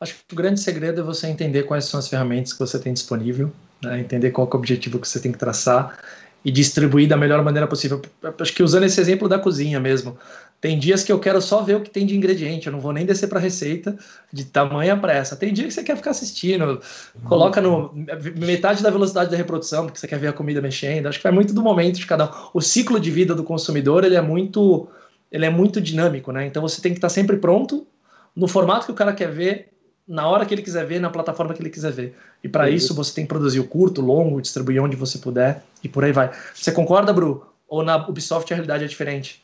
Acho 0.01 0.15
que 0.15 0.33
o 0.33 0.37
grande 0.37 0.59
segredo 0.61 1.01
é 1.01 1.03
você 1.03 1.27
entender 1.27 1.63
quais 1.63 1.85
são 1.85 1.99
as 1.99 2.07
ferramentas 2.07 2.53
que 2.53 2.59
você 2.59 2.79
tem 2.79 2.93
disponível, 2.93 3.51
né? 3.83 3.99
entender 3.99 4.31
qual 4.31 4.49
é 4.51 4.55
o 4.55 4.57
objetivo 4.57 4.97
que 4.97 5.07
você 5.07 5.19
tem 5.19 5.31
que 5.31 5.37
traçar 5.37 5.99
e 6.43 6.51
distribuir 6.51 7.07
da 7.07 7.17
melhor 7.17 7.43
maneira 7.43 7.67
possível. 7.67 8.01
Acho 8.39 8.53
que 8.53 8.63
usando 8.63 8.85
esse 8.85 8.99
exemplo 8.99 9.27
da 9.27 9.37
cozinha 9.37 9.77
mesmo, 9.77 10.17
tem 10.61 10.77
dias 10.77 11.03
que 11.03 11.11
eu 11.11 11.19
quero 11.19 11.41
só 11.41 11.61
ver 11.61 11.75
o 11.75 11.81
que 11.81 11.89
tem 11.89 12.05
de 12.05 12.15
ingrediente, 12.15 12.67
eu 12.67 12.73
não 12.73 12.81
vou 12.81 12.91
nem 12.91 13.05
descer 13.05 13.27
para 13.27 13.39
a 13.39 13.41
receita 13.41 13.97
de 14.31 14.43
tamanha 14.43 14.97
pressa. 14.97 15.35
Tem 15.35 15.53
dia 15.53 15.65
que 15.65 15.73
você 15.73 15.83
quer 15.83 15.95
ficar 15.95 16.11
assistindo, 16.11 16.81
coloca 17.25 17.61
no 17.61 17.93
metade 18.37 18.83
da 18.83 18.89
velocidade 18.89 19.31
da 19.31 19.37
reprodução, 19.37 19.85
porque 19.85 19.97
você 19.97 20.07
quer 20.07 20.19
ver 20.19 20.27
a 20.27 20.33
comida 20.33 20.61
mexendo. 20.61 21.07
Acho 21.07 21.17
que 21.17 21.23
vai 21.23 21.31
muito 21.31 21.53
do 21.53 21.61
momento 21.61 21.97
de 21.97 22.05
cada 22.05 22.25
um. 22.25 22.49
O 22.53 22.61
ciclo 22.61 22.99
de 22.99 23.09
vida 23.09 23.33
do 23.33 23.43
consumidor, 23.43 24.03
ele 24.03 24.15
é 24.15 24.21
muito 24.21 24.89
ele 25.31 25.45
é 25.45 25.49
muito 25.49 25.79
dinâmico, 25.79 26.31
né? 26.31 26.45
Então 26.45 26.61
você 26.61 26.81
tem 26.81 26.91
que 26.91 26.97
estar 26.97 27.09
sempre 27.09 27.37
pronto 27.37 27.87
no 28.35 28.47
formato 28.47 28.85
que 28.85 28.91
o 28.91 28.95
cara 28.95 29.13
quer 29.13 29.31
ver, 29.31 29.69
na 30.07 30.27
hora 30.27 30.45
que 30.45 30.53
ele 30.53 30.61
quiser 30.61 30.85
ver, 30.85 30.99
na 30.99 31.09
plataforma 31.09 31.53
que 31.53 31.61
ele 31.61 31.69
quiser 31.69 31.91
ver. 31.91 32.17
E 32.43 32.49
para 32.49 32.69
isso 32.69 32.93
você 32.93 33.13
tem 33.13 33.23
que 33.23 33.29
produzir 33.29 33.59
o 33.59 33.67
curto, 33.67 34.01
longo, 34.01 34.41
distribuir 34.41 34.81
onde 34.81 34.95
você 34.95 35.19
puder 35.19 35.63
e 35.83 35.87
por 35.87 36.03
aí 36.03 36.11
vai. 36.11 36.31
Você 36.53 36.71
concorda, 36.71 37.13
Bru? 37.13 37.45
Ou 37.67 37.83
na 37.83 37.95
Ubisoft 38.07 38.51
a 38.51 38.55
realidade 38.55 38.83
é 38.83 38.87
diferente? 38.87 39.41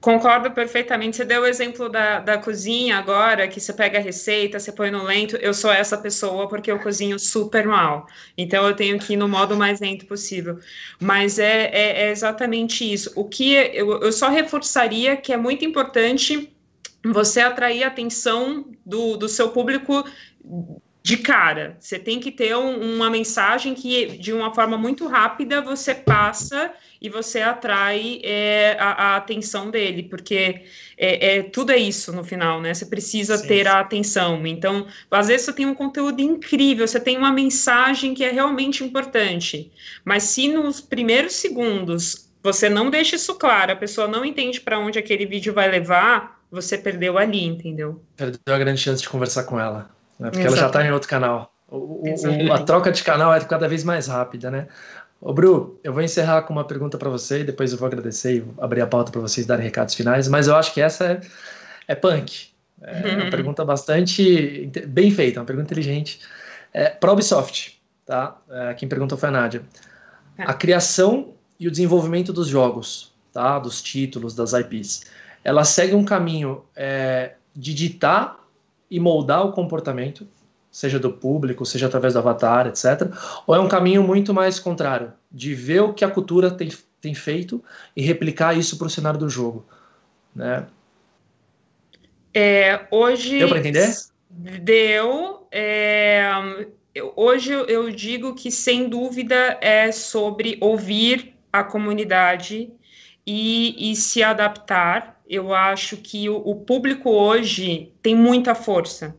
Concordo 0.00 0.50
perfeitamente. 0.50 1.16
Você 1.16 1.24
deu 1.24 1.42
o 1.42 1.46
exemplo 1.46 1.88
da, 1.88 2.20
da 2.20 2.38
cozinha 2.38 2.96
agora, 2.96 3.48
que 3.48 3.60
você 3.60 3.72
pega 3.72 3.98
a 3.98 4.00
receita, 4.00 4.60
você 4.60 4.70
põe 4.70 4.90
no 4.90 5.02
lento. 5.02 5.36
Eu 5.36 5.52
sou 5.52 5.72
essa 5.72 5.98
pessoa 5.98 6.48
porque 6.48 6.70
eu 6.70 6.78
cozinho 6.78 7.18
super 7.18 7.66
mal. 7.66 8.06
Então 8.36 8.66
eu 8.66 8.76
tenho 8.76 8.98
que 8.98 9.14
ir 9.14 9.16
no 9.16 9.28
modo 9.28 9.56
mais 9.56 9.80
lento 9.80 10.06
possível. 10.06 10.58
Mas 11.00 11.38
é, 11.38 11.70
é, 11.72 12.02
é 12.02 12.10
exatamente 12.10 12.90
isso. 12.90 13.12
O 13.16 13.24
que 13.24 13.54
eu, 13.54 14.00
eu 14.02 14.12
só 14.12 14.28
reforçaria 14.28 15.16
que 15.16 15.32
é 15.32 15.36
muito 15.36 15.64
importante 15.64 16.52
você 17.04 17.40
atrair 17.40 17.84
a 17.84 17.88
atenção 17.88 18.66
do, 18.84 19.16
do 19.16 19.28
seu 19.28 19.50
público 19.50 20.04
de 21.06 21.18
cara. 21.18 21.76
Você 21.78 22.00
tem 22.00 22.18
que 22.18 22.32
ter 22.32 22.56
um, 22.56 22.96
uma 22.96 23.08
mensagem 23.08 23.74
que, 23.74 24.18
de 24.18 24.32
uma 24.32 24.52
forma 24.52 24.76
muito 24.76 25.06
rápida, 25.06 25.62
você 25.62 25.94
passa 25.94 26.72
e 27.00 27.08
você 27.08 27.40
atrai 27.40 28.20
é, 28.24 28.76
a, 28.80 28.90
a, 28.90 29.16
atenção 29.16 29.70
dele, 29.70 30.02
porque 30.02 30.64
é, 30.98 31.36
é, 31.36 31.42
tudo 31.44 31.70
é 31.70 31.76
isso 31.76 32.12
no 32.12 32.24
final, 32.24 32.60
né? 32.60 32.74
Você 32.74 32.86
precisa 32.86 33.38
sim, 33.38 33.46
ter 33.46 33.62
sim. 33.62 33.68
a 33.68 33.78
atenção. 33.78 34.44
Então, 34.48 34.88
às 35.08 35.28
vezes 35.28 35.46
você 35.46 35.52
tem 35.52 35.66
um 35.66 35.76
conteúdo 35.76 36.20
incrível, 36.20 36.88
você 36.88 36.98
tem 36.98 37.16
uma 37.16 37.30
mensagem 37.30 38.12
que 38.12 38.24
é 38.24 38.32
realmente 38.32 38.82
importante, 38.82 39.70
mas 40.04 40.24
se 40.24 40.48
nos 40.48 40.80
primeiros 40.80 41.34
segundos 41.34 42.28
você 42.42 42.68
não 42.68 42.90
deixa 42.90 43.14
isso 43.14 43.36
claro, 43.36 43.70
a 43.70 43.76
pessoa 43.76 44.08
não 44.08 44.24
entende 44.24 44.60
para 44.60 44.76
onde 44.76 44.98
aquele 44.98 45.24
vídeo 45.24 45.54
vai 45.54 45.70
levar, 45.70 46.42
você 46.50 46.76
perdeu 46.76 47.16
ali, 47.16 47.44
entendeu? 47.44 48.02
Perdeu 48.16 48.40
a 48.52 48.58
grande 48.58 48.80
chance 48.80 49.02
de 49.02 49.08
conversar 49.08 49.44
com 49.44 49.60
ela, 49.60 49.94
né? 50.18 50.30
porque 50.30 50.46
Exatamente. 50.46 50.46
ela 50.46 50.56
já 50.56 50.66
está 50.66 50.84
em 50.84 50.92
outro 50.92 51.08
canal. 51.08 51.52
O, 51.68 52.04
o, 52.04 52.52
a 52.52 52.58
troca 52.62 52.92
de 52.92 53.02
canal 53.02 53.34
é 53.34 53.40
cada 53.40 53.68
vez 53.68 53.82
mais 53.82 54.06
rápida, 54.06 54.50
né? 54.50 54.68
Ô, 55.20 55.32
Bru, 55.32 55.80
eu 55.82 55.92
vou 55.92 56.02
encerrar 56.02 56.42
com 56.42 56.52
uma 56.52 56.64
pergunta 56.64 56.98
para 56.98 57.08
você 57.08 57.40
e 57.40 57.44
depois 57.44 57.72
eu 57.72 57.78
vou 57.78 57.86
agradecer 57.86 58.36
e 58.36 58.44
abrir 58.58 58.82
a 58.82 58.86
pauta 58.86 59.10
para 59.10 59.20
vocês 59.20 59.46
darem 59.46 59.64
recados 59.64 59.94
finais, 59.94 60.28
mas 60.28 60.46
eu 60.46 60.54
acho 60.54 60.72
que 60.72 60.80
essa 60.80 61.04
é, 61.04 61.20
é 61.88 61.94
punk. 61.94 62.48
É 62.82 63.16
uma 63.16 63.30
pergunta 63.30 63.64
bastante 63.64 64.70
bem 64.86 65.10
feita, 65.10 65.40
uma 65.40 65.46
pergunta 65.46 65.66
inteligente. 65.72 66.20
É, 66.72 66.90
para 66.90 67.10
a 67.10 67.12
Ubisoft, 67.14 67.80
tá? 68.04 68.36
É, 68.50 68.74
quem 68.74 68.88
perguntou 68.88 69.16
foi 69.16 69.28
a 69.30 69.32
Nádia. 69.32 69.62
Tá. 70.36 70.44
A 70.44 70.54
criação 70.54 71.32
e 71.58 71.66
o 71.66 71.70
desenvolvimento 71.70 72.32
dos 72.32 72.48
jogos, 72.48 73.12
tá? 73.32 73.58
Dos 73.58 73.82
títulos, 73.82 74.34
das 74.34 74.52
IPs, 74.52 75.06
ela 75.42 75.64
segue 75.64 75.94
um 75.94 76.04
caminho 76.04 76.62
é, 76.76 77.32
de 77.54 77.72
ditar 77.72 78.45
e 78.90 79.00
moldar 79.00 79.44
o 79.44 79.52
comportamento 79.52 80.26
seja 80.76 80.98
do 80.98 81.10
público, 81.10 81.64
seja 81.64 81.86
através 81.86 82.12
do 82.12 82.18
avatar, 82.18 82.66
etc. 82.66 83.10
Ou 83.46 83.54
é 83.54 83.58
um 83.58 83.66
caminho 83.66 84.02
muito 84.02 84.34
mais 84.34 84.60
contrário, 84.60 85.10
de 85.32 85.54
ver 85.54 85.80
o 85.80 85.94
que 85.94 86.04
a 86.04 86.10
cultura 86.10 86.50
tem, 86.50 86.70
tem 87.00 87.14
feito 87.14 87.64
e 87.96 88.02
replicar 88.02 88.54
isso 88.54 88.76
para 88.76 88.86
o 88.86 88.90
cenário 88.90 89.18
do 89.18 89.26
jogo, 89.26 89.64
né? 90.34 90.66
É, 92.34 92.86
hoje 92.90 93.38
deu 93.38 93.48
para 93.48 93.58
entender? 93.58 93.90
Deu. 94.28 95.46
É, 95.50 96.30
hoje 97.16 97.52
eu 97.52 97.90
digo 97.90 98.34
que 98.34 98.50
sem 98.50 98.86
dúvida 98.86 99.56
é 99.62 99.90
sobre 99.90 100.58
ouvir 100.60 101.34
a 101.50 101.64
comunidade 101.64 102.70
e, 103.26 103.90
e 103.90 103.96
se 103.96 104.22
adaptar. 104.22 105.15
Eu 105.28 105.54
acho 105.54 105.96
que 105.96 106.28
o, 106.28 106.36
o 106.36 106.54
público 106.56 107.10
hoje 107.10 107.92
tem 108.02 108.14
muita 108.14 108.54
força 108.54 109.16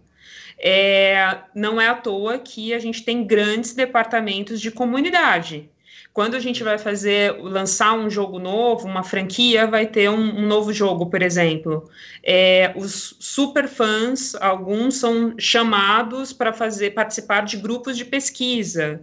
é, 0.57 1.37
não 1.53 1.79
é 1.79 1.87
à 1.87 1.95
toa 1.95 2.39
que 2.39 2.73
a 2.73 2.79
gente 2.79 3.03
tem 3.03 3.25
grandes 3.25 3.73
departamentos 3.73 4.59
de 4.59 4.71
comunidade. 4.71 5.69
Quando 6.11 6.35
a 6.35 6.39
gente 6.39 6.63
vai 6.63 6.79
fazer, 6.79 7.37
lançar 7.39 7.93
um 7.93 8.09
jogo 8.09 8.39
novo, 8.39 8.87
uma 8.87 9.03
franquia, 9.03 9.67
vai 9.67 9.85
ter 9.85 10.09
um, 10.09 10.39
um 10.39 10.47
novo 10.47 10.73
jogo, 10.73 11.05
por 11.11 11.21
exemplo. 11.21 11.87
É, 12.23 12.73
os 12.75 13.15
super 13.19 13.67
fãs, 13.67 14.33
alguns 14.33 14.95
são 14.95 15.35
chamados 15.37 16.33
para 16.33 16.51
fazer 16.51 16.95
participar 16.95 17.45
de 17.45 17.57
grupos 17.57 17.95
de 17.95 18.03
pesquisa. 18.03 18.99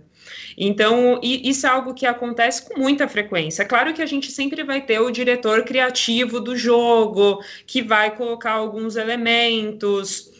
Então, 0.57 1.21
isso 1.23 1.67
é 1.67 1.71
algo 1.71 1.95
que 1.95 2.07
acontece 2.07 2.69
com 2.69 2.81
muita 2.81 3.09
frequência. 3.09 3.63
É 3.63 3.67
claro 3.67 3.93
que 3.93 4.03
a 4.03 4.07
gente 4.07 4.31
sempre 4.31 4.63
vai 4.63 4.81
ter 4.81 5.01
o 5.01 5.11
diretor 5.11 5.65
criativo 5.65 6.41
do 6.41 6.57
jogo, 6.57 7.43
que 7.67 7.83
vai 7.83 8.17
colocar 8.17 8.53
alguns 8.53 8.97
elementos, 8.97 10.33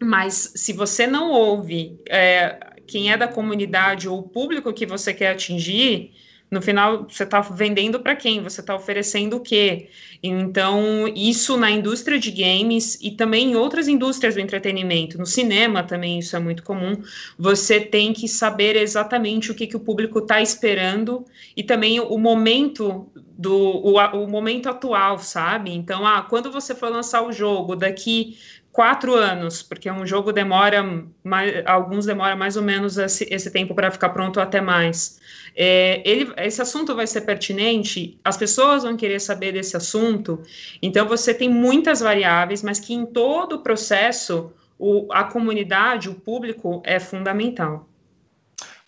mas 0.00 0.52
se 0.56 0.72
você 0.72 1.06
não 1.06 1.30
ouve 1.30 1.98
é, 2.08 2.58
quem 2.86 3.12
é 3.12 3.16
da 3.16 3.28
comunidade 3.28 4.08
ou 4.08 4.18
o 4.18 4.28
público 4.28 4.72
que 4.72 4.84
você 4.84 5.14
quer 5.14 5.30
atingir, 5.30 6.12
no 6.52 6.60
final 6.60 7.06
você 7.08 7.22
está 7.22 7.40
vendendo 7.40 7.98
para 8.00 8.14
quem? 8.14 8.42
Você 8.42 8.60
está 8.60 8.76
oferecendo 8.76 9.38
o 9.38 9.40
quê? 9.40 9.88
Então, 10.22 11.08
isso 11.16 11.56
na 11.56 11.70
indústria 11.70 12.18
de 12.18 12.30
games 12.30 12.98
e 13.00 13.12
também 13.12 13.52
em 13.52 13.56
outras 13.56 13.88
indústrias 13.88 14.34
do 14.34 14.40
entretenimento, 14.40 15.16
no 15.16 15.24
cinema 15.24 15.82
também 15.82 16.18
isso 16.18 16.36
é 16.36 16.38
muito 16.38 16.62
comum. 16.62 17.02
Você 17.38 17.80
tem 17.80 18.12
que 18.12 18.28
saber 18.28 18.76
exatamente 18.76 19.50
o 19.50 19.54
que, 19.54 19.66
que 19.66 19.76
o 19.76 19.80
público 19.80 20.18
está 20.18 20.42
esperando 20.42 21.24
e 21.56 21.62
também 21.62 21.98
o 21.98 22.18
momento 22.18 23.10
do 23.16 23.56
o, 23.56 23.96
o 23.96 24.28
momento 24.28 24.68
atual, 24.68 25.18
sabe? 25.18 25.74
Então, 25.74 26.06
ah, 26.06 26.20
quando 26.20 26.52
você 26.52 26.74
for 26.74 26.90
lançar 26.90 27.22
o 27.22 27.32
jogo 27.32 27.74
daqui 27.74 28.36
quatro 28.72 29.14
anos, 29.14 29.62
porque 29.62 29.90
um 29.90 30.06
jogo 30.06 30.32
demora, 30.32 30.82
mais, 31.22 31.62
alguns 31.66 32.06
demora 32.06 32.34
mais 32.34 32.56
ou 32.56 32.62
menos 32.62 32.96
esse, 32.96 33.28
esse 33.30 33.50
tempo 33.50 33.74
para 33.74 33.90
ficar 33.90 34.08
pronto 34.08 34.40
até 34.40 34.60
mais. 34.60 35.20
É, 35.54 36.02
ele, 36.08 36.32
esse 36.38 36.62
assunto 36.62 36.96
vai 36.96 37.06
ser 37.06 37.20
pertinente, 37.20 38.18
as 38.24 38.38
pessoas 38.38 38.82
vão 38.82 38.96
querer 38.96 39.20
saber 39.20 39.52
desse 39.52 39.76
assunto, 39.76 40.42
então 40.80 41.06
você 41.06 41.34
tem 41.34 41.50
muitas 41.50 42.00
variáveis, 42.00 42.62
mas 42.62 42.80
que 42.80 42.94
em 42.94 43.04
todo 43.04 43.56
o 43.56 43.58
processo 43.62 44.50
o, 44.78 45.06
a 45.12 45.24
comunidade, 45.24 46.08
o 46.08 46.14
público 46.14 46.82
é 46.86 46.98
fundamental. 46.98 47.86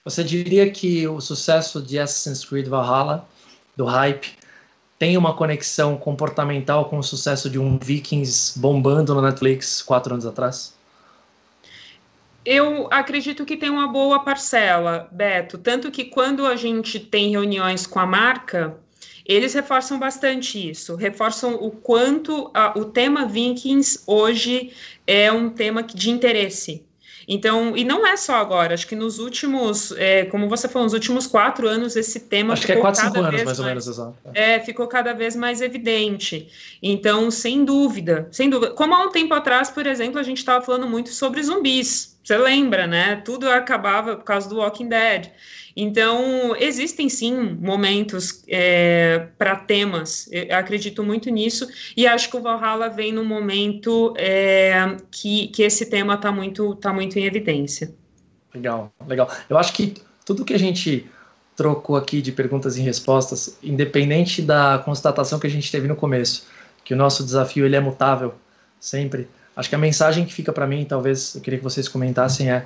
Você 0.03 0.24
diria 0.24 0.70
que 0.70 1.07
o 1.07 1.20
sucesso 1.20 1.82
de 1.82 1.99
Assassin's 1.99 2.45
Creed 2.45 2.66
Valhalla, 2.66 3.28
do 3.76 3.85
hype, 3.85 4.35
tem 4.99 5.16
uma 5.16 5.34
conexão 5.34 5.97
comportamental 5.97 6.86
com 6.86 6.99
o 6.99 7.03
sucesso 7.03 7.51
de 7.51 7.59
um 7.59 7.78
Vikings 7.78 8.59
bombando 8.59 9.14
no 9.14 9.22
Netflix 9.22 9.82
quatro 9.82 10.14
anos 10.14 10.26
atrás? 10.26 10.74
Eu 12.45 12.88
acredito 12.90 13.45
que 13.45 13.57
tem 13.57 13.70
uma 13.70 13.88
boa 13.88 14.20
parcela, 14.20 15.09
Beto. 15.11 15.57
Tanto 15.57 15.90
que 15.90 16.05
quando 16.05 16.47
a 16.47 16.57
gente 16.57 17.01
tem 17.01 17.30
reuniões 17.30 17.86
com 17.86 17.99
a 17.99 18.07
marca, 18.07 18.76
eles 19.24 19.55
reforçam 19.55 19.99
bastante 19.99 20.70
isso, 20.70 20.95
reforçam 20.97 21.55
o 21.55 21.70
quanto 21.70 22.51
a, 22.53 22.78
o 22.78 22.84
tema 22.84 23.26
Vikings 23.26 24.01
hoje 24.07 24.72
é 25.07 25.32
um 25.32 25.49
tema 25.49 25.82
de 25.82 26.11
interesse. 26.11 26.84
Então, 27.27 27.77
e 27.77 27.85
não 27.85 28.07
é 28.07 28.16
só 28.16 28.37
agora, 28.37 28.75
acho 28.75 28.87
que 28.87 28.95
nos 28.95 29.18
últimos, 29.18 29.93
é, 29.93 30.25
como 30.27 30.49
você 30.49 30.68
falou, 30.68 30.85
nos 30.85 30.93
últimos 30.93 31.27
quatro 31.27 31.68
anos, 31.68 31.97
esse 31.97 32.20
tema 32.20 32.53
acho 32.53 32.62
ficou 32.62 32.75
que 32.75 32.79
é 32.79 32.83
quatro, 32.83 33.01
cinco 33.03 33.18
anos, 33.20 33.45
mais 33.45 33.59
ou 33.59 33.64
menos, 33.66 33.87
exato. 33.87 34.14
É, 34.35 34.61
ficou 34.61 34.87
cada 34.87 35.12
vez 35.12 35.35
mais 35.35 35.61
evidente. 35.61 36.49
Então, 36.83 37.31
sem 37.31 37.64
dúvida, 37.64 38.29
sem 38.31 38.51
dúvida. 38.51 38.72
Como 38.72 38.95
há 38.95 39.05
um 39.05 39.11
tempo 39.11 39.35
atrás, 39.35 39.70
por 39.70 39.87
exemplo, 39.87 40.18
a 40.18 40.22
gente 40.22 40.39
estava 40.39 40.64
falando 40.64 40.87
muito 40.87 41.11
sobre 41.11 41.43
zumbis. 41.43 42.14
Você 42.22 42.39
lembra, 42.39 42.87
né? 42.87 43.16
Tudo 43.25 43.49
acabava 43.51 44.16
por 44.16 44.25
causa 44.25 44.49
do 44.49 44.57
Walking 44.57 44.89
Dead. 44.89 45.31
Então, 45.77 46.55
existem 46.57 47.09
sim 47.09 47.35
momentos 47.61 48.45
é, 48.49 49.27
para 49.37 49.57
temas, 49.57 50.29
eu 50.31 50.57
acredito 50.57 51.03
muito 51.03 51.31
nisso, 51.31 51.66
e 51.97 52.07
acho 52.07 52.31
que 52.31 52.37
o 52.37 52.43
Valhalla 52.43 52.89
vem 52.89 53.12
no 53.12 53.25
momento 53.25 54.14
é, 54.16 54.97
que, 55.11 55.49
que 55.49 55.62
esse 55.62 55.87
tema 55.87 56.14
está 56.14 56.31
muito, 56.31 56.77
tá 56.77 56.93
muito 56.93 57.18
em 57.18 57.25
evidência. 57.25 57.93
Legal, 58.55 58.93
legal. 59.07 59.29
Eu 59.51 59.59
acho 59.59 59.72
que 59.72 59.95
tudo 60.25 60.45
que 60.45 60.55
a 60.55 60.59
gente 60.59 61.11
trocou 61.57 61.97
aqui 61.97 62.22
de 62.22 62.31
perguntas 62.31 62.77
e 62.77 62.81
respostas, 62.81 63.59
independente 63.62 64.43
da 64.43 64.81
constatação 64.85 65.39
que 65.39 65.47
a 65.47 65.51
gente 65.51 65.70
teve 65.70 65.89
no 65.89 65.97
começo, 65.97 66.47
que 66.85 66.95
o 66.95 66.97
nosso 66.97 67.25
desafio 67.25 67.64
ele 67.64 67.77
é 67.77 67.81
mutável 67.81 68.35
sempre. 68.79 69.29
Acho 69.57 69.68
que 69.68 69.75
a 69.75 69.79
mensagem 69.79 70.25
que 70.25 70.33
fica 70.33 70.53
para 70.53 70.66
mim, 70.66 70.85
talvez 70.85 71.35
eu 71.35 71.41
queria 71.41 71.59
que 71.59 71.64
vocês 71.64 71.89
comentassem 71.89 72.51
é 72.51 72.64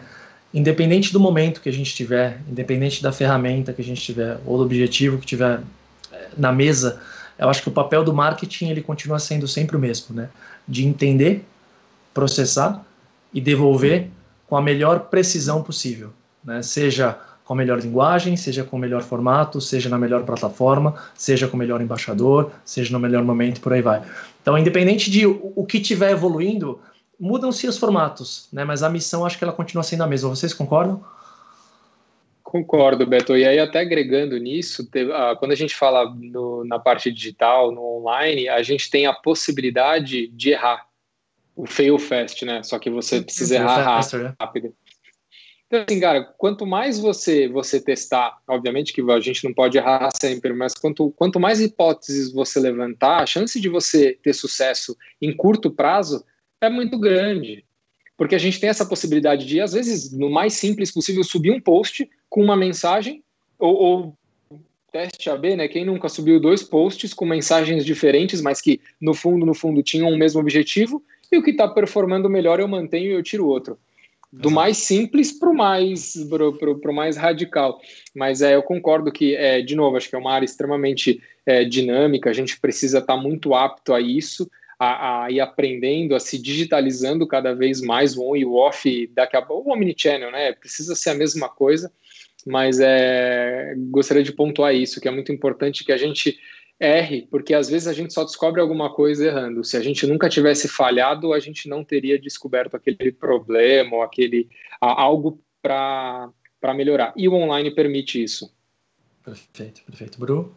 independente 0.53 1.13
do 1.13 1.21
momento 1.21 1.61
que 1.61 1.69
a 1.69 1.73
gente 1.73 1.95
tiver, 1.95 2.41
independente 2.49 3.03
da 3.03 3.13
ferramenta 3.13 3.73
que 3.73 3.83
a 3.83 3.85
gente 3.85 4.01
tiver 4.01 4.39
ou 4.47 4.57
do 4.57 4.65
objetivo 4.65 5.19
que 5.19 5.27
tiver 5.27 5.61
eh, 6.13 6.29
na 6.37 6.53
mesa, 6.53 7.01
eu 7.39 7.49
acho 7.49 7.63
que 7.63 7.69
o 7.69 7.73
papel 7.73 8.03
do 8.03 8.13
marketing 8.13 8.71
ele 8.71 8.83
continua 8.83 9.19
sendo 9.19 9.47
sempre 9.47 9.77
o 9.77 9.79
mesmo, 9.79 10.15
né? 10.15 10.29
De 10.67 10.87
entender, 10.87 11.45
processar 12.13 12.85
e 13.33 13.41
devolver 13.41 14.09
com 14.47 14.57
a 14.57 14.63
melhor 14.63 15.01
precisão 15.01 15.63
possível, 15.63 16.11
né? 16.43 16.63
Seja 16.63 17.19
com 17.45 17.55
a 17.55 17.57
melhor 17.57 17.81
linguagem, 17.81 18.37
seja 18.37 18.63
com 18.63 18.77
o 18.77 18.79
melhor 18.79 19.03
formato, 19.03 19.59
seja 19.59 19.89
na 19.89 19.97
melhor 19.97 20.23
plataforma, 20.25 20.95
seja 21.15 21.49
com 21.49 21.57
o 21.57 21.59
melhor 21.59 21.81
embaixador, 21.81 22.51
seja 22.63 22.93
no 22.93 23.01
melhor 23.01 23.25
momento, 23.25 23.61
por 23.61 23.73
aí 23.73 23.81
vai. 23.81 24.03
Então, 24.43 24.59
independente 24.59 25.11
de 25.11 25.27
o 25.27 25.65
que 25.67 25.79
estiver 25.79 26.11
evoluindo, 26.11 26.79
mudam-se 27.19 27.67
os 27.67 27.79
formatos, 27.79 28.49
né? 28.53 28.65
Mas 28.65 28.83
a 28.83 28.91
missão 28.91 29.25
acho 29.25 29.37
que 29.37 29.45
ela 29.45 29.53
continua 29.53 29.83
sendo 29.83 30.05
a 30.05 30.07
mesma. 30.07 30.31
Vocês 30.31 30.55
concordam? 30.55 31.05
Concordo, 32.43 33.07
Beto. 33.07 33.37
E 33.37 33.45
aí, 33.45 33.59
até 33.59 33.81
agregando 33.81 34.39
nisso, 34.39 34.89
ah, 35.13 35.37
quando 35.39 35.53
a 35.53 35.55
gente 35.55 35.75
fala 35.75 36.15
no, 36.15 36.65
na 36.65 36.79
parte 36.79 37.13
digital, 37.13 37.71
no 37.73 37.83
online, 37.99 38.49
a 38.49 38.63
gente 38.63 38.91
tem 38.91 39.07
a 39.07 39.13
possibilidade 39.13 40.29
de 40.29 40.51
errar. 40.51 40.87
O 41.55 41.67
fail 41.67 41.99
fast, 41.99 42.45
né? 42.45 42.63
Só 42.63 42.79
que 42.79 42.89
você 42.89 43.21
precisa 43.21 43.57
errar 43.57 44.01
né? 44.17 44.35
rápido. 44.41 44.73
Então, 45.67 45.85
assim, 45.87 46.01
cara, 46.01 46.25
quanto 46.39 46.65
mais 46.65 46.99
você 46.99 47.47
você 47.49 47.81
testar, 47.81 48.39
obviamente 48.49 48.93
que 48.93 49.03
a 49.03 49.21
gente 49.21 49.45
não 49.45 49.53
pode 49.53 49.77
errar 49.77 50.09
sempre, 50.19 50.53
mas 50.55 50.73
quanto, 50.73 51.11
quanto 51.11 51.39
mais 51.39 51.61
hipóteses 51.61 52.33
você 52.33 52.59
levantar, 52.59 53.23
a 53.23 53.27
chance 53.27 53.61
de 53.61 53.69
você 53.69 54.19
ter 54.23 54.33
sucesso 54.33 54.97
em 55.21 55.37
curto 55.37 55.71
prazo 55.71 56.25
é 56.61 56.69
muito 56.69 56.99
grande. 56.99 57.65
Porque 58.17 58.35
a 58.35 58.39
gente 58.39 58.59
tem 58.59 58.69
essa 58.69 58.87
possibilidade 58.87 59.47
de, 59.47 59.61
às 59.61 59.73
vezes, 59.73 60.13
no 60.13 60.29
mais 60.29 60.55
simples 60.55 60.93
possível, 60.93 61.23
subir 61.23 61.53
um 61.53 61.61
post 61.61 62.09
com 62.29 62.43
uma 62.43 62.57
mensagem, 62.57 63.23
ou, 63.59 63.75
ou 63.75 64.19
teste 64.91 65.31
AB, 65.31 65.57
né? 65.57 65.69
Quem 65.69 65.85
nunca 65.85 66.09
subiu 66.09 66.41
dois 66.41 66.63
posts 66.63 67.15
com 67.15 67.25
mensagens 67.25 67.85
diferentes, 67.85 68.41
mas 68.41 68.61
que 68.61 68.81
no 69.01 69.15
fundo, 69.15 69.47
no 69.47 69.55
fundo, 69.55 69.83
tinham 69.83 70.11
o 70.11 70.19
mesmo 70.19 70.41
objetivo, 70.41 71.03
e 71.31 71.39
o 71.39 71.43
que 71.43 71.51
está 71.51 71.69
performando 71.69 72.29
melhor 72.29 72.59
eu 72.59 72.67
mantenho 72.67 73.11
e 73.11 73.13
eu 73.13 73.23
tiro 73.23 73.47
outro 73.47 73.79
do 74.33 74.51
mais 74.51 74.77
simples 74.77 75.33
para 75.33 75.49
o 75.49 75.57
mais, 75.57 76.15
pro, 76.29 76.53
pro, 76.53 76.79
pro, 76.79 76.93
mais 76.93 77.17
radical. 77.17 77.81
Mas 78.15 78.43
é, 78.43 78.55
eu 78.55 78.63
concordo 78.63 79.11
que, 79.11 79.35
é, 79.35 79.63
de 79.63 79.75
novo, 79.75 79.97
acho 79.97 80.09
que 80.09 80.15
é 80.15 80.19
uma 80.19 80.33
área 80.33 80.45
extremamente 80.45 81.23
é, 81.47 81.65
dinâmica, 81.65 82.29
a 82.29 82.33
gente 82.33 82.61
precisa 82.61 82.99
estar 82.99 83.17
tá 83.17 83.21
muito 83.21 83.55
apto 83.55 83.95
a 83.95 84.01
isso, 84.01 84.51
a, 84.79 85.25
a, 85.25 85.31
ir 85.31 85.41
aprendendo, 85.41 86.15
a 86.15 86.21
se 86.21 86.41
digitalizando 86.41 87.27
cada 87.27 87.53
vez 87.53 87.81
mais 87.81 88.17
o 88.17 88.23
on 88.23 88.37
e 88.37 88.45
o 88.45 88.55
off, 88.55 89.07
daqui 89.09 89.37
a 89.37 89.43
pouco, 89.43 89.71
o 89.71 89.73
omnichannel, 89.73 90.31
né? 90.31 90.53
Precisa 90.53 90.95
ser 90.95 91.11
a 91.11 91.15
mesma 91.15 91.49
coisa, 91.49 91.93
mas 92.47 92.79
é, 92.81 93.75
gostaria 93.91 94.23
de 94.23 94.33
pontuar 94.33 94.75
isso, 94.75 95.01
que 95.01 95.09
é 95.09 95.11
muito 95.11 95.33
importante 95.33 95.85
que 95.85 95.93
a 95.93 95.97
gente 95.97 96.39
erre, 96.81 97.27
porque 97.29 97.55
às 97.55 97.69
vezes 97.69 97.89
a 97.89 97.93
gente 97.93 98.15
só 98.15 98.23
descobre 98.23 98.61
alguma 98.61 98.95
coisa 98.95 99.27
errando. 99.27 99.65
Se 99.65 99.77
a 99.77 99.81
gente 99.81 100.07
nunca 100.07 100.29
tivesse 100.29 100.69
falhado, 100.69 101.33
a 101.33 101.41
gente 101.41 101.69
não 101.69 101.83
teria 101.83 102.19
descoberto 102.19 102.77
aquele 102.77 103.11
problema 103.11 103.97
ou 103.97 104.03
aquele 104.03 104.49
algo 104.81 105.43
para 105.61 106.33
melhorar. 106.75 107.13
E 107.17 107.29
o 107.29 107.35
online 107.35 107.75
permite 107.75 108.23
isso. 108.23 108.55
Perfeito, 109.25 109.83
perfeito. 109.85 110.21
Bru? 110.21 110.57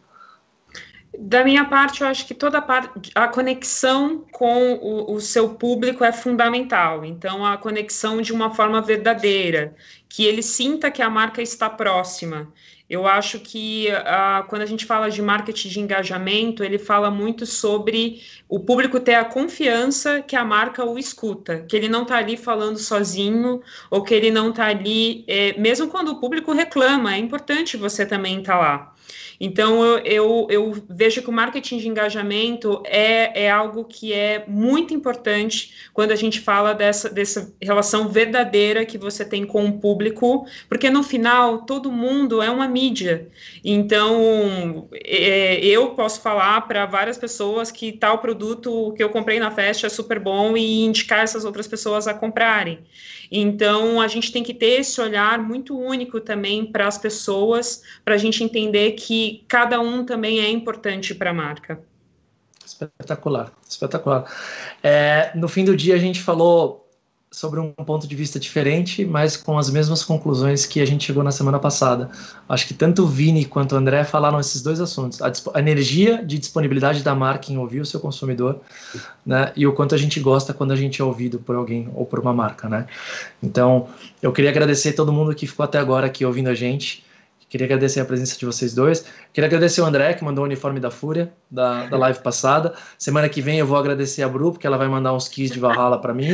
Da 1.18 1.44
minha 1.44 1.66
parte, 1.66 2.00
eu 2.00 2.06
acho 2.06 2.26
que 2.26 2.32
toda 2.32 2.58
a, 2.58 2.62
parte, 2.62 3.10
a 3.14 3.28
conexão 3.28 4.24
com 4.32 4.74
o, 4.74 5.14
o, 5.14 5.20
seu 5.20 5.50
público 5.50 6.02
é 6.02 6.10
fundamental. 6.10 7.04
Então, 7.04 7.44
a 7.44 7.58
conexão 7.58 8.22
de 8.22 8.32
uma 8.32 8.54
forma 8.54 8.80
verdadeira, 8.80 9.74
que 10.08 10.24
ele 10.24 10.42
sinta 10.42 10.90
que 10.90 11.02
a 11.02 11.10
marca 11.10 11.42
está 11.42 11.68
próxima. 11.68 12.50
Eu 12.88 13.06
acho 13.06 13.40
que 13.40 13.88
uh, 13.88 14.46
quando 14.48 14.62
a 14.62 14.66
gente 14.66 14.84
fala 14.84 15.10
de 15.10 15.22
marketing 15.22 15.68
de 15.68 15.80
engajamento, 15.80 16.64
ele 16.64 16.78
fala 16.78 17.10
muito 17.10 17.46
sobre 17.46 18.20
o 18.48 18.60
público 18.60 19.00
ter 19.00 19.14
a 19.14 19.24
confiança 19.24 20.20
que 20.20 20.36
a 20.36 20.44
marca 20.44 20.84
o 20.84 20.98
escuta, 20.98 21.60
que 21.68 21.76
ele 21.76 21.88
não 21.88 22.02
está 22.02 22.18
ali 22.18 22.36
falando 22.36 22.78
sozinho, 22.78 23.62
ou 23.90 24.02
que 24.02 24.12
ele 24.14 24.30
não 24.30 24.50
está 24.50 24.66
ali, 24.66 25.24
é, 25.26 25.58
mesmo 25.58 25.88
quando 25.88 26.08
o 26.08 26.20
público 26.20 26.52
reclama, 26.52 27.14
é 27.14 27.18
importante 27.18 27.76
você 27.76 28.04
também 28.04 28.40
estar 28.40 28.54
tá 28.54 28.60
lá. 28.60 28.91
Então, 29.44 29.84
eu, 29.84 29.98
eu, 30.04 30.46
eu, 30.48 30.84
vejo 30.88 31.20
que 31.20 31.28
o 31.28 31.32
marketing 31.32 31.78
de 31.78 31.88
engajamento 31.88 32.80
é, 32.86 33.46
é 33.46 33.50
algo 33.50 33.84
que 33.84 34.12
é 34.12 34.44
muito 34.46 34.94
importante 34.94 35.74
quando 35.92 36.12
a 36.12 36.16
gente 36.16 36.40
fala 36.40 36.72
dessa, 36.72 37.10
dessa 37.10 37.52
relação 37.60 38.08
verdadeira 38.08 38.84
que 38.84 38.96
você 38.96 39.24
tem 39.24 39.44
com 39.44 39.64
o 39.66 39.80
público, 39.80 40.46
porque 40.68 40.88
no 40.90 41.02
final, 41.02 41.62
todo 41.62 41.90
mundo 41.90 42.40
é 42.40 42.50
uma 42.50 42.68
mídia. 42.68 43.28
Então, 43.64 44.88
é, 44.92 45.58
eu 45.64 45.90
posso 45.90 46.20
falar 46.20 46.60
para 46.62 46.86
várias 46.86 47.18
pessoas 47.18 47.70
que 47.70 47.90
tal 47.90 48.18
produto 48.18 48.94
que 48.96 49.02
eu 49.02 49.10
comprei 49.10 49.40
na 49.40 49.50
festa 49.50 49.88
é 49.88 49.90
super 49.90 50.20
bom 50.20 50.56
e 50.56 50.84
indicar 50.84 51.24
essas 51.24 51.44
outras 51.44 51.66
pessoas 51.66 52.06
a 52.06 52.14
comprarem. 52.14 52.78
Então, 53.34 53.98
a 53.98 54.08
gente 54.08 54.30
tem 54.30 54.42
que 54.42 54.52
ter 54.52 54.80
esse 54.80 55.00
olhar 55.00 55.38
muito 55.38 55.76
único 55.76 56.20
também 56.20 56.66
para 56.66 56.86
as 56.86 56.98
pessoas, 56.98 57.82
para 58.04 58.14
a 58.14 58.18
gente 58.18 58.44
entender 58.44 58.91
que 58.92 59.44
cada 59.48 59.80
um 59.80 60.04
também 60.04 60.40
é 60.40 60.50
importante 60.50 61.14
para 61.14 61.30
a 61.30 61.34
marca. 61.34 61.80
Espetacular, 62.64 63.52
espetacular. 63.68 64.24
É, 64.82 65.32
no 65.34 65.48
fim 65.48 65.64
do 65.64 65.76
dia, 65.76 65.94
a 65.94 65.98
gente 65.98 66.20
falou 66.20 66.82
sobre 67.32 67.58
um 67.58 67.72
ponto 67.72 68.06
de 68.06 68.14
vista 68.14 68.38
diferente, 68.38 69.04
mas 69.06 69.36
com 69.36 69.58
as 69.58 69.70
mesmas 69.70 70.04
conclusões 70.04 70.66
que 70.66 70.80
a 70.80 70.86
gente 70.86 71.04
chegou 71.04 71.24
na 71.24 71.32
semana 71.32 71.58
passada. 71.58 72.10
Acho 72.46 72.66
que 72.68 72.74
tanto 72.74 73.04
o 73.04 73.06
Vini 73.06 73.46
quanto 73.46 73.74
o 73.74 73.78
André 73.78 74.04
falaram 74.04 74.38
esses 74.38 74.60
dois 74.62 74.80
assuntos: 74.80 75.20
a, 75.22 75.32
a 75.54 75.58
energia 75.58 76.22
de 76.22 76.38
disponibilidade 76.38 77.02
da 77.02 77.14
marca 77.14 77.50
em 77.50 77.56
ouvir 77.56 77.80
o 77.80 77.86
seu 77.86 77.98
consumidor, 77.98 78.60
né, 79.24 79.50
e 79.56 79.66
o 79.66 79.72
quanto 79.72 79.94
a 79.94 79.98
gente 79.98 80.20
gosta 80.20 80.52
quando 80.52 80.72
a 80.72 80.76
gente 80.76 81.00
é 81.00 81.04
ouvido 81.04 81.38
por 81.38 81.56
alguém 81.56 81.90
ou 81.94 82.04
por 82.04 82.18
uma 82.18 82.34
marca, 82.34 82.68
né. 82.68 82.86
Então, 83.42 83.88
eu 84.20 84.30
queria 84.30 84.50
agradecer 84.50 84.92
todo 84.92 85.12
mundo 85.12 85.34
que 85.34 85.46
ficou 85.46 85.64
até 85.64 85.78
agora 85.78 86.06
aqui 86.06 86.24
ouvindo 86.24 86.48
a 86.48 86.54
gente. 86.54 87.02
Queria 87.52 87.66
agradecer 87.66 88.00
a 88.00 88.06
presença 88.06 88.38
de 88.38 88.46
vocês 88.46 88.72
dois. 88.72 89.04
Queria 89.30 89.46
agradecer 89.46 89.82
o 89.82 89.84
André, 89.84 90.14
que 90.14 90.24
mandou 90.24 90.42
o 90.42 90.46
uniforme 90.46 90.80
da 90.80 90.90
Fúria, 90.90 91.30
da, 91.50 91.84
da 91.84 91.98
live 91.98 92.20
passada. 92.20 92.72
Semana 92.96 93.28
que 93.28 93.42
vem 93.42 93.58
eu 93.58 93.66
vou 93.66 93.76
agradecer 93.76 94.22
a 94.22 94.28
Bru, 94.28 94.52
porque 94.52 94.66
ela 94.66 94.78
vai 94.78 94.88
mandar 94.88 95.12
uns 95.12 95.28
keys 95.28 95.50
de 95.50 95.60
Valhalla 95.60 96.00
para 96.00 96.14
mim. 96.14 96.28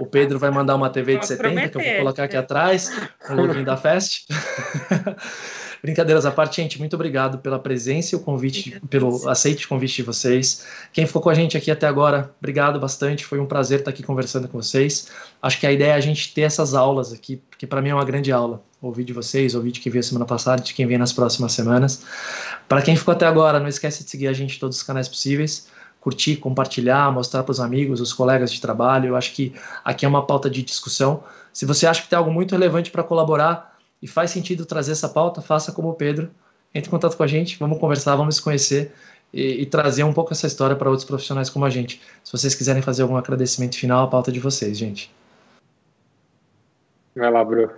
O 0.00 0.06
Pedro 0.06 0.36
vai 0.36 0.50
mandar 0.50 0.74
uma 0.74 0.90
TV 0.90 1.16
de 1.18 1.28
70, 1.28 1.68
que 1.68 1.78
eu 1.78 1.80
vou 1.80 1.96
colocar 1.98 2.24
aqui 2.24 2.36
atrás, 2.36 2.90
no 3.30 3.46
login 3.46 3.62
da 3.62 3.76
Fest. 3.76 4.26
Brincadeiras 5.84 6.24
à 6.24 6.30
parte, 6.30 6.62
gente, 6.62 6.78
muito 6.78 6.94
obrigado 6.94 7.36
pela 7.36 7.58
presença 7.58 8.14
e 8.14 8.16
o 8.16 8.20
convite, 8.20 8.80
pelo 8.88 9.28
aceite 9.28 9.66
o 9.66 9.68
convite 9.68 9.96
de 9.96 10.02
vocês. 10.02 10.64
Quem 10.90 11.06
ficou 11.06 11.20
com 11.20 11.28
a 11.28 11.34
gente 11.34 11.58
aqui 11.58 11.70
até 11.70 11.86
agora, 11.86 12.34
obrigado 12.38 12.80
bastante. 12.80 13.22
Foi 13.22 13.38
um 13.38 13.44
prazer 13.44 13.80
estar 13.80 13.90
aqui 13.90 14.02
conversando 14.02 14.48
com 14.48 14.62
vocês. 14.62 15.10
Acho 15.42 15.60
que 15.60 15.66
a 15.66 15.72
ideia 15.72 15.90
é 15.90 15.94
a 15.94 16.00
gente 16.00 16.32
ter 16.32 16.40
essas 16.40 16.72
aulas 16.72 17.12
aqui, 17.12 17.36
porque 17.50 17.66
para 17.66 17.82
mim 17.82 17.90
é 17.90 17.94
uma 17.94 18.04
grande 18.06 18.32
aula. 18.32 18.62
Ouvir 18.80 19.04
de 19.04 19.12
vocês, 19.12 19.54
ouvir 19.54 19.72
de 19.72 19.80
quem 19.80 19.92
veio 19.92 20.02
semana 20.02 20.24
passada, 20.24 20.62
de 20.62 20.72
quem 20.72 20.86
vem 20.86 20.96
nas 20.96 21.12
próximas 21.12 21.52
semanas. 21.52 22.02
Para 22.66 22.80
quem 22.80 22.96
ficou 22.96 23.12
até 23.12 23.26
agora, 23.26 23.60
não 23.60 23.68
esquece 23.68 24.04
de 24.04 24.08
seguir 24.08 24.28
a 24.28 24.32
gente 24.32 24.56
em 24.56 24.58
todos 24.58 24.78
os 24.78 24.82
canais 24.82 25.06
possíveis 25.06 25.68
curtir, 26.00 26.36
compartilhar, 26.36 27.10
mostrar 27.10 27.42
para 27.42 27.52
os 27.52 27.60
amigos, 27.60 27.98
os 27.98 28.12
colegas 28.12 28.52
de 28.52 28.60
trabalho. 28.60 29.08
Eu 29.08 29.16
acho 29.16 29.32
que 29.32 29.54
aqui 29.82 30.04
é 30.04 30.08
uma 30.08 30.26
pauta 30.26 30.50
de 30.50 30.62
discussão. 30.62 31.24
Se 31.50 31.64
você 31.64 31.86
acha 31.86 32.02
que 32.02 32.08
tem 32.08 32.18
algo 32.18 32.30
muito 32.30 32.52
relevante 32.52 32.90
para 32.90 33.02
colaborar, 33.02 33.73
e 34.04 34.06
faz 34.06 34.30
sentido 34.30 34.66
trazer 34.66 34.92
essa 34.92 35.08
pauta, 35.08 35.40
faça 35.40 35.72
como 35.72 35.88
o 35.88 35.94
Pedro, 35.94 36.30
entre 36.74 36.88
em 36.88 36.90
contato 36.90 37.16
com 37.16 37.22
a 37.22 37.26
gente, 37.26 37.58
vamos 37.58 37.78
conversar, 37.78 38.14
vamos 38.16 38.36
se 38.36 38.42
conhecer 38.42 38.92
e, 39.32 39.62
e 39.62 39.66
trazer 39.66 40.04
um 40.04 40.12
pouco 40.12 40.30
essa 40.30 40.46
história 40.46 40.76
para 40.76 40.90
outros 40.90 41.06
profissionais 41.08 41.48
como 41.48 41.64
a 41.64 41.70
gente. 41.70 42.02
Se 42.22 42.30
vocês 42.30 42.54
quiserem 42.54 42.82
fazer 42.82 43.00
algum 43.00 43.16
agradecimento 43.16 43.78
final, 43.78 44.04
a 44.04 44.10
pauta 44.10 44.30
é 44.30 44.34
de 44.34 44.40
vocês, 44.40 44.76
gente. 44.76 45.10
Vai 47.16 47.30
lá, 47.30 47.42
Bru. 47.42 47.70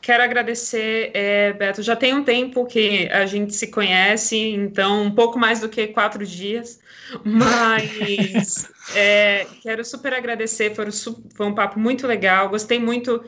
Quero 0.00 0.24
agradecer, 0.24 1.12
é, 1.14 1.52
Beto. 1.52 1.80
Já 1.84 1.94
tem 1.94 2.12
um 2.12 2.24
tempo 2.24 2.66
que 2.66 3.08
a 3.12 3.24
gente 3.24 3.54
se 3.54 3.68
conhece, 3.68 4.36
então 4.36 5.04
um 5.04 5.14
pouco 5.14 5.38
mais 5.38 5.60
do 5.60 5.68
que 5.68 5.86
quatro 5.86 6.26
dias, 6.26 6.80
mas 7.22 8.68
é, 8.96 9.46
quero 9.62 9.84
super 9.84 10.12
agradecer. 10.12 10.74
Foi, 10.74 10.90
foi 10.90 11.46
um 11.46 11.54
papo 11.54 11.78
muito 11.78 12.08
legal. 12.08 12.48
Gostei 12.48 12.80
muito 12.80 13.22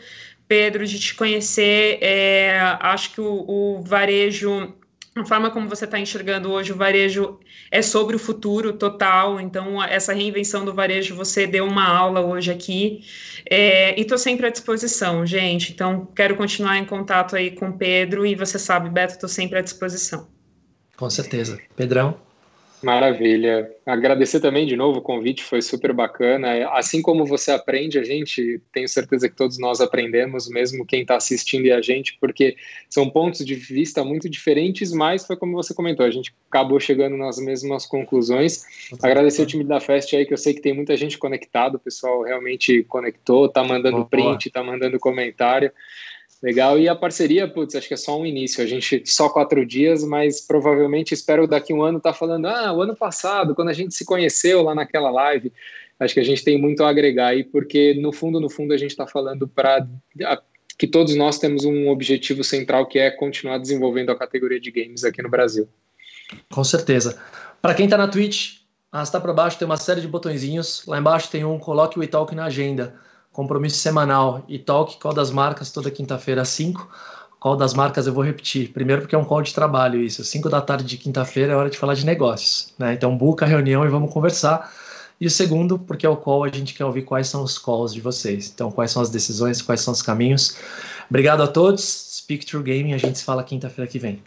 Pedro, 0.47 0.87
de 0.87 0.99
te 0.99 1.15
conhecer. 1.15 1.99
É, 2.01 2.59
acho 2.81 3.13
que 3.13 3.21
o, 3.21 3.45
o 3.49 3.83
varejo 3.83 4.75
a 5.17 5.25
forma 5.25 5.49
como 5.51 5.69
você 5.69 5.85
está 5.85 5.97
enxergando 5.99 6.51
hoje 6.51 6.73
o 6.73 6.77
varejo 6.77 7.39
é 7.71 7.81
sobre 7.83 8.17
o 8.17 8.19
futuro 8.19 8.73
total, 8.73 9.41
então 9.41 9.81
essa 9.81 10.13
reinvenção 10.13 10.65
do 10.65 10.75
varejo 10.75 11.15
você 11.15 11.47
deu 11.47 11.65
uma 11.65 11.87
aula 11.87 12.21
hoje 12.21 12.51
aqui 12.51 13.05
é, 13.49 13.97
e 13.97 14.03
estou 14.03 14.19
sempre 14.19 14.47
à 14.47 14.51
disposição, 14.51 15.25
gente. 15.25 15.73
Então 15.73 16.07
quero 16.17 16.35
continuar 16.35 16.79
em 16.79 16.85
contato 16.85 17.37
aí 17.37 17.53
com 17.53 17.69
o 17.69 17.79
Pedro 17.79 18.27
e 18.27 18.35
você 18.35 18.59
sabe, 18.59 18.91
Beto, 18.91 19.15
estou 19.15 19.29
sempre 19.29 19.59
à 19.59 19.63
disposição. 19.63 20.29
Com 20.97 21.09
certeza. 21.09 21.61
Pedrão? 21.77 22.17
Maravilha. 22.85 23.71
Agradecer 23.87 24.41
também 24.41 24.67
de 24.67 24.77
novo 24.77 24.99
o 24.99 25.03
convite, 25.03 25.43
foi 25.43 25.63
super 25.63 25.93
bacana. 25.93 26.69
Assim 26.73 27.01
como 27.01 27.25
você 27.25 27.51
aprende, 27.51 27.99
a 27.99 28.05
gente, 28.05 28.61
tenho 28.73 28.87
certeza 28.89 29.29
que 29.29 29.35
todos 29.35 29.59
nós 29.59 29.81
aprendemos, 29.81 30.49
mesmo 30.49 30.85
quem 30.85 31.01
está 31.01 31.17
assistindo 31.17 31.65
e 31.65 31.73
a 31.73 31.81
gente, 31.81 32.17
porque 32.21 32.57
são 32.89 33.09
pontos 33.09 33.45
de 33.45 33.55
vista 33.55 34.05
muito 34.05 34.29
diferentes, 34.29 34.93
mas 34.93 35.27
foi 35.27 35.37
como 35.37 35.55
você 35.55 35.73
comentou, 35.73 36.05
a 36.05 36.11
gente 36.11 36.35
acabou 36.51 36.79
chegando 36.79 37.17
nas 37.17 37.39
mesmas 37.39 37.87
conclusões. 37.87 38.63
Agradecer 39.03 39.43
o 39.43 39.47
time 39.47 39.65
da 39.65 39.81
Fest 39.81 40.13
aí, 40.13 40.27
que 40.27 40.35
eu 40.35 40.39
sei 40.39 40.53
que 40.53 40.61
tem 40.61 40.75
muita 40.75 40.97
gente 40.97 41.17
conectado, 41.17 41.77
o 41.77 41.81
pessoal 41.81 42.23
realmente 42.23 42.85
conectou, 42.85 43.49
tá 43.49 43.65
mandando 43.65 44.05
print, 44.05 44.51
tá 44.51 44.63
mandando 44.63 44.99
comentário. 45.01 45.73
Legal, 46.45 46.79
e 46.79 46.87
a 46.87 46.95
parceria, 46.95 47.49
putz, 47.49 47.75
acho 47.75 47.89
que 47.89 47.95
é 47.95 47.97
só 47.97 48.21
um 48.21 48.27
início. 48.27 48.63
A 48.63 48.67
gente 48.67 49.03
só 49.07 49.31
quatro 49.31 49.65
dias, 49.65 50.05
mas 50.05 50.43
provavelmente 50.43 51.15
espero 51.15 51.47
daqui 51.47 51.73
um 51.73 51.83
ano 51.83 51.97
estar 51.97 52.13
tá 52.13 52.19
falando, 52.19 52.45
ah, 52.45 52.71
o 52.71 52.83
ano 52.83 52.95
passado, 52.95 53.55
quando 53.55 53.71
a 53.71 53.73
gente 53.73 53.95
se 53.95 54.05
conheceu 54.05 54.63
lá 54.63 54.75
naquela 54.75 55.11
live. 55.11 55.51
Acho 55.99 56.13
que 56.13 56.21
a 56.21 56.25
gente 56.25 56.45
tem 56.45 56.61
muito 56.61 56.85
a 56.85 56.91
agregar 56.91 57.29
aí, 57.29 57.45
porque 57.45 57.95
no 57.95 58.13
fundo, 58.13 58.39
no 58.39 58.51
fundo, 58.51 58.75
a 58.75 58.77
gente 58.77 58.91
está 58.91 59.07
falando 59.07 59.49
para 59.49 59.89
que 60.77 60.87
todos 60.87 61.17
nós 61.17 61.39
temos 61.39 61.65
um 61.65 61.89
objetivo 61.89 62.45
central 62.45 62.85
que 62.85 62.99
é 62.99 63.11
continuar 63.11 63.57
desenvolvendo 63.57 64.11
a 64.11 64.15
categoria 64.15 64.61
de 64.61 64.71
games 64.71 65.03
aqui 65.03 65.23
no 65.23 65.31
Brasil. 65.31 65.67
Com 66.53 66.63
certeza. 66.63 67.19
Para 67.63 67.73
quem 67.73 67.87
está 67.87 67.97
na 67.97 68.07
Twitch, 68.07 68.57
arrastar 68.93 69.23
para 69.23 69.33
baixo 69.33 69.59
tem 69.59 69.65
uma 69.65 69.79
série 69.79 70.03
de 70.03 70.09
botõezinhos. 70.09 70.85
Lá 70.87 70.99
embaixo 70.99 71.31
tem 71.31 71.43
um, 71.43 71.59
coloque 71.59 71.99
o 71.99 72.03
Italk 72.03 72.35
na 72.35 72.45
agenda 72.45 73.03
compromisso 73.35 73.77
semanal 73.79 74.45
e 74.49 74.59
talk, 74.59 74.97
qual 74.99 75.13
das 75.13 75.31
marcas, 75.31 75.71
toda 75.71 75.91
quinta-feira 75.91 76.43
às 76.43 76.49
5. 76.49 76.89
Qual 77.41 77.57
das 77.57 77.75
marcas 77.75 78.07
eu 78.07 78.15
vou 78.15 78.25
repetir? 78.25 78.73
Primeiro, 78.73 79.03
porque 79.03 79.15
é 79.15 79.19
um 79.19 79.25
call 79.25 79.43
de 79.43 79.53
trabalho 79.53 80.01
isso. 80.01 80.25
5 80.25 80.49
da 80.49 80.63
tarde 80.63 80.85
de 80.85 80.97
quinta-feira 80.97 81.53
é 81.53 81.57
hora 81.57 81.69
de 81.69 81.77
falar 81.77 81.93
de 81.93 82.07
negócios. 82.07 82.73
Né? 82.79 82.95
Então, 82.95 83.15
buca 83.15 83.45
a 83.45 83.49
reunião 83.49 83.85
e 83.85 83.89
vamos 83.89 84.11
conversar. 84.11 84.73
E 85.21 85.27
o 85.27 85.31
segundo, 85.31 85.79
porque 85.79 86.07
é 86.07 86.09
o 86.09 86.17
call, 86.17 86.45
a 86.45 86.49
gente 86.49 86.73
quer 86.73 86.85
ouvir 86.85 87.03
quais 87.03 87.29
são 87.29 87.43
os 87.43 87.59
calls 87.59 87.93
de 87.93 88.01
vocês. 88.01 88.51
Então, 88.55 88.71
quais 88.71 88.93
são 88.93 89.03
as 89.03 89.11
decisões, 89.11 89.61
quais 89.61 89.81
são 89.81 89.93
os 89.93 90.01
caminhos. 90.01 90.57
Obrigado 91.11 91.43
a 91.43 91.47
todos. 91.47 91.83
Speak 91.83 92.47
True 92.47 92.63
Gaming, 92.63 92.95
a 92.95 92.99
gente 92.99 93.19
se 93.19 93.25
fala 93.25 93.45
quinta-feira 93.45 93.91
que 93.91 93.99
vem. 93.99 94.23